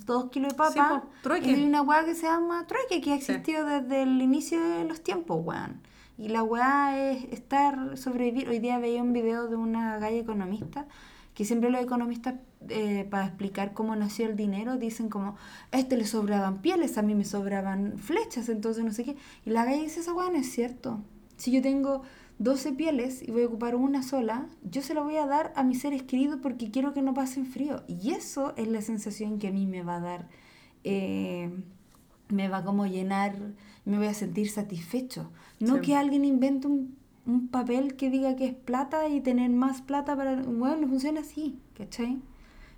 2 0.06 0.30
kilos 0.30 0.56
de 0.56 0.64
Sí, 0.70 0.78
papa. 0.78 1.01
po, 1.01 1.10
trueque. 1.22 1.51
y 1.51 1.53
hay 1.56 1.66
una 1.66 1.82
hueá 1.82 2.06
que 2.06 2.16
se 2.16 2.28
llama 2.28 2.66
trueque 2.66 3.01
que 3.01 3.12
ha 3.12 3.16
existido 3.16 3.66
desde 3.66 4.03
el 4.03 4.22
inicio 4.22 4.62
de 4.62 4.86
los 4.86 5.01
tiempos, 5.01 5.41
weón. 5.43 5.82
Y 6.18 6.30
la 6.30 6.43
hueá 6.43 6.97
es 7.12 7.26
estar, 7.26 7.97
sobrevivir. 7.97 8.47
Hoy 8.47 8.60
día 8.60 8.80
veía 8.80 9.01
un 9.03 9.12
video 9.12 9.49
de 9.49 9.58
una 9.58 9.97
galla 9.99 10.16
economista 10.18 10.88
que 11.34 11.43
siempre 11.43 11.70
los 11.70 11.82
economistas, 11.84 12.36
eh, 12.70 13.06
para 13.12 13.26
explicar 13.26 13.74
cómo 13.74 13.93
nació 13.97 14.28
el 14.28 14.38
dinero, 14.38 14.78
dicen 14.78 15.10
como, 15.10 15.36
a 15.74 15.78
este 15.78 15.97
le 15.97 16.06
sobraban 16.06 16.62
pieles, 16.62 16.97
a 16.97 17.01
mí 17.01 17.14
me 17.16 17.26
sobraban 17.26 17.97
flechas, 17.97 18.47
entonces 18.47 18.86
no 18.86 18.93
sé 18.93 19.03
qué. 19.03 19.18
Y 19.45 19.49
la 19.49 19.66
galla 19.66 19.82
dice, 19.84 19.99
esa 19.99 20.14
hueá 20.14 20.30
no 20.32 20.38
es 20.38 20.49
cierto. 20.49 21.01
Si 21.36 21.51
yo 21.51 21.62
tengo 21.62 22.03
12 22.38 22.73
pieles 22.73 23.21
y 23.21 23.31
voy 23.31 23.43
a 23.43 23.47
ocupar 23.47 23.75
una 23.75 24.03
sola, 24.03 24.47
yo 24.63 24.81
se 24.81 24.93
la 24.93 25.01
voy 25.01 25.15
a 25.15 25.25
dar 25.25 25.53
a 25.55 25.63
mis 25.63 25.79
seres 25.81 26.03
queridos 26.03 26.39
porque 26.41 26.69
quiero 26.71 26.93
que 26.93 27.01
no 27.01 27.13
pasen 27.13 27.45
frío. 27.45 27.83
Y 27.88 28.11
eso 28.11 28.53
es 28.57 28.67
la 28.67 28.81
sensación 28.81 29.39
que 29.39 29.47
a 29.47 29.51
mí 29.51 29.65
me 29.65 29.83
va 29.83 29.97
a 29.97 29.99
dar, 30.01 30.29
eh, 30.83 31.49
me 32.29 32.49
va 32.49 32.63
como 32.63 32.86
llenar, 32.88 33.36
me 33.86 33.97
voy 33.97 34.07
a 34.07 34.13
sentir 34.13 34.49
satisfecho. 34.49 35.31
No 35.59 35.75
Sí. 35.75 35.81
que 35.81 35.95
alguien 35.95 36.25
invente 36.25 36.67
un, 36.67 36.95
un 37.25 37.47
papel 37.47 37.95
que 37.95 38.09
diga 38.09 38.36
que 38.36 38.45
es 38.47 38.53
plata 38.53 39.07
y 39.07 39.21
tener 39.21 39.49
más 39.51 39.81
plata 39.81 40.15
para... 40.15 40.36
Bueno, 40.41 40.75
no 40.77 40.88
funciona 40.88 41.21
así, 41.21 41.57
¿cachai? 41.77 42.19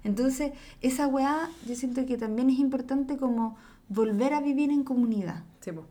Entonces, 0.04 0.52
esa 0.82 1.08
weá, 1.08 1.50
yo 1.68 1.76
siento 1.76 2.06
que 2.06 2.18
también 2.18 2.50
es 2.50 2.60
importante 2.60 3.18
como 3.18 3.56
volver 3.90 4.34
a 4.34 4.42
vivir 4.42 4.70
en 4.70 4.84
comunidad. 4.84 5.44
Sí, 5.62 5.72
po. 5.72 5.86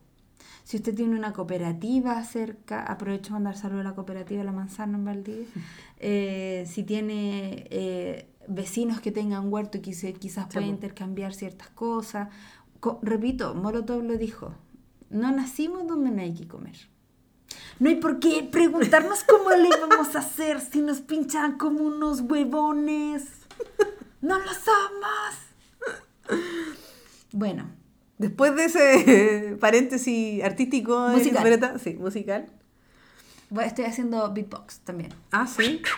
Si 0.67 0.79
usted 0.79 0.97
tiene 0.97 1.17
una 1.17 1.33
cooperativa 1.33 2.21
cerca, 2.25 2.83
aprovecho 2.83 3.29
para 3.31 3.35
mandar 3.35 3.57
saludos 3.57 3.87
a 3.87 3.91
la 3.91 3.95
cooperativa 3.95 4.43
La 4.43 4.51
Manzana 4.51 4.99
en 4.99 5.05
Valdivia. 5.05 5.47
Eh, 5.99 6.67
si 6.69 6.83
tiene 6.83 7.67
eh, 7.71 8.29
vecinos 8.49 9.01
que 9.01 9.13
tengan 9.13 9.51
huerto 9.51 9.79
y 9.79 9.81
que 9.81 9.95
se- 9.95 10.13
quizás 10.13 10.47
po. 10.53 10.61
intercambiar 10.61 11.33
ciertas 11.35 11.69
cosas. 11.71 12.29
Co- 12.81 12.99
repito, 13.03 13.55
Molotov 13.55 14.03
lo 14.03 14.19
dijo, 14.19 14.53
no 15.09 15.31
nacimos 15.33 15.87
donde 15.87 16.11
no 16.11 16.21
hay 16.21 16.35
que 16.35 16.47
comer. 16.49 16.77
No 17.79 17.89
hay 17.89 17.95
por 17.95 18.19
qué 18.19 18.43
preguntarnos 18.51 19.23
cómo 19.25 19.51
le 19.51 19.71
vamos 19.87 20.17
a 20.17 20.19
hacer 20.19 20.61
si 20.61 20.81
nos 20.83 21.01
pinchan 21.01 21.57
como 21.59 21.81
unos 21.85 22.23
huevones. 22.23 23.23
No 24.21 24.39
lo 24.39 24.53
somos. 24.53 26.41
Bueno, 27.33 27.67
Después 28.19 28.55
de 28.57 28.65
ese 28.65 29.57
paréntesis 29.61 30.43
artístico, 30.43 31.09
Musical. 31.11 31.43
Violeta, 31.43 31.79
sí, 31.79 31.95
musical. 31.95 32.47
bueno, 33.51 33.69
estoy 33.69 33.85
haciendo 33.85 34.33
beatbox 34.33 34.81
también. 34.81 35.13
Ah, 35.33 35.47
sí. 35.47 35.83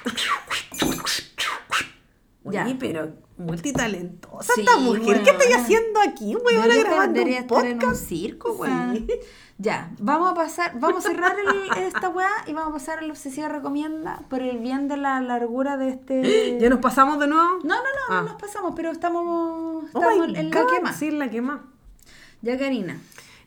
Ya. 2.51 2.65
Oye, 2.65 2.77
pero 2.81 3.13
multitalentosa 3.37 4.55
Sí, 4.55 4.63
esta 4.63 4.79
mujer. 4.79 5.23
¿Qué 5.23 5.31
estoy 5.31 5.53
haciendo 5.53 6.01
aquí? 6.01 6.35
Debería 6.51 6.77
estar- 6.77 6.87
grabando 6.87 7.21
un 7.23 7.29
estar 7.29 7.67
en 7.67 7.73
un 7.75 7.79
podcast. 7.81 8.09
circo, 8.09 8.53
Sí. 8.55 8.61
weón. 8.61 9.07
Ya, 9.61 9.91
vamos 9.99 10.31
a 10.31 10.35
pasar, 10.35 10.79
vamos 10.81 11.05
a 11.05 11.09
cerrar 11.09 11.35
el- 11.39 11.83
esta 11.83 12.09
weá 12.11 12.31
y 12.47 12.53
vamos 12.55 12.71
a 12.71 12.73
pasar 12.75 13.01
a 13.01 13.03
la 13.03 13.11
obsesiva 13.11 13.49
recomienda 13.49 14.23
por 14.31 14.41
el 14.41 14.59
bien 14.61 14.87
de 14.89 14.97
la 14.97 15.21
largura 15.21 15.77
de 15.77 15.89
este. 15.91 16.59
¿Ya 16.61 16.71
nos 16.71 16.79
pasamos 16.79 17.19
de 17.19 17.27
nuevo? 17.27 17.59
No, 17.65 17.75
no, 17.75 17.75
no, 17.75 17.81
Ah. 18.09 18.21
no 18.23 18.29
nos 18.29 18.41
pasamos, 18.41 18.73
pero 18.77 18.93
estamos, 18.93 19.85
Oh 19.93 20.01
estamos 20.01 20.29
my 20.29 20.39
en 20.39 20.51
la 20.51 20.63
God, 20.63 20.71
quema. 20.71 20.93
Sí, 20.95 21.09
en 21.09 21.19
la 21.19 21.29
quema. 21.29 21.67
Ya, 22.43 22.59
Karina. 22.59 23.01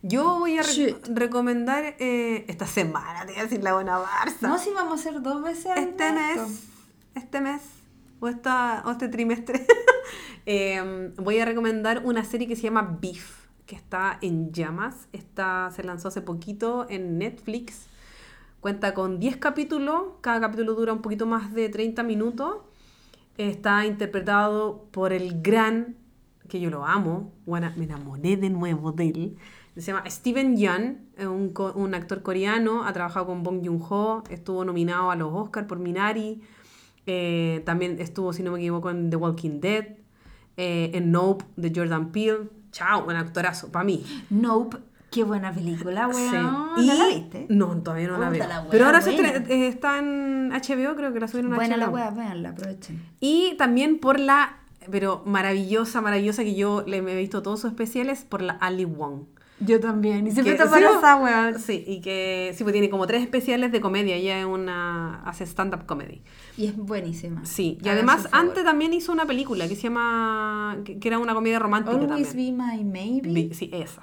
Yo 0.04 0.40
voy 0.40 0.58
a 0.58 0.64
re- 0.64 0.96
recomendar 1.14 1.96
eh, 2.00 2.46
esta 2.48 2.66
semana, 2.66 3.22
te 3.26 3.34
voy 3.34 3.40
a 3.40 3.44
decir 3.44 3.64
la 3.64 3.74
buena 3.74 4.00
Barça. 4.00 4.42
No, 4.42 4.58
si 4.58 4.72
vamos 4.72 4.94
a 4.94 4.96
hacer 4.96 5.22
dos 5.22 5.44
veces 5.44 5.68
al 5.68 5.78
este 5.78 6.12
mes, 6.12 6.40
este 7.14 7.40
mes, 7.42 7.62
o, 8.20 8.28
esta, 8.28 8.82
o 8.86 8.92
este 8.92 9.10
trimestre, 9.10 9.66
eh, 10.48 11.12
voy 11.18 11.38
a 11.40 11.46
recomendar 11.46 12.02
una 12.04 12.24
serie 12.24 12.48
que 12.48 12.56
se 12.56 12.64
llama 12.64 12.98
Beef, 13.00 13.46
que 13.68 13.76
está 13.76 14.18
en 14.22 14.52
llamas. 14.52 15.08
Está, 15.14 15.70
se 15.76 15.84
lanzó 15.84 16.08
hace 16.08 16.22
poquito 16.22 16.88
en 16.90 17.20
Netflix. 17.20 17.86
Cuenta 18.60 18.94
con 18.96 19.20
10 19.20 19.38
capítulos, 19.38 20.04
cada 20.22 20.40
capítulo 20.42 20.74
dura 20.74 20.94
un 20.94 21.02
poquito 21.04 21.26
más 21.28 21.54
de 21.54 21.70
30 21.70 22.02
minutos. 22.04 22.58
Está 23.38 23.86
interpretado 23.86 24.86
por 24.92 25.14
el 25.14 25.42
gran, 25.42 25.96
que 26.52 26.60
yo 26.60 26.70
lo 26.70 26.86
amo, 26.86 27.32
bueno, 27.46 27.72
me 27.78 27.86
enamoré 27.86 28.36
de 28.36 28.50
nuevo 28.50 28.92
de 28.92 29.06
él. 29.08 29.38
Se 29.78 29.82
llama 29.94 30.04
Steven 30.10 30.58
Yeun, 30.58 30.98
un, 31.20 31.54
un 31.76 31.94
actor 31.96 32.22
coreano, 32.24 32.84
ha 32.86 32.92
trabajado 32.92 33.28
con 33.28 33.42
Bong 33.42 33.66
Joon-ho, 33.66 34.24
estuvo 34.30 34.66
nominado 34.66 35.12
a 35.12 35.16
los 35.16 35.32
Oscars 35.34 35.66
por 35.66 35.80
Minari, 35.80 36.42
eh, 37.06 37.62
también 37.66 37.96
estuvo, 38.00 38.34
si 38.34 38.44
no 38.44 38.52
me 38.52 38.60
equivoco, 38.60 38.90
en 38.90 39.10
The 39.10 39.16
Walking 39.16 39.62
Dead, 39.62 39.86
eh, 40.58 40.92
en 40.94 41.12
Nope 41.12 41.46
de 41.56 41.72
Jordan 41.74 42.12
Peele. 42.12 42.50
Chao, 42.74 43.06
buen 43.06 43.16
actorazo, 43.16 43.72
para 43.72 43.86
mí. 43.86 44.04
Nope, 44.30 44.78
qué 45.10 45.24
buena 45.24 45.54
película, 45.54 46.08
weón. 46.10 46.30
Sí. 46.30 46.36
¿No 46.38 46.74
Y- 46.78 46.88
la 46.98 47.08
viste? 47.08 47.46
No, 47.50 47.78
todavía 47.82 48.08
no 48.10 48.18
la 48.18 48.28
Puta 48.30 48.40
veo. 48.40 48.48
la 48.50 48.62
wea, 48.62 48.70
Pero 48.72 48.86
ahora 48.88 49.02
se 49.02 49.16
eh, 49.16 49.68
está 49.68 50.00
en 50.00 50.52
HBO, 50.52 50.96
creo 50.98 51.14
que 51.14 51.20
la 51.22 51.28
subieron 51.30 51.54
a 51.54 51.56
Buena 51.56 51.78
la 51.78 51.86
HBO. 51.88 51.94
weá, 51.96 52.10
véanla, 52.12 52.50
aprovechen. 52.50 53.02
Y 53.22 53.56
también 53.58 54.00
por 54.00 54.20
la, 54.20 54.58
pero 54.90 55.22
maravillosa, 55.26 56.02
maravillosa, 56.02 56.44
que 56.44 56.56
yo 56.56 56.84
le 56.88 57.02
me 57.02 57.14
he 57.14 57.18
visto 57.18 57.42
todos 57.42 57.62
sus 57.62 57.72
especiales, 57.72 58.24
por 58.26 58.42
la 58.42 58.54
Ali 58.54 58.86
Wong. 58.86 59.24
Yo 59.64 59.80
también, 59.80 60.26
y 60.26 60.32
siempre 60.32 60.54
Que- 60.58 60.64
te 60.64 60.70
para 60.70 60.90
sí, 60.90 60.96
esa 60.98 61.16
weá. 61.18 61.54
Sí, 61.60 61.84
y 61.86 62.02
que 62.02 62.52
sí, 62.58 62.64
pues 62.64 62.74
tiene 62.74 62.90
como 62.90 63.06
tres 63.06 63.22
especiales 63.22 63.72
de 63.72 63.80
comedia. 63.80 64.16
Ella 64.16 64.40
es 64.40 64.46
una, 64.46 65.22
hace 65.24 65.44
stand-up 65.46 65.86
comedy. 65.86 66.24
Y 66.58 66.66
es 66.66 66.76
buenísima. 66.76 67.46
Sí, 67.46 67.78
y 67.84 67.90
además 67.90 68.28
antes 68.32 68.64
también 68.64 68.92
hizo 68.94 69.12
una 69.12 69.28
película 69.28 69.68
que 69.68 69.76
se 69.76 69.84
llama, 69.84 70.78
que, 70.84 70.98
que 70.98 71.08
era 71.08 71.20
una 71.20 71.36
comedia 71.36 71.60
romántica 71.60 71.96
Always 71.96 72.30
también. 72.30 72.58
be 72.58 72.64
my 72.64 72.84
maybe. 72.84 73.54
Sí, 73.54 73.70
esa. 73.72 74.02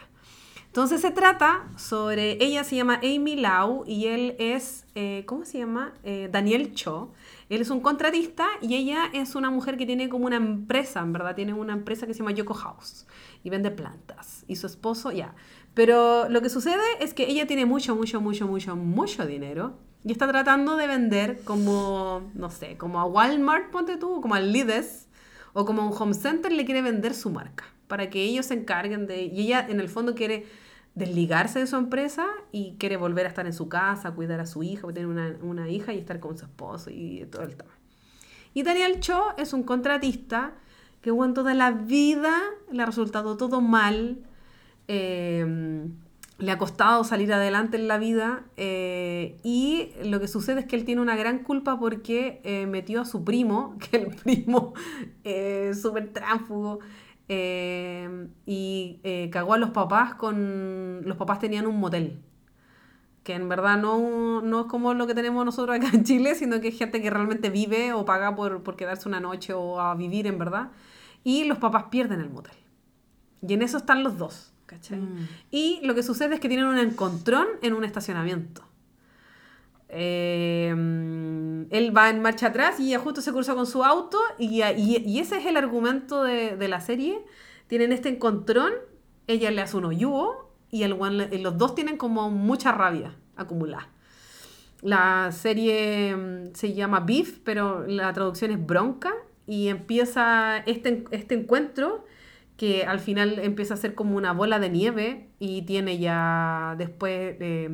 Entonces 0.66 1.00
se 1.00 1.10
trata 1.10 1.64
sobre, 1.76 2.38
ella 2.44 2.62
se 2.62 2.76
llama 2.76 3.00
Amy 3.02 3.34
Lau 3.34 3.82
y 3.84 4.06
él 4.06 4.36
es, 4.38 4.84
eh, 4.94 5.24
¿cómo 5.26 5.44
se 5.44 5.58
llama? 5.58 5.92
Eh, 6.04 6.28
Daniel 6.30 6.72
Cho. 6.74 7.10
Él 7.48 7.62
es 7.62 7.70
un 7.70 7.80
contratista 7.80 8.46
y 8.60 8.74
ella 8.74 9.10
es 9.12 9.34
una 9.34 9.50
mujer 9.50 9.76
que 9.76 9.86
tiene 9.86 10.08
como 10.08 10.26
una 10.26 10.36
empresa, 10.36 11.00
en 11.00 11.12
verdad, 11.12 11.34
tiene 11.34 11.54
una 11.54 11.72
empresa 11.72 12.06
que 12.06 12.12
se 12.12 12.18
llama 12.18 12.32
Yoko 12.32 12.54
House 12.54 13.06
y 13.42 13.50
vende 13.50 13.70
plantas. 13.70 14.44
Y 14.48 14.56
su 14.56 14.66
esposo, 14.66 15.12
ya. 15.12 15.34
Pero 15.74 16.28
lo 16.28 16.42
que 16.42 16.50
sucede 16.50 16.82
es 17.00 17.14
que 17.14 17.28
ella 17.28 17.46
tiene 17.46 17.64
mucho, 17.64 17.96
mucho, 17.96 18.20
mucho, 18.20 18.46
mucho, 18.46 18.76
mucho 18.76 19.26
dinero 19.26 19.78
y 20.04 20.12
está 20.12 20.28
tratando 20.28 20.76
de 20.76 20.86
vender 20.86 21.40
como, 21.44 22.30
no 22.34 22.50
sé, 22.50 22.76
como 22.76 23.00
a 23.00 23.04
Walmart, 23.04 23.70
ponte 23.70 23.96
tú, 23.96 24.20
como 24.20 24.34
al 24.34 24.52
Lides 24.52 25.08
o 25.52 25.64
como 25.64 25.82
a 25.82 25.86
un 25.86 25.94
home 25.98 26.14
center 26.14 26.52
le 26.52 26.64
quiere 26.64 26.82
vender 26.82 27.14
su 27.14 27.30
marca 27.30 27.64
para 27.88 28.10
que 28.10 28.22
ellos 28.22 28.46
se 28.46 28.54
encarguen 28.54 29.06
de... 29.06 29.24
Y 29.24 29.40
ella 29.40 29.66
en 29.68 29.80
el 29.80 29.88
fondo 29.88 30.14
quiere 30.14 30.46
desligarse 30.98 31.60
de 31.60 31.66
su 31.66 31.76
empresa 31.76 32.26
y 32.52 32.76
quiere 32.78 32.96
volver 32.96 33.26
a 33.26 33.28
estar 33.28 33.46
en 33.46 33.52
su 33.52 33.68
casa, 33.68 34.10
cuidar 34.12 34.40
a 34.40 34.46
su 34.46 34.62
hija, 34.62 34.86
tener 34.88 35.06
una, 35.06 35.36
una 35.42 35.68
hija 35.68 35.92
y 35.92 35.98
estar 35.98 36.20
con 36.20 36.36
su 36.36 36.44
esposo 36.44 36.90
y 36.90 37.26
todo 37.30 37.42
el 37.42 37.56
tema. 37.56 37.70
Y 38.54 38.62
Daniel 38.62 39.00
Cho 39.00 39.34
es 39.36 39.52
un 39.52 39.62
contratista 39.62 40.54
que 41.00 41.10
bueno, 41.10 41.34
toda 41.34 41.54
la 41.54 41.70
vida 41.70 42.34
le 42.72 42.82
ha 42.82 42.86
resultado 42.86 43.36
todo 43.36 43.60
mal, 43.60 44.18
eh, 44.88 45.86
le 46.38 46.52
ha 46.52 46.58
costado 46.58 47.02
salir 47.02 47.32
adelante 47.32 47.76
en 47.76 47.88
la 47.88 47.98
vida 47.98 48.44
eh, 48.56 49.38
y 49.42 49.90
lo 50.04 50.20
que 50.20 50.28
sucede 50.28 50.60
es 50.60 50.66
que 50.66 50.76
él 50.76 50.84
tiene 50.84 51.00
una 51.00 51.16
gran 51.16 51.40
culpa 51.40 51.78
porque 51.78 52.40
eh, 52.44 52.66
metió 52.66 53.00
a 53.00 53.04
su 53.04 53.24
primo, 53.24 53.76
que 53.90 53.96
el 53.96 54.06
primo 54.14 54.74
es 55.24 55.82
súper 55.82 56.12
tránsfugo, 56.12 56.78
eh, 57.28 58.28
y 58.46 59.00
eh, 59.04 59.30
cagó 59.30 59.54
a 59.54 59.58
los 59.58 59.70
papás 59.70 60.14
con... 60.14 61.02
Los 61.04 61.16
papás 61.16 61.38
tenían 61.38 61.66
un 61.66 61.78
motel. 61.78 62.22
Que 63.22 63.34
en 63.34 63.48
verdad 63.48 63.78
no, 63.78 64.40
no 64.40 64.60
es 64.60 64.66
como 64.66 64.94
lo 64.94 65.06
que 65.06 65.14
tenemos 65.14 65.44
nosotros 65.44 65.76
acá 65.76 65.90
en 65.92 66.04
Chile, 66.04 66.34
sino 66.34 66.60
que 66.60 66.68
es 66.68 66.78
gente 66.78 67.02
que 67.02 67.10
realmente 67.10 67.50
vive 67.50 67.92
o 67.92 68.04
paga 68.04 68.34
por, 68.34 68.62
por 68.62 68.76
quedarse 68.76 69.08
una 69.08 69.20
noche 69.20 69.52
o 69.52 69.80
a 69.80 69.94
vivir 69.94 70.26
en 70.26 70.38
verdad. 70.38 70.70
Y 71.24 71.44
los 71.44 71.58
papás 71.58 71.84
pierden 71.90 72.20
el 72.20 72.30
motel. 72.30 72.56
Y 73.46 73.52
en 73.52 73.62
eso 73.62 73.76
están 73.76 74.02
los 74.02 74.18
dos. 74.18 74.52
¿cachai? 74.68 75.00
Mm. 75.00 75.28
Y 75.50 75.80
lo 75.82 75.94
que 75.96 76.04
sucede 76.04 76.34
es 76.34 76.40
que 76.40 76.48
tienen 76.48 76.66
un 76.66 76.78
encontrón 76.78 77.46
en 77.62 77.72
un 77.72 77.84
estacionamiento. 77.84 78.62
Eh, 79.90 80.68
él 81.70 81.96
va 81.96 82.10
en 82.10 82.20
marcha 82.22 82.48
atrás 82.48 82.78
y 82.80 82.88
ella 82.88 82.98
justo 82.98 83.20
se 83.20 83.32
cruza 83.32 83.54
con 83.54 83.66
su 83.66 83.84
auto 83.84 84.18
y, 84.38 84.62
y- 84.62 85.02
y 85.06 85.18
ese 85.20 85.38
es 85.38 85.46
el 85.46 85.56
argumento 85.56 86.22
de, 86.24 86.56
de 86.56 86.68
la 86.68 86.80
serie. 86.80 87.18
Tienen 87.66 87.92
este 87.92 88.08
encontrón, 88.08 88.72
ella 89.26 89.50
le 89.50 89.60
hace 89.62 89.76
un 89.76 89.84
hoyugo 89.86 90.50
y, 90.70 90.82
el 90.82 90.96
los 91.42 91.58
dos 91.58 91.74
tienen 91.74 91.96
como 91.96 92.30
mucha 92.30 92.72
rabia 92.72 93.14
acumulada. 93.36 93.88
La 94.82 95.32
serie 95.32 96.14
mm, 96.16 96.54
se 96.54 96.72
llama 96.74 97.00
Beef, 97.00 97.38
pero 97.44 97.86
la 97.86 98.12
traducción 98.12 98.50
es 98.52 98.64
bronca 98.64 99.12
y 99.46 99.68
empieza 99.68 100.58
este, 100.66 101.04
este 101.10 101.34
encuentro 101.34 102.04
que 102.56 102.84
al 102.84 103.00
final 103.00 103.38
empieza 103.40 103.74
a 103.74 103.76
ser 103.76 103.94
como 103.94 104.16
una 104.16 104.32
bola 104.32 104.58
de 104.58 104.68
nieve 104.70 105.28
y 105.38 105.62
tiene 105.62 105.98
ya 105.98 106.74
después 106.78 107.36
eh, 107.40 107.70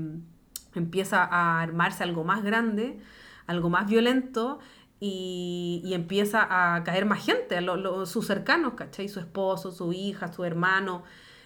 empieza 0.80 1.22
a 1.24 1.60
armarse 1.62 2.02
algo 2.04 2.24
más 2.24 2.42
grande, 2.44 2.98
algo 3.46 3.70
más 3.70 3.86
violento 3.88 4.58
y, 5.00 5.82
y 5.84 5.94
empieza 5.94 6.46
a 6.76 6.82
caer 6.84 7.04
más 7.06 7.24
gente, 7.24 7.60
lo- 7.60 7.76
lo- 7.76 8.06
sus 8.06 8.26
cercanos, 8.26 8.74
¿cachai? 8.74 9.08
Su 9.08 9.20
esposo, 9.20 9.70
su 9.72 9.92
hija, 9.92 10.32
su 10.32 10.44
hermano, 10.44 11.02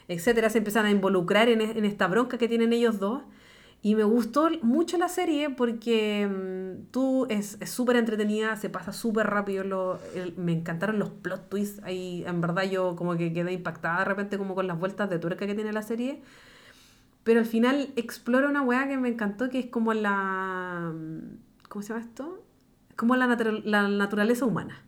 etcétera, 0.08 0.50
se 0.50 0.58
empiezan 0.58 0.86
a 0.86 0.90
involucrar 0.90 1.48
en, 1.48 1.60
en 1.60 1.84
esta 1.84 2.06
bronca 2.06 2.38
que 2.38 2.48
tienen 2.48 2.72
ellos 2.72 2.98
dos. 2.98 3.22
Y 3.80 3.94
me 3.94 4.02
gustó 4.02 4.48
mucho 4.62 4.98
la 4.98 5.08
serie 5.08 5.50
porque 5.50 6.26
mm, 6.26 6.90
tú 6.90 7.26
es 7.30 7.58
súper 7.64 7.96
entretenida, 7.96 8.56
se 8.56 8.70
pasa 8.70 8.92
súper 8.92 9.28
rápido. 9.28 9.62
Lo, 9.64 10.00
me 10.36 10.52
encantaron 10.52 10.98
los 10.98 11.10
plot 11.10 11.48
twists. 11.48 11.80
Ahí, 11.84 12.24
en 12.26 12.40
verdad, 12.40 12.64
yo 12.64 12.96
como 12.96 13.16
que 13.16 13.32
quedé 13.32 13.52
impactada 13.52 14.00
de 14.00 14.04
repente 14.06 14.36
como 14.36 14.54
con 14.56 14.66
las 14.66 14.78
vueltas 14.80 15.08
de 15.10 15.18
tuerca 15.20 15.46
que 15.46 15.54
tiene 15.54 15.72
la 15.72 15.82
serie. 15.82 16.22
Pero 17.24 17.40
al 17.40 17.46
final 17.46 17.92
explora 17.96 18.48
una 18.48 18.62
weá 18.62 18.88
que 18.88 18.96
me 18.96 19.08
encantó, 19.10 19.50
que 19.50 19.58
es 19.60 19.66
como 19.66 19.94
la... 19.94 20.92
¿Cómo 21.68 21.82
se 21.82 21.88
llama 21.90 22.00
esto? 22.04 22.44
Como 22.96 23.16
la, 23.16 23.26
la 23.64 23.88
naturaleza 23.88 24.44
humana. 24.46 24.84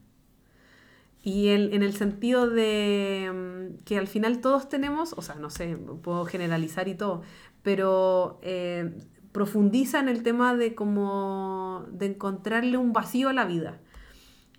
Y 1.23 1.49
el- 1.49 1.75
en 1.75 1.83
el 1.83 1.93
sentido 1.95 2.49
de 2.49 3.31
mm, 3.79 3.85
que 3.85 3.99
al 3.99 4.07
final 4.07 4.41
todos 4.41 4.69
tenemos, 4.69 5.13
o 5.17 5.23
sea, 5.23 5.35
no 5.37 5.51
sé, 5.51 5.77
puedo 6.03 6.25
generalizar 6.25 6.89
y 6.89 6.95
todo, 6.95 7.23
pero 7.63 8.39
eh, 8.43 8.97
profundiza 9.33 10.01
en 10.01 10.09
el 10.09 10.23
tema 10.23 10.55
de 10.57 10.75
como 10.75 11.85
de 11.93 12.07
encontrarle 12.07 12.77
un 12.79 12.93
vacío 12.95 13.29
a 13.29 13.33
la 13.35 13.45
vida. 13.45 13.81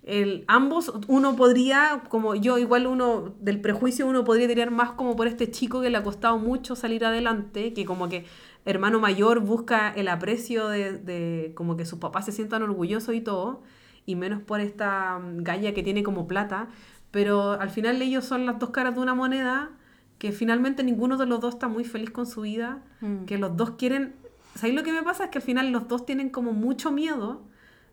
El, 0.04 0.44
ambos, 0.48 0.92
uno 1.06 1.36
podría, 1.36 2.02
como 2.08 2.34
yo, 2.34 2.58
igual 2.58 2.86
uno, 2.88 3.34
del 3.40 3.60
prejuicio 3.60 4.06
uno 4.06 4.24
podría 4.24 4.48
tirar 4.48 4.70
más 4.72 4.92
como 4.92 5.14
por 5.14 5.28
este 5.28 5.50
chico 5.50 5.80
que 5.80 5.90
le 5.90 5.96
ha 5.98 6.02
costado 6.02 6.38
mucho 6.38 6.74
salir 6.74 7.04
adelante, 7.04 7.72
que 7.72 7.84
como 7.84 8.08
que 8.08 8.24
hermano 8.64 8.98
mayor 8.98 9.40
busca 9.40 9.90
el 9.90 10.08
aprecio 10.08 10.68
de, 10.68 10.98
de 10.98 11.52
como 11.54 11.76
que 11.76 11.84
sus 11.86 11.98
papás 12.00 12.24
se 12.24 12.32
sientan 12.32 12.62
orgullosos 12.62 13.14
y 13.14 13.20
todo, 13.20 13.62
y 14.04 14.16
menos 14.16 14.42
por 14.42 14.60
esta 14.60 15.18
mm, 15.20 15.42
galla 15.44 15.72
que 15.72 15.82
tiene 15.84 16.02
como 16.02 16.26
plata, 16.26 16.68
pero 17.12 17.52
al 17.52 17.70
final 17.70 18.02
ellos 18.02 18.24
son 18.24 18.44
las 18.46 18.58
dos 18.58 18.70
caras 18.70 18.94
de 18.96 19.00
una 19.00 19.14
moneda, 19.14 19.70
que 20.18 20.32
finalmente 20.32 20.82
ninguno 20.82 21.16
de 21.16 21.26
los 21.26 21.40
dos 21.40 21.54
está 21.54 21.68
muy 21.68 21.84
feliz 21.84 22.10
con 22.10 22.26
su 22.26 22.40
vida, 22.42 22.82
Mm. 23.00 23.24
que 23.24 23.38
los 23.38 23.56
dos 23.56 23.72
quieren, 23.72 24.14
¿sabéis 24.56 24.74
lo 24.76 24.82
que 24.84 24.92
me 24.92 25.02
pasa? 25.02 25.24
Es 25.24 25.30
que 25.30 25.38
al 25.38 25.42
final 25.44 25.70
los 25.72 25.86
dos 25.88 26.06
tienen 26.06 26.28
como 26.30 26.52
mucho 26.52 26.90
miedo 26.92 27.42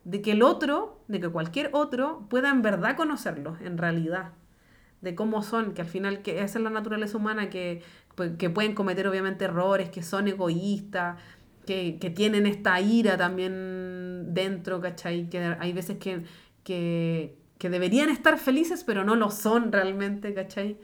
de 0.09 0.23
que 0.23 0.31
el 0.31 0.41
otro, 0.41 0.99
de 1.07 1.19
que 1.19 1.29
cualquier 1.29 1.69
otro 1.73 2.25
pueda 2.29 2.49
en 2.49 2.63
verdad 2.63 2.95
conocerlos, 2.97 3.61
en 3.61 3.77
realidad, 3.77 4.31
de 5.01 5.13
cómo 5.13 5.43
son, 5.43 5.75
que 5.75 5.81
al 5.81 5.87
final 5.87 6.23
que 6.23 6.41
esa 6.41 6.57
es 6.57 6.63
la 6.63 6.71
naturaleza 6.71 7.15
humana, 7.15 7.51
que, 7.51 7.83
pues, 8.15 8.31
que 8.37 8.49
pueden 8.49 8.73
cometer 8.73 9.07
obviamente 9.07 9.45
errores, 9.45 9.89
que 9.91 10.01
son 10.01 10.27
egoístas, 10.27 11.19
que, 11.67 11.99
que 11.99 12.09
tienen 12.09 12.47
esta 12.47 12.81
ira 12.81 13.17
también 13.17 14.33
dentro, 14.33 14.81
¿cachai? 14.81 15.29
Que 15.29 15.55
hay 15.59 15.73
veces 15.73 15.99
que, 15.99 16.23
que, 16.63 17.37
que 17.59 17.69
deberían 17.69 18.09
estar 18.09 18.39
felices, 18.39 18.83
pero 18.83 19.03
no 19.03 19.15
lo 19.15 19.29
son 19.29 19.71
realmente, 19.71 20.33
¿cachai? 20.33 20.79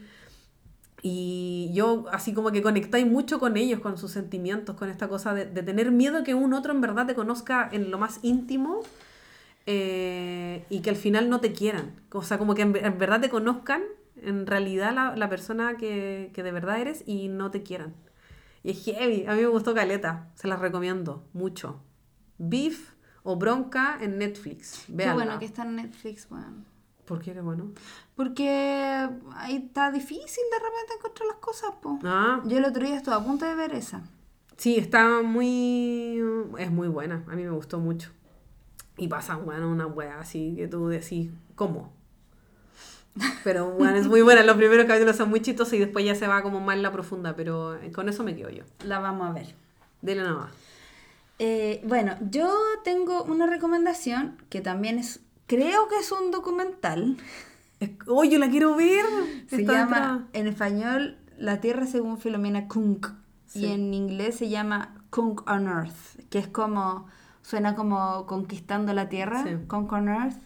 Y 1.01 1.71
yo 1.73 2.05
así 2.11 2.31
como 2.35 2.51
que 2.51 2.61
conectáis 2.61 3.07
mucho 3.07 3.39
con 3.39 3.57
ellos, 3.57 3.79
con 3.79 3.97
sus 3.97 4.11
sentimientos, 4.11 4.75
con 4.75 4.89
esta 4.89 5.07
cosa 5.07 5.33
de, 5.33 5.45
de 5.45 5.63
tener 5.63 5.89
miedo 5.89 6.23
que 6.23 6.35
un 6.35 6.53
otro 6.53 6.73
en 6.73 6.81
verdad 6.81 7.07
te 7.07 7.15
conozca 7.15 7.67
en 7.71 7.89
lo 7.89 7.97
más 7.97 8.19
íntimo 8.21 8.81
eh, 9.65 10.65
y 10.69 10.81
que 10.81 10.89
al 10.91 10.95
final 10.95 11.29
no 11.29 11.39
te 11.39 11.51
quieran. 11.53 12.01
O 12.11 12.23
sea, 12.23 12.37
como 12.37 12.55
que 12.55 12.61
en, 12.63 12.75
en 12.75 12.97
verdad 12.97 13.21
te 13.21 13.29
conozcan 13.29 13.83
en 14.21 14.47
realidad 14.47 14.93
la, 14.93 15.15
la 15.15 15.29
persona 15.29 15.75
que, 15.77 16.31
que 16.33 16.43
de 16.43 16.51
verdad 16.51 16.79
eres 16.79 17.03
y 17.05 17.27
no 17.27 17.51
te 17.51 17.63
quieran. 17.63 17.93
Y 18.63 18.71
es 18.71 18.83
heavy, 18.83 19.25
a 19.27 19.33
mí 19.35 19.41
me 19.41 19.47
gustó 19.47 19.73
Caleta, 19.75 20.29
se 20.35 20.47
las 20.47 20.59
recomiendo 20.59 21.23
mucho. 21.33 21.81
Beef 22.37 22.93
o 23.23 23.35
Bronca 23.35 23.97
en 24.01 24.17
Netflix. 24.17 24.83
Qué 24.87 24.93
Véanla. 24.93 25.13
bueno 25.25 25.39
que 25.39 25.45
está 25.45 25.63
en 25.63 25.75
Netflix, 25.75 26.27
weón. 26.29 26.65
¿Por 27.05 27.19
qué? 27.21 27.33
Qué 27.33 27.41
bueno. 27.41 27.71
Porque 28.15 28.49
ahí 29.35 29.55
está 29.67 29.91
difícil 29.91 30.43
de 30.51 30.57
repente 30.57 30.93
encontrar 30.97 31.27
las 31.27 31.37
cosas, 31.37 31.71
po. 31.79 31.99
Ah, 32.03 32.41
Yo 32.45 32.57
el 32.57 32.65
otro 32.65 32.83
día 32.83 32.95
estuve 32.97 33.13
a 33.13 33.19
punto 33.23 33.45
de 33.45 33.53
ver 33.53 33.75
esa. 33.75 34.01
Sí, 34.57 34.77
está 34.77 35.21
muy. 35.21 36.19
Es 36.57 36.71
muy 36.71 36.87
buena. 36.87 37.23
A 37.27 37.35
mí 37.35 37.43
me 37.43 37.51
gustó 37.51 37.77
mucho. 37.79 38.09
Y 38.97 39.07
pasa, 39.07 39.35
bueno, 39.35 39.69
una 39.69 39.87
wea 39.87 40.19
así 40.19 40.53
que 40.55 40.67
tú 40.67 40.87
decís, 40.87 41.29
¿cómo? 41.55 41.91
Pero 43.43 43.71
bueno, 43.71 43.95
es 43.97 44.07
muy 44.07 44.21
buena. 44.21 44.43
Los 44.43 44.57
primeros 44.57 44.85
capítulos 44.85 45.15
son 45.15 45.29
muy 45.29 45.41
chistosos 45.41 45.73
y 45.73 45.79
después 45.79 46.03
ya 46.05 46.15
se 46.15 46.27
va 46.27 46.41
como 46.43 46.59
más 46.59 46.75
en 46.75 46.83
la 46.83 46.91
profunda. 46.91 47.35
Pero 47.35 47.77
con 47.93 48.09
eso 48.09 48.23
me 48.23 48.35
quedo 48.35 48.49
yo. 48.49 48.63
La 48.83 48.99
vamos 48.99 49.29
a 49.29 49.31
ver. 49.31 49.55
Dele 50.01 50.21
nada 50.21 50.35
más. 50.35 50.51
Eh, 51.39 51.81
bueno, 51.85 52.15
yo 52.29 52.53
tengo 52.83 53.23
una 53.23 53.47
recomendación 53.47 54.37
que 54.49 54.61
también 54.61 54.99
es, 54.99 55.21
creo 55.47 55.87
que 55.87 55.97
es 55.97 56.11
un 56.11 56.31
documental. 56.31 57.17
¡Oh, 58.07 58.23
yo 58.23 58.39
la 58.39 58.49
quiero 58.49 58.75
ver! 58.75 59.05
Se 59.49 59.61
Está 59.61 59.73
llama 59.73 60.27
en 60.33 60.47
español 60.47 61.17
La 61.37 61.59
Tierra 61.59 61.85
según 61.87 62.17
Filomena 62.17 62.67
Kunk 62.67 63.07
Sí. 63.47 63.59
y 63.59 63.65
en 63.67 63.93
inglés 63.93 64.35
se 64.37 64.49
llama 64.49 64.95
Kunk 65.09 65.49
on 65.49 65.67
Earth, 65.67 66.19
que 66.29 66.39
es 66.39 66.47
como, 66.47 67.07
suena 67.45 67.75
como 67.75 68.25
conquistando 68.25 68.91
la 68.93 69.07
Tierra, 69.07 69.43
Sí. 69.43 69.55
On 69.69 70.09
Earth. 70.09 70.41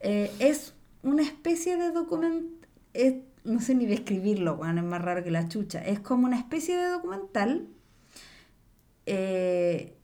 Eh, 0.00 0.30
es 0.38 0.72
una 1.02 1.22
especie 1.22 1.76
de 1.76 1.90
documental, 1.90 2.48
no 3.44 3.60
sé 3.60 3.74
ni 3.74 3.86
describirlo, 3.86 4.56
bueno, 4.56 4.82
es 4.82 4.86
más 4.86 5.02
raro 5.02 5.24
que 5.24 5.32
la 5.32 5.48
chucha, 5.48 5.84
es 5.84 5.98
como 5.98 6.26
una 6.26 6.38
especie 6.38 6.76
de 6.76 6.90
documental. 6.90 7.66
Eh, 9.06 9.96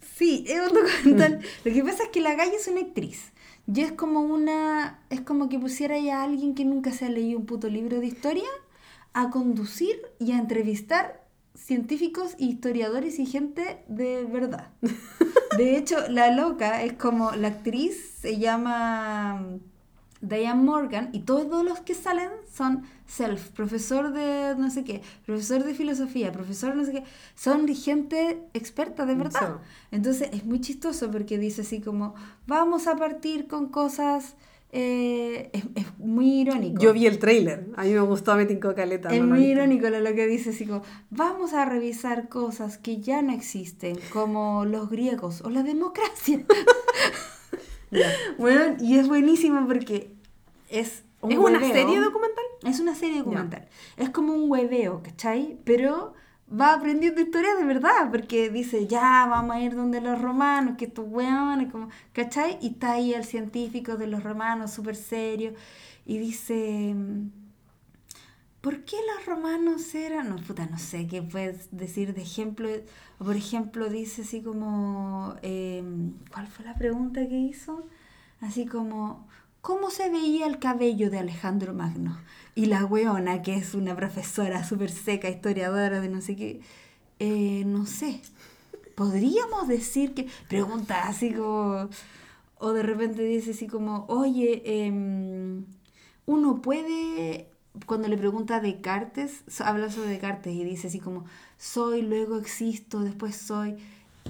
sí, 0.00 0.44
es 0.48 0.68
un 0.68 0.74
documental. 0.74 1.40
Lo 1.64 1.72
que 1.72 1.84
pasa 1.84 2.04
es 2.04 2.08
que 2.08 2.20
la 2.20 2.34
galla 2.34 2.56
es 2.56 2.66
una 2.66 2.80
actriz. 2.80 3.32
Y 3.72 3.82
es 3.82 3.92
como 3.92 4.20
una. 4.22 5.00
Es 5.10 5.20
como 5.20 5.48
que 5.48 5.60
pusiera 5.60 5.96
ya 6.00 6.20
a 6.20 6.24
alguien 6.24 6.56
que 6.56 6.64
nunca 6.64 6.90
se 6.90 7.06
ha 7.06 7.08
leído 7.08 7.38
un 7.38 7.46
puto 7.46 7.68
libro 7.68 8.00
de 8.00 8.06
historia 8.06 8.48
a 9.12 9.30
conducir 9.30 10.02
y 10.18 10.32
a 10.32 10.38
entrevistar 10.38 11.19
científicos, 11.64 12.34
historiadores 12.38 13.18
y 13.18 13.26
gente 13.26 13.84
de 13.88 14.24
verdad. 14.24 14.68
De 15.56 15.76
hecho, 15.76 15.96
la 16.08 16.30
loca 16.30 16.82
es 16.82 16.94
como 16.94 17.32
la 17.32 17.48
actriz 17.48 18.14
se 18.20 18.38
llama 18.38 19.44
Diane 20.20 20.62
Morgan 20.62 21.10
y 21.12 21.20
todos 21.20 21.64
los 21.64 21.80
que 21.80 21.94
salen 21.94 22.30
son 22.52 22.84
self, 23.06 23.48
profesor 23.50 24.12
de 24.12 24.54
no 24.56 24.70
sé 24.70 24.84
qué, 24.84 25.02
profesor 25.26 25.64
de 25.64 25.74
filosofía, 25.74 26.32
profesor 26.32 26.74
no 26.76 26.84
sé 26.84 26.92
qué, 26.92 27.04
son 27.34 27.66
gente 27.68 28.42
experta 28.54 29.06
de 29.06 29.14
verdad. 29.14 29.58
Entonces 29.90 30.30
es 30.32 30.44
muy 30.44 30.60
chistoso 30.60 31.10
porque 31.10 31.38
dice 31.38 31.62
así 31.62 31.80
como, 31.80 32.14
vamos 32.46 32.86
a 32.86 32.96
partir 32.96 33.46
con 33.46 33.68
cosas... 33.68 34.36
Eh, 34.72 35.50
es, 35.52 35.86
muy 35.98 36.40
irónico. 36.40 36.80
Yo 36.80 36.92
vi 36.92 37.06
el 37.06 37.18
trailer, 37.18 37.66
a 37.76 37.84
mí 37.84 37.90
me 37.90 38.00
gustó 38.00 38.36
me 38.36 38.46
tincó 38.46 38.74
caleta. 38.74 39.08
Es 39.10 39.22
muy 39.22 39.44
irónico 39.44 39.88
lo 39.88 40.14
que 40.14 40.26
dice 40.26 40.50
así 40.50 40.66
como, 40.66 40.82
vamos 41.10 41.52
a 41.52 41.64
revisar 41.64 42.28
cosas 42.28 42.78
que 42.78 43.00
ya 43.00 43.20
no 43.22 43.32
existen, 43.32 43.98
como 44.12 44.64
los 44.64 44.88
griegos 44.90 45.42
o 45.42 45.50
la 45.50 45.62
democracia. 45.62 46.44
Bueno, 48.38 48.76
y 48.80 48.98
es 48.98 49.08
buenísimo 49.08 49.66
porque 49.66 50.12
es 50.68 51.02
¿Es 51.28 51.36
una 51.36 51.60
serie 51.60 52.00
documental? 52.00 52.44
Es 52.64 52.80
una 52.80 52.94
serie 52.94 53.18
documental. 53.18 53.68
Es 53.96 54.10
como 54.10 54.32
un 54.32 54.50
hueveo, 54.50 55.02
¿cachai? 55.02 55.58
Pero 55.64 56.14
va 56.50 56.74
aprendiendo 56.74 57.20
historia 57.20 57.54
de 57.54 57.64
verdad, 57.64 58.10
porque 58.10 58.50
dice, 58.50 58.86
ya, 58.86 59.26
vamos 59.28 59.56
a 59.56 59.60
ir 59.60 59.74
donde 59.74 60.00
los 60.00 60.20
romanos, 60.20 60.76
que 60.76 60.86
estos 60.86 61.06
hueones, 61.08 61.70
como, 61.70 61.88
¿cachai? 62.12 62.58
Y 62.60 62.68
está 62.68 62.92
ahí 62.92 63.14
el 63.14 63.24
científico 63.24 63.96
de 63.96 64.06
los 64.06 64.22
romanos, 64.22 64.72
súper 64.72 64.96
serio, 64.96 65.54
y 66.06 66.18
dice, 66.18 66.94
¿por 68.60 68.84
qué 68.84 68.96
los 69.16 69.26
romanos 69.26 69.94
eran? 69.94 70.30
No, 70.30 70.36
puta, 70.36 70.66
no 70.66 70.78
sé 70.78 71.06
qué 71.06 71.22
puedes 71.22 71.68
decir 71.76 72.14
de 72.14 72.22
ejemplo. 72.22 72.68
Por 73.18 73.36
ejemplo, 73.36 73.88
dice 73.88 74.22
así 74.22 74.42
como, 74.42 75.36
em, 75.42 76.14
¿cuál 76.32 76.46
fue 76.48 76.64
la 76.64 76.74
pregunta 76.74 77.26
que 77.28 77.38
hizo? 77.38 77.86
Así 78.40 78.66
como, 78.66 79.28
¿cómo 79.60 79.90
se 79.90 80.08
veía 80.10 80.46
el 80.46 80.58
cabello 80.58 81.10
de 81.10 81.18
Alejandro 81.18 81.74
Magno? 81.74 82.18
Y 82.54 82.66
la 82.66 82.84
weona, 82.84 83.42
que 83.42 83.56
es 83.56 83.74
una 83.74 83.94
profesora 83.96 84.64
súper 84.64 84.90
seca, 84.90 85.28
historiadora 85.28 86.00
de 86.00 86.08
no 86.08 86.20
sé 86.20 86.36
qué, 86.36 86.60
eh, 87.18 87.64
no 87.64 87.86
sé, 87.86 88.20
podríamos 88.94 89.68
decir 89.68 90.14
que, 90.14 90.26
pregunta 90.48 91.08
así 91.08 91.32
como, 91.32 91.88
o 92.58 92.72
de 92.72 92.82
repente 92.82 93.22
dice 93.22 93.52
así 93.52 93.66
como, 93.66 94.04
oye, 94.08 94.62
em, 94.86 95.64
uno 96.26 96.60
puede, 96.62 97.48
cuando 97.86 98.08
le 98.08 98.16
pregunta 98.18 98.56
a 98.56 98.60
Descartes, 98.60 99.44
habla 99.60 99.90
sobre 99.90 100.10
Descartes 100.10 100.54
y 100.54 100.64
dice 100.64 100.88
así 100.88 100.98
como, 101.00 101.24
soy, 101.56 102.02
luego 102.02 102.38
existo, 102.38 103.00
después 103.00 103.36
soy 103.36 103.76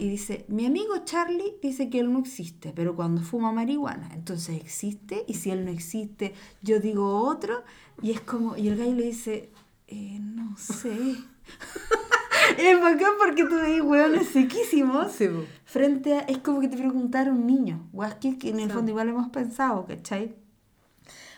y 0.00 0.08
dice, 0.08 0.46
mi 0.48 0.64
amigo 0.64 0.94
Charlie 1.04 1.58
dice 1.60 1.90
que 1.90 2.00
él 2.00 2.10
no 2.10 2.20
existe, 2.20 2.72
pero 2.74 2.96
cuando 2.96 3.20
fuma 3.20 3.52
marihuana, 3.52 4.10
entonces 4.14 4.56
existe, 4.56 5.24
y 5.28 5.34
si 5.34 5.50
él 5.50 5.66
no 5.66 5.70
existe, 5.70 6.32
yo 6.62 6.80
digo 6.80 7.20
otro, 7.20 7.62
y 8.00 8.10
es 8.12 8.22
como, 8.22 8.56
y 8.56 8.68
el 8.68 8.78
gallo 8.78 8.94
le 8.94 9.04
dice, 9.04 9.50
eh, 9.88 10.18
no 10.18 10.56
sé. 10.56 10.90
es 12.58 12.80
bacán 12.80 13.12
porque 13.18 13.44
tú 13.44 13.56
veis 13.56 13.82
hueones 13.82 14.28
sequísimos 14.28 15.12
frente 15.66 16.14
a, 16.14 16.20
es 16.20 16.38
como 16.38 16.60
que 16.60 16.68
te 16.68 16.78
preguntara 16.78 17.30
un 17.30 17.46
niño, 17.46 17.86
que, 18.22 18.38
que 18.38 18.48
en 18.48 18.60
el 18.60 18.70
fondo 18.70 18.90
igual 18.90 19.10
hemos 19.10 19.28
pensado, 19.28 19.84
¿cachai? 19.84 20.34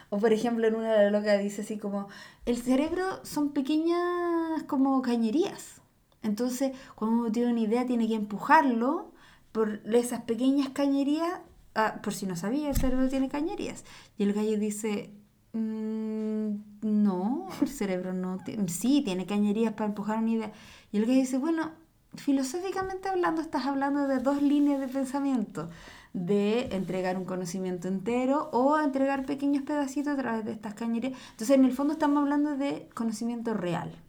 O 0.09 0.19
por 0.19 0.33
ejemplo 0.33 0.69
en 0.69 0.77
una 0.77 0.93
de 0.93 1.11
la 1.11 1.19
loca 1.19 1.37
dice 1.37 1.63
así 1.63 1.79
como, 1.79 2.07
el 2.47 2.59
cerebro 2.59 3.25
son 3.25 3.49
pequeñas 3.49 4.63
como 4.69 5.03
cañerías 5.03 5.82
entonces, 6.23 6.73
cuando 6.95 7.19
uno 7.19 7.33
tiene 7.33 7.51
una 7.51 7.61
idea, 7.61 7.87
tiene 7.87 8.09
que 8.09 8.15
empujarlo 8.15 9.13
por 9.53 9.81
esas 9.93 10.23
pequeñas 10.23 10.71
cañerías. 10.71 11.41
Ah, 11.75 12.01
por 12.03 12.15
si 12.15 12.27
no 12.27 12.37
sabía, 12.37 12.69
el 12.69 12.77
cerebro 12.77 13.09
tiene 13.09 13.29
cañerías. 13.29 13.85
Y 14.19 14.25
el 14.25 14.33
gallo 14.33 14.59
dice, 14.59 15.11
mm, 15.53 16.51
no, 16.83 17.49
el 17.61 17.69
cerebro 17.69 18.13
no 18.13 18.39
sí, 18.69 19.03
tiene 19.05 19.27
cañerías 19.27 19.73
para 19.75 19.87
empujar 19.87 20.19
una 20.19 20.31
idea. 20.31 20.53
Y 20.93 20.99
el 20.99 21.07
gallo 21.07 21.21
dice, 21.21 21.39
bueno, 21.39 21.73
filosóficamente 22.15 23.09
hablando, 23.09 23.41
estás 23.43 23.67
hablando 23.67 24.07
de 24.07 24.19
dos 24.19 24.43
líneas 24.43 24.81
de 24.81 24.89
pensamiento, 24.89 25.71
de 26.13 26.75
entregar 26.77 27.17
un 27.17 27.25
conocimiento 27.25 27.89
entero 27.89 28.51
o 28.53 28.79
entregar 28.79 29.25
pequeños 29.27 29.63
pedacitos 29.65 30.13
a 30.13 30.17
través 30.17 30.45
de 30.45 30.53
estas 30.53 30.75
cañerías. 30.75 31.19
Entonces, 31.33 31.57
en 31.57 31.65
el 31.65 31.73
fondo 31.73 31.95
estamos 31.95 32.23
hablando 32.23 32.57
de 32.57 32.89
conocimiento 32.95 33.55
real 33.55 34.02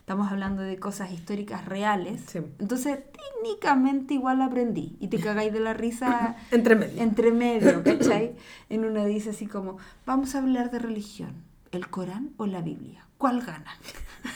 estamos 0.00 0.30
hablando 0.32 0.62
de 0.62 0.78
cosas 0.78 1.12
históricas 1.12 1.64
reales. 1.66 2.34
Entonces, 2.58 2.98
técnicamente 3.12 4.14
igual 4.14 4.42
aprendí. 4.42 4.96
Y 4.98 5.08
te 5.08 5.20
cagáis 5.20 5.52
de 5.52 5.60
la 5.60 5.72
risa 5.72 6.36
entre 6.50 6.74
medio. 6.74 7.00
Entre 7.00 7.30
medio, 7.30 7.84
¿cachai? 7.84 8.34
En 8.68 8.84
una 8.84 9.04
dice 9.04 9.30
así 9.30 9.46
como, 9.46 9.78
vamos 10.06 10.34
a 10.34 10.38
hablar 10.38 10.70
de 10.70 10.80
religión, 10.80 11.34
¿el 11.70 11.88
Corán 11.88 12.30
o 12.36 12.46
la 12.46 12.60
Biblia? 12.60 13.06
¿Cuál 13.18 13.40
gana? 13.42 13.70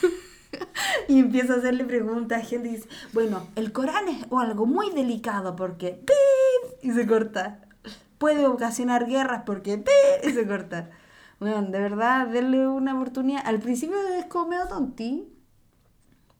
y 1.07 1.19
empieza 1.19 1.55
a 1.55 1.57
hacerle 1.57 1.83
preguntas 1.85 2.41
a 2.41 2.45
gente 2.45 2.69
y 2.69 2.75
dice, 2.75 2.87
bueno, 3.13 3.47
el 3.55 3.71
Corán 3.71 4.07
es 4.07 4.25
algo 4.31 4.65
muy 4.65 4.91
delicado 4.91 5.55
porque 5.55 6.03
y 6.81 6.91
se 6.91 7.07
corta. 7.07 7.59
Puede 8.17 8.47
ocasionar 8.47 9.07
guerras 9.07 9.43
porque 9.45 9.83
y 10.23 10.29
se 10.29 10.47
corta. 10.47 10.89
Bueno, 11.39 11.63
de 11.63 11.79
verdad, 11.79 12.27
denle 12.27 12.67
una 12.67 12.95
oportunidad. 12.95 13.41
Al 13.45 13.59
principio 13.59 13.97
es 14.17 14.25
como 14.25 14.49
medio 14.49 14.67
tonti, 14.67 15.27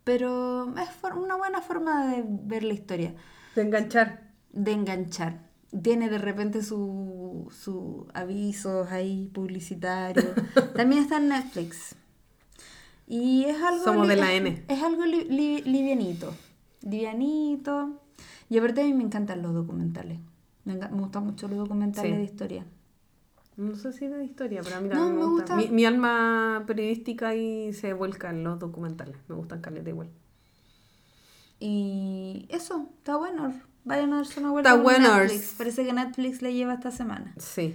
pero 0.06 0.74
es 0.78 0.90
una 1.18 1.36
buena 1.36 1.62
forma 1.62 2.08
de 2.08 2.24
ver 2.26 2.64
la 2.64 2.74
historia. 2.74 3.14
De 3.56 3.64
enganchar. 3.64 4.32
De 4.52 4.72
enganchar. 4.72 5.50
Tiene 5.82 6.10
de 6.10 6.20
repente 6.20 6.62
sus 6.62 7.54
su 7.54 8.08
avisos 8.14 8.90
ahí 8.92 9.30
publicitarios. 9.34 10.28
También 10.76 11.02
está 11.02 11.18
en 11.18 11.30
Netflix. 11.30 11.96
Y 13.08 13.46
es 13.46 13.62
algo... 13.62 13.84
Somos 13.84 14.08
de 14.08 14.16
la 14.16 14.32
N. 14.32 14.64
Es, 14.68 14.84
algo 14.84 15.06
livianito. 15.06 16.34
Livianito. 16.82 18.00
Y 18.48 18.60
aparte 18.60 18.82
a 18.82 18.84
mí 18.86 18.94
me 18.94 19.04
encantan 19.04 19.42
los 19.42 19.54
documentales. 19.54 20.20
Me, 20.66 20.76
gustan 20.76 21.26
mucho 21.26 21.48
los 21.48 21.58
documentales 21.58 22.16
de 22.16 22.24
historia. 22.24 22.66
No 23.58 23.76
sé 23.76 23.94
si 23.94 24.08
de 24.08 24.24
historia, 24.24 24.62
pero 24.64 24.76
a 24.76 24.82
mí 24.82 24.90
también 24.90 25.18
me, 25.18 25.26
gusta. 25.26 25.56
Mi, 25.56 25.86
alma 25.86 26.64
periodística 26.68 27.30
ahí 27.30 27.72
se 27.72 27.94
vuelca 27.94 28.30
en 28.30 28.44
los 28.44 28.60
documentales. 28.60 29.16
Me 29.28 29.36
gustan 29.36 29.62
caleta 29.62 29.90
igual. 29.90 30.10
Y 31.60 32.48
eso, 32.50 32.90
está 32.98 33.16
bueno. 33.16 33.54
Vayan 33.86 34.14
a 34.14 34.18
darse 34.18 34.40
una 34.40 34.52
vuelta 34.52 34.72
está 34.72 34.82
bueno. 34.82 35.18
Netflix. 35.18 35.56
Parece 35.58 35.86
que 35.86 35.94
Netflix 35.94 36.42
le 36.42 36.54
lleva 36.54 36.74
esta 36.74 36.92
semana. 36.92 37.34
Sí. 37.38 37.74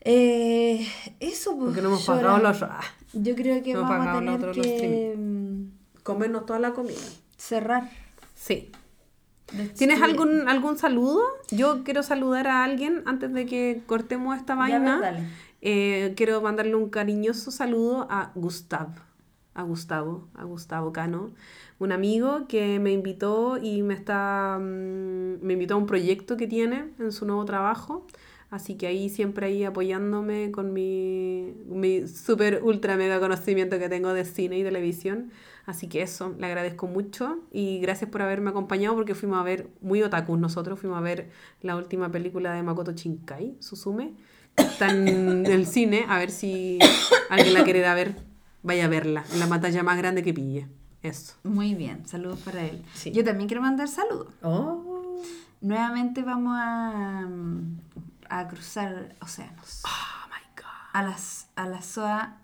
Eh, 0.00 0.86
eso, 1.20 1.56
pues. 1.56 1.66
Porque 1.66 1.82
no 1.82 1.88
hemos 1.88 2.06
pagado 2.06 2.38
los. 2.38 2.64
Yo 3.12 3.34
creo 3.34 3.62
que 3.62 3.76
vamos 3.76 4.06
a 4.06 4.18
tener 4.18 4.52
que. 4.52 5.14
Mm, 5.18 6.02
Comernos 6.02 6.46
toda 6.46 6.60
la 6.60 6.72
comida. 6.72 7.00
Cerrar. 7.36 7.90
Sí. 8.34 8.70
¿Tienes 9.76 10.02
algún, 10.02 10.48
algún 10.48 10.76
saludo? 10.76 11.22
Yo 11.50 11.84
quiero 11.84 12.02
saludar 12.02 12.48
a 12.48 12.64
alguien 12.64 13.02
antes 13.06 13.32
de 13.32 13.46
que 13.46 13.82
cortemos 13.86 14.36
esta 14.36 14.54
vaina. 14.54 15.24
Eh, 15.62 16.14
quiero 16.16 16.40
mandarle 16.40 16.74
un 16.74 16.90
cariñoso 16.90 17.50
saludo 17.50 18.06
a 18.10 18.32
Gustav, 18.34 18.88
a 19.54 19.62
Gustavo, 19.62 20.28
a 20.34 20.44
Gustavo 20.44 20.92
Cano, 20.92 21.30
un 21.78 21.92
amigo 21.92 22.46
que 22.46 22.78
me 22.78 22.92
invitó 22.92 23.58
y 23.60 23.82
me 23.82 23.94
está 23.94 24.58
mm, 24.60 25.42
me 25.42 25.54
invitó 25.54 25.74
a 25.74 25.76
un 25.78 25.86
proyecto 25.86 26.36
que 26.36 26.46
tiene 26.46 26.90
en 26.98 27.12
su 27.12 27.26
nuevo 27.26 27.44
trabajo. 27.44 28.06
Así 28.50 28.76
que 28.76 28.86
ahí 28.86 29.08
siempre 29.08 29.46
ahí 29.46 29.64
apoyándome 29.64 30.52
con 30.52 30.72
mi, 30.72 31.52
mi 31.66 32.06
super 32.06 32.62
ultra 32.62 32.96
mega 32.96 33.18
conocimiento 33.18 33.78
que 33.78 33.88
tengo 33.88 34.12
de 34.12 34.24
cine 34.24 34.58
y 34.58 34.62
televisión. 34.62 35.32
Así 35.66 35.88
que 35.88 36.00
eso, 36.00 36.34
le 36.38 36.46
agradezco 36.46 36.86
mucho 36.86 37.40
y 37.50 37.80
gracias 37.80 38.08
por 38.08 38.22
haberme 38.22 38.50
acompañado 38.50 38.94
porque 38.94 39.16
fuimos 39.16 39.40
a 39.40 39.42
ver, 39.42 39.68
muy 39.80 40.00
otakus 40.00 40.38
nosotros, 40.38 40.78
fuimos 40.78 40.96
a 40.96 41.00
ver 41.00 41.28
la 41.60 41.76
última 41.76 42.08
película 42.12 42.52
de 42.52 42.62
Makoto 42.62 42.92
Shinkai, 42.92 43.56
Susume. 43.58 44.14
Está 44.56 44.90
en 44.90 45.44
el 45.46 45.66
cine, 45.66 46.06
a 46.08 46.18
ver 46.18 46.30
si 46.30 46.78
alguien 47.30 47.52
la 47.52 47.64
quiere 47.64 47.80
ver, 47.80 48.14
vaya 48.62 48.84
a 48.84 48.88
verla, 48.88 49.24
en 49.32 49.40
la 49.40 49.48
pantalla 49.48 49.82
más 49.82 49.98
grande 49.98 50.22
que 50.22 50.32
pille. 50.32 50.68
Eso. 51.02 51.34
Muy 51.42 51.74
bien, 51.74 52.06
saludos 52.06 52.38
para 52.40 52.64
él. 52.64 52.84
Yo 53.12 53.24
también 53.24 53.48
quiero 53.48 53.60
mandar 53.60 53.88
saludos. 53.88 54.32
Oh. 54.42 55.20
Nuevamente 55.60 56.22
vamos 56.22 56.54
a, 56.56 57.28
a 58.28 58.48
cruzar 58.48 59.16
océanos. 59.20 59.82
Oh 59.84 60.28
my 60.28 60.62
God. 60.62 60.90
A, 60.92 61.02
las, 61.02 61.48
a 61.56 61.66
la 61.66 61.82
SOA 61.82 62.38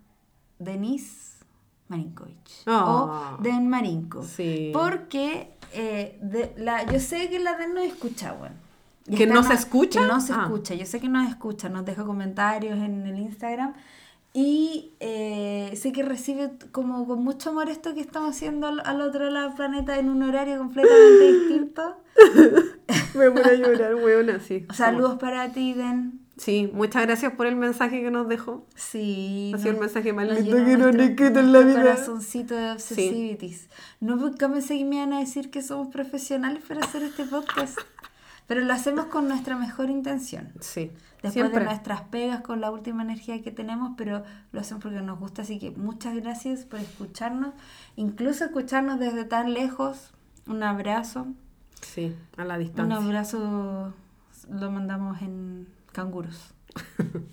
Denise 0.58 1.21
Marinkovic. 1.92 2.66
O 2.66 2.70
ah. 2.70 3.38
Den 3.40 3.68
Marinko. 3.68 4.22
Sí. 4.22 4.70
Porque 4.72 5.50
eh, 5.72 6.18
de, 6.22 6.52
la, 6.56 6.84
yo 6.90 6.98
sé 6.98 7.28
que 7.28 7.38
la 7.38 7.56
Den 7.56 7.74
no 7.74 7.80
escucha, 7.80 8.32
bueno. 8.32 8.56
¿Que 9.16 9.26
no 9.26 9.42
se 9.42 9.54
escucha? 9.54 10.00
Que 10.00 10.06
no 10.06 10.20
se 10.20 10.32
ah. 10.32 10.42
escucha. 10.44 10.74
Yo 10.74 10.86
sé 10.86 11.00
que 11.00 11.08
no 11.08 11.22
escucha. 11.28 11.68
Nos 11.68 11.84
deja 11.84 12.04
comentarios 12.04 12.78
en 12.78 13.06
el 13.06 13.18
Instagram. 13.18 13.74
Y 14.34 14.92
eh, 15.00 15.74
sé 15.76 15.92
que 15.92 16.02
recibe 16.02 16.52
como 16.70 17.06
con 17.06 17.22
mucho 17.22 17.50
amor 17.50 17.68
esto 17.68 17.92
que 17.92 18.00
estamos 18.00 18.30
haciendo 18.30 18.66
al, 18.66 18.80
al 18.84 19.02
otro 19.02 19.28
lado 19.28 19.48
del 19.48 19.56
planeta 19.56 19.98
en 19.98 20.08
un 20.08 20.22
horario 20.22 20.56
completamente 20.56 21.32
distinto. 21.32 21.96
Me 23.14 23.28
voy 23.28 23.42
a 23.42 23.54
llorar, 23.54 23.94
weona, 23.96 24.40
sí. 24.40 24.66
Saludos 24.72 25.18
para 25.18 25.52
ti, 25.52 25.74
Den. 25.74 26.21
Sí, 26.38 26.70
muchas 26.72 27.02
gracias 27.06 27.32
por 27.34 27.46
el 27.46 27.56
mensaje 27.56 28.00
que 28.02 28.10
nos 28.10 28.26
dejó. 28.28 28.66
Sí. 28.74 29.52
Ha 29.54 29.58
sido 29.58 29.72
el 29.72 29.80
mensaje 29.80 30.12
más 30.12 30.28
lindo 30.28 30.56
que 30.64 30.76
nos 30.78 30.88
han 30.88 31.00
escrito 31.00 31.40
en 31.40 31.52
la 31.52 31.60
vida. 31.60 31.82
corazoncito 31.82 32.54
de 32.54 32.72
obsesivities. 32.72 33.68
No 34.00 34.16
nunca 34.16 34.48
pensé 34.48 34.78
que 34.78 34.84
me 34.84 34.96
iban 34.96 35.12
a 35.12 35.20
decir 35.20 35.50
que 35.50 35.62
somos 35.62 35.88
profesionales 35.88 36.62
para 36.66 36.80
hacer 36.80 37.02
este 37.02 37.24
podcast. 37.24 37.78
Pero 38.46 38.62
lo 38.62 38.72
hacemos 38.72 39.06
con 39.06 39.28
nuestra 39.28 39.56
mejor 39.56 39.88
intención. 39.88 40.52
Sí, 40.60 40.90
Después 41.22 41.32
siempre. 41.34 41.60
de 41.60 41.66
nuestras 41.66 42.00
pegas 42.02 42.40
con 42.40 42.60
la 42.60 42.70
última 42.70 43.02
energía 43.02 43.40
que 43.40 43.52
tenemos, 43.52 43.92
pero 43.96 44.24
lo 44.50 44.60
hacemos 44.60 44.82
porque 44.82 45.00
nos 45.00 45.18
gusta. 45.20 45.42
Así 45.42 45.58
que 45.58 45.70
muchas 45.70 46.16
gracias 46.16 46.64
por 46.64 46.80
escucharnos. 46.80 47.54
Incluso 47.94 48.44
escucharnos 48.44 48.98
desde 48.98 49.24
tan 49.24 49.52
lejos. 49.54 50.10
Un 50.48 50.62
abrazo. 50.64 51.28
Sí, 51.82 52.14
a 52.36 52.44
la 52.44 52.54
Un 52.54 52.60
distancia. 52.60 52.96
abrazo 52.96 53.94
lo 54.50 54.70
mandamos 54.72 55.22
en 55.22 55.68
canguros. 55.92 56.54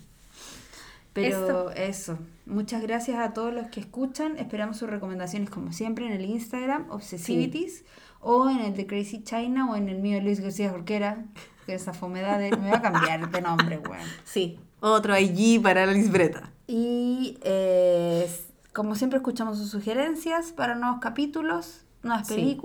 Pero 1.12 1.70
eso. 1.72 2.18
Muchas 2.46 2.82
gracias 2.82 3.18
a 3.18 3.32
todos 3.32 3.52
los 3.52 3.66
que 3.68 3.80
escuchan. 3.80 4.36
Esperamos 4.38 4.76
sus 4.76 4.88
recomendaciones 4.88 5.50
como 5.50 5.72
siempre 5.72 6.06
en 6.06 6.12
el 6.12 6.24
Instagram, 6.24 6.90
Obsessivities, 6.90 7.84
o 8.20 8.48
en 8.48 8.60
el 8.60 8.76
de 8.76 8.86
Crazy 8.86 9.22
China, 9.22 9.70
o 9.70 9.76
en 9.76 9.88
el 9.88 10.00
mío 10.00 10.20
Luis 10.20 10.40
García 10.40 10.70
Jorquera, 10.70 11.24
que 11.66 11.74
esa 11.74 11.92
fomedad 11.92 12.38
de... 12.38 12.50
Me 12.50 12.68
voy 12.68 12.76
a 12.76 12.82
cambiar 12.82 13.30
de 13.30 13.40
nombre, 13.40 13.78
weón. 13.78 14.06
Sí, 14.24 14.60
otro 14.80 15.18
IG 15.18 15.62
para 15.62 15.84
la 15.86 15.92
lisbreta. 15.92 16.52
Y 16.66 17.38
eh, 17.42 18.30
como 18.72 18.94
siempre 18.94 19.16
escuchamos 19.18 19.58
sus 19.58 19.70
sugerencias 19.70 20.52
para 20.52 20.74
nuevos 20.76 21.00
capítulos, 21.00 21.84
nuevas 22.02 22.28
Sí. 22.28 22.58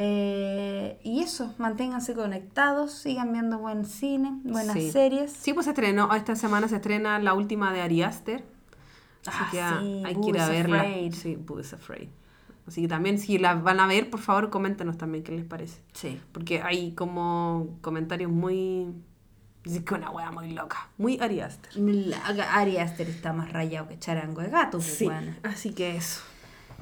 Eh, 0.00 1.00
y 1.02 1.20
eso, 1.22 1.52
manténganse 1.58 2.14
conectados, 2.14 2.92
sigan 2.92 3.32
viendo 3.32 3.58
buen 3.58 3.84
cine, 3.84 4.32
buenas 4.44 4.74
Sí. 4.74 4.92
series. 4.92 5.32
Sí, 5.32 5.52
pues 5.52 5.64
se 5.64 5.70
estrenó, 5.72 6.14
esta 6.14 6.36
semana 6.36 6.68
se 6.68 6.76
estrena 6.76 7.18
la 7.18 7.34
última 7.34 7.72
de 7.72 7.80
Ari 7.82 8.02
Aster. 8.02 8.44
Así 9.26 9.38
Ah, 9.60 9.78
que 9.80 9.84
sí, 9.86 10.02
hay 10.06 10.14
que 10.20 10.28
ir 10.28 10.38
a 10.38 10.48
verla. 10.48 10.76
Afraid. 10.82 11.12
Sí, 11.14 11.36
Boo 11.36 11.58
is 11.60 11.72
Afraid. 11.74 12.08
Así 12.66 12.82
que 12.82 12.88
también, 12.88 13.18
si 13.18 13.38
la 13.38 13.54
van 13.54 13.80
a 13.80 13.86
ver, 13.86 14.08
por 14.08 14.20
favor, 14.20 14.50
coméntenos 14.50 14.96
también 14.98 15.24
qué 15.24 15.32
les 15.32 15.44
parece. 15.44 15.80
Sí. 15.94 16.20
Porque 16.32 16.62
hay 16.62 16.92
como 16.92 17.76
comentarios 17.80 18.30
muy. 18.30 18.86
Dice 19.64 19.82
que 19.84 19.94
una 19.94 20.10
wea 20.10 20.30
muy 20.30 20.52
loca. 20.52 20.88
Muy 20.96 21.18
Ari 21.18 21.40
Aster. 21.40 21.76
La- 21.76 22.54
Ari 22.54 22.78
Aster 22.78 23.08
está 23.08 23.32
más 23.32 23.52
rayado 23.52 23.88
que 23.88 23.98
charango 23.98 24.42
de 24.42 24.50
gato, 24.50 24.78
pues, 24.78 25.00
weona. 25.00 25.36
Así 25.42 25.72
que 25.72 25.96
eso. 25.96 26.20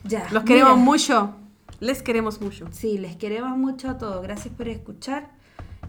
Ya. 0.05 0.29
Los 0.31 0.45
queremos 0.45 0.75
mira. 0.75 0.85
mucho. 0.85 1.35
Les 1.81 2.03
queremos 2.03 2.41
mucho. 2.41 2.67
Sí, 2.73 2.99
les 2.99 3.17
queremos 3.17 3.57
mucho 3.57 3.91
a 3.91 3.99
todos. 3.99 4.23
Gracias 4.23 4.55
por 4.55 4.69
escuchar. 4.69 5.31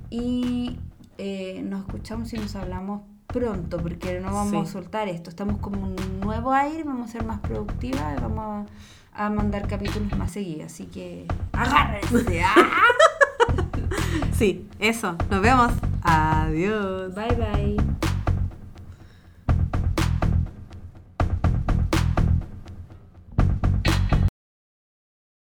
Y 0.10 0.78
eh, 1.18 1.62
nos 1.66 1.82
escuchamos 1.82 2.32
y 2.34 2.38
nos 2.38 2.56
hablamos 2.56 3.02
pronto, 3.28 3.78
porque 3.78 4.20
no 4.20 4.34
vamos 4.34 4.52
Sí. 4.52 4.70
a 4.70 4.74
soltar 4.74 5.08
esto. 5.10 5.30
Estamos 5.30 5.58
como 5.60 5.82
un 5.84 5.96
nuevo 6.22 6.52
aire, 6.54 6.84
vamos 6.84 7.10
a 7.10 7.12
ser 7.14 7.26
más 7.26 7.40
productivas 7.40 8.18
y 8.18 8.22
vamos 8.22 8.68
a, 9.14 9.26
a 9.26 9.30
mandar 9.30 9.68
capítulos 9.68 10.18
más 10.18 10.32
seguidos. 10.32 10.68
Así 10.68 10.86
que 10.86 11.26
agárrense. 11.54 12.42
¡ah! 12.44 12.54
Sí, 14.34 14.68
eso. 14.80 15.16
Nos 15.32 15.42
vemos. 15.42 15.72
Adiós. 16.04 17.14
Bye 17.16 17.36
bye. 17.36 18.07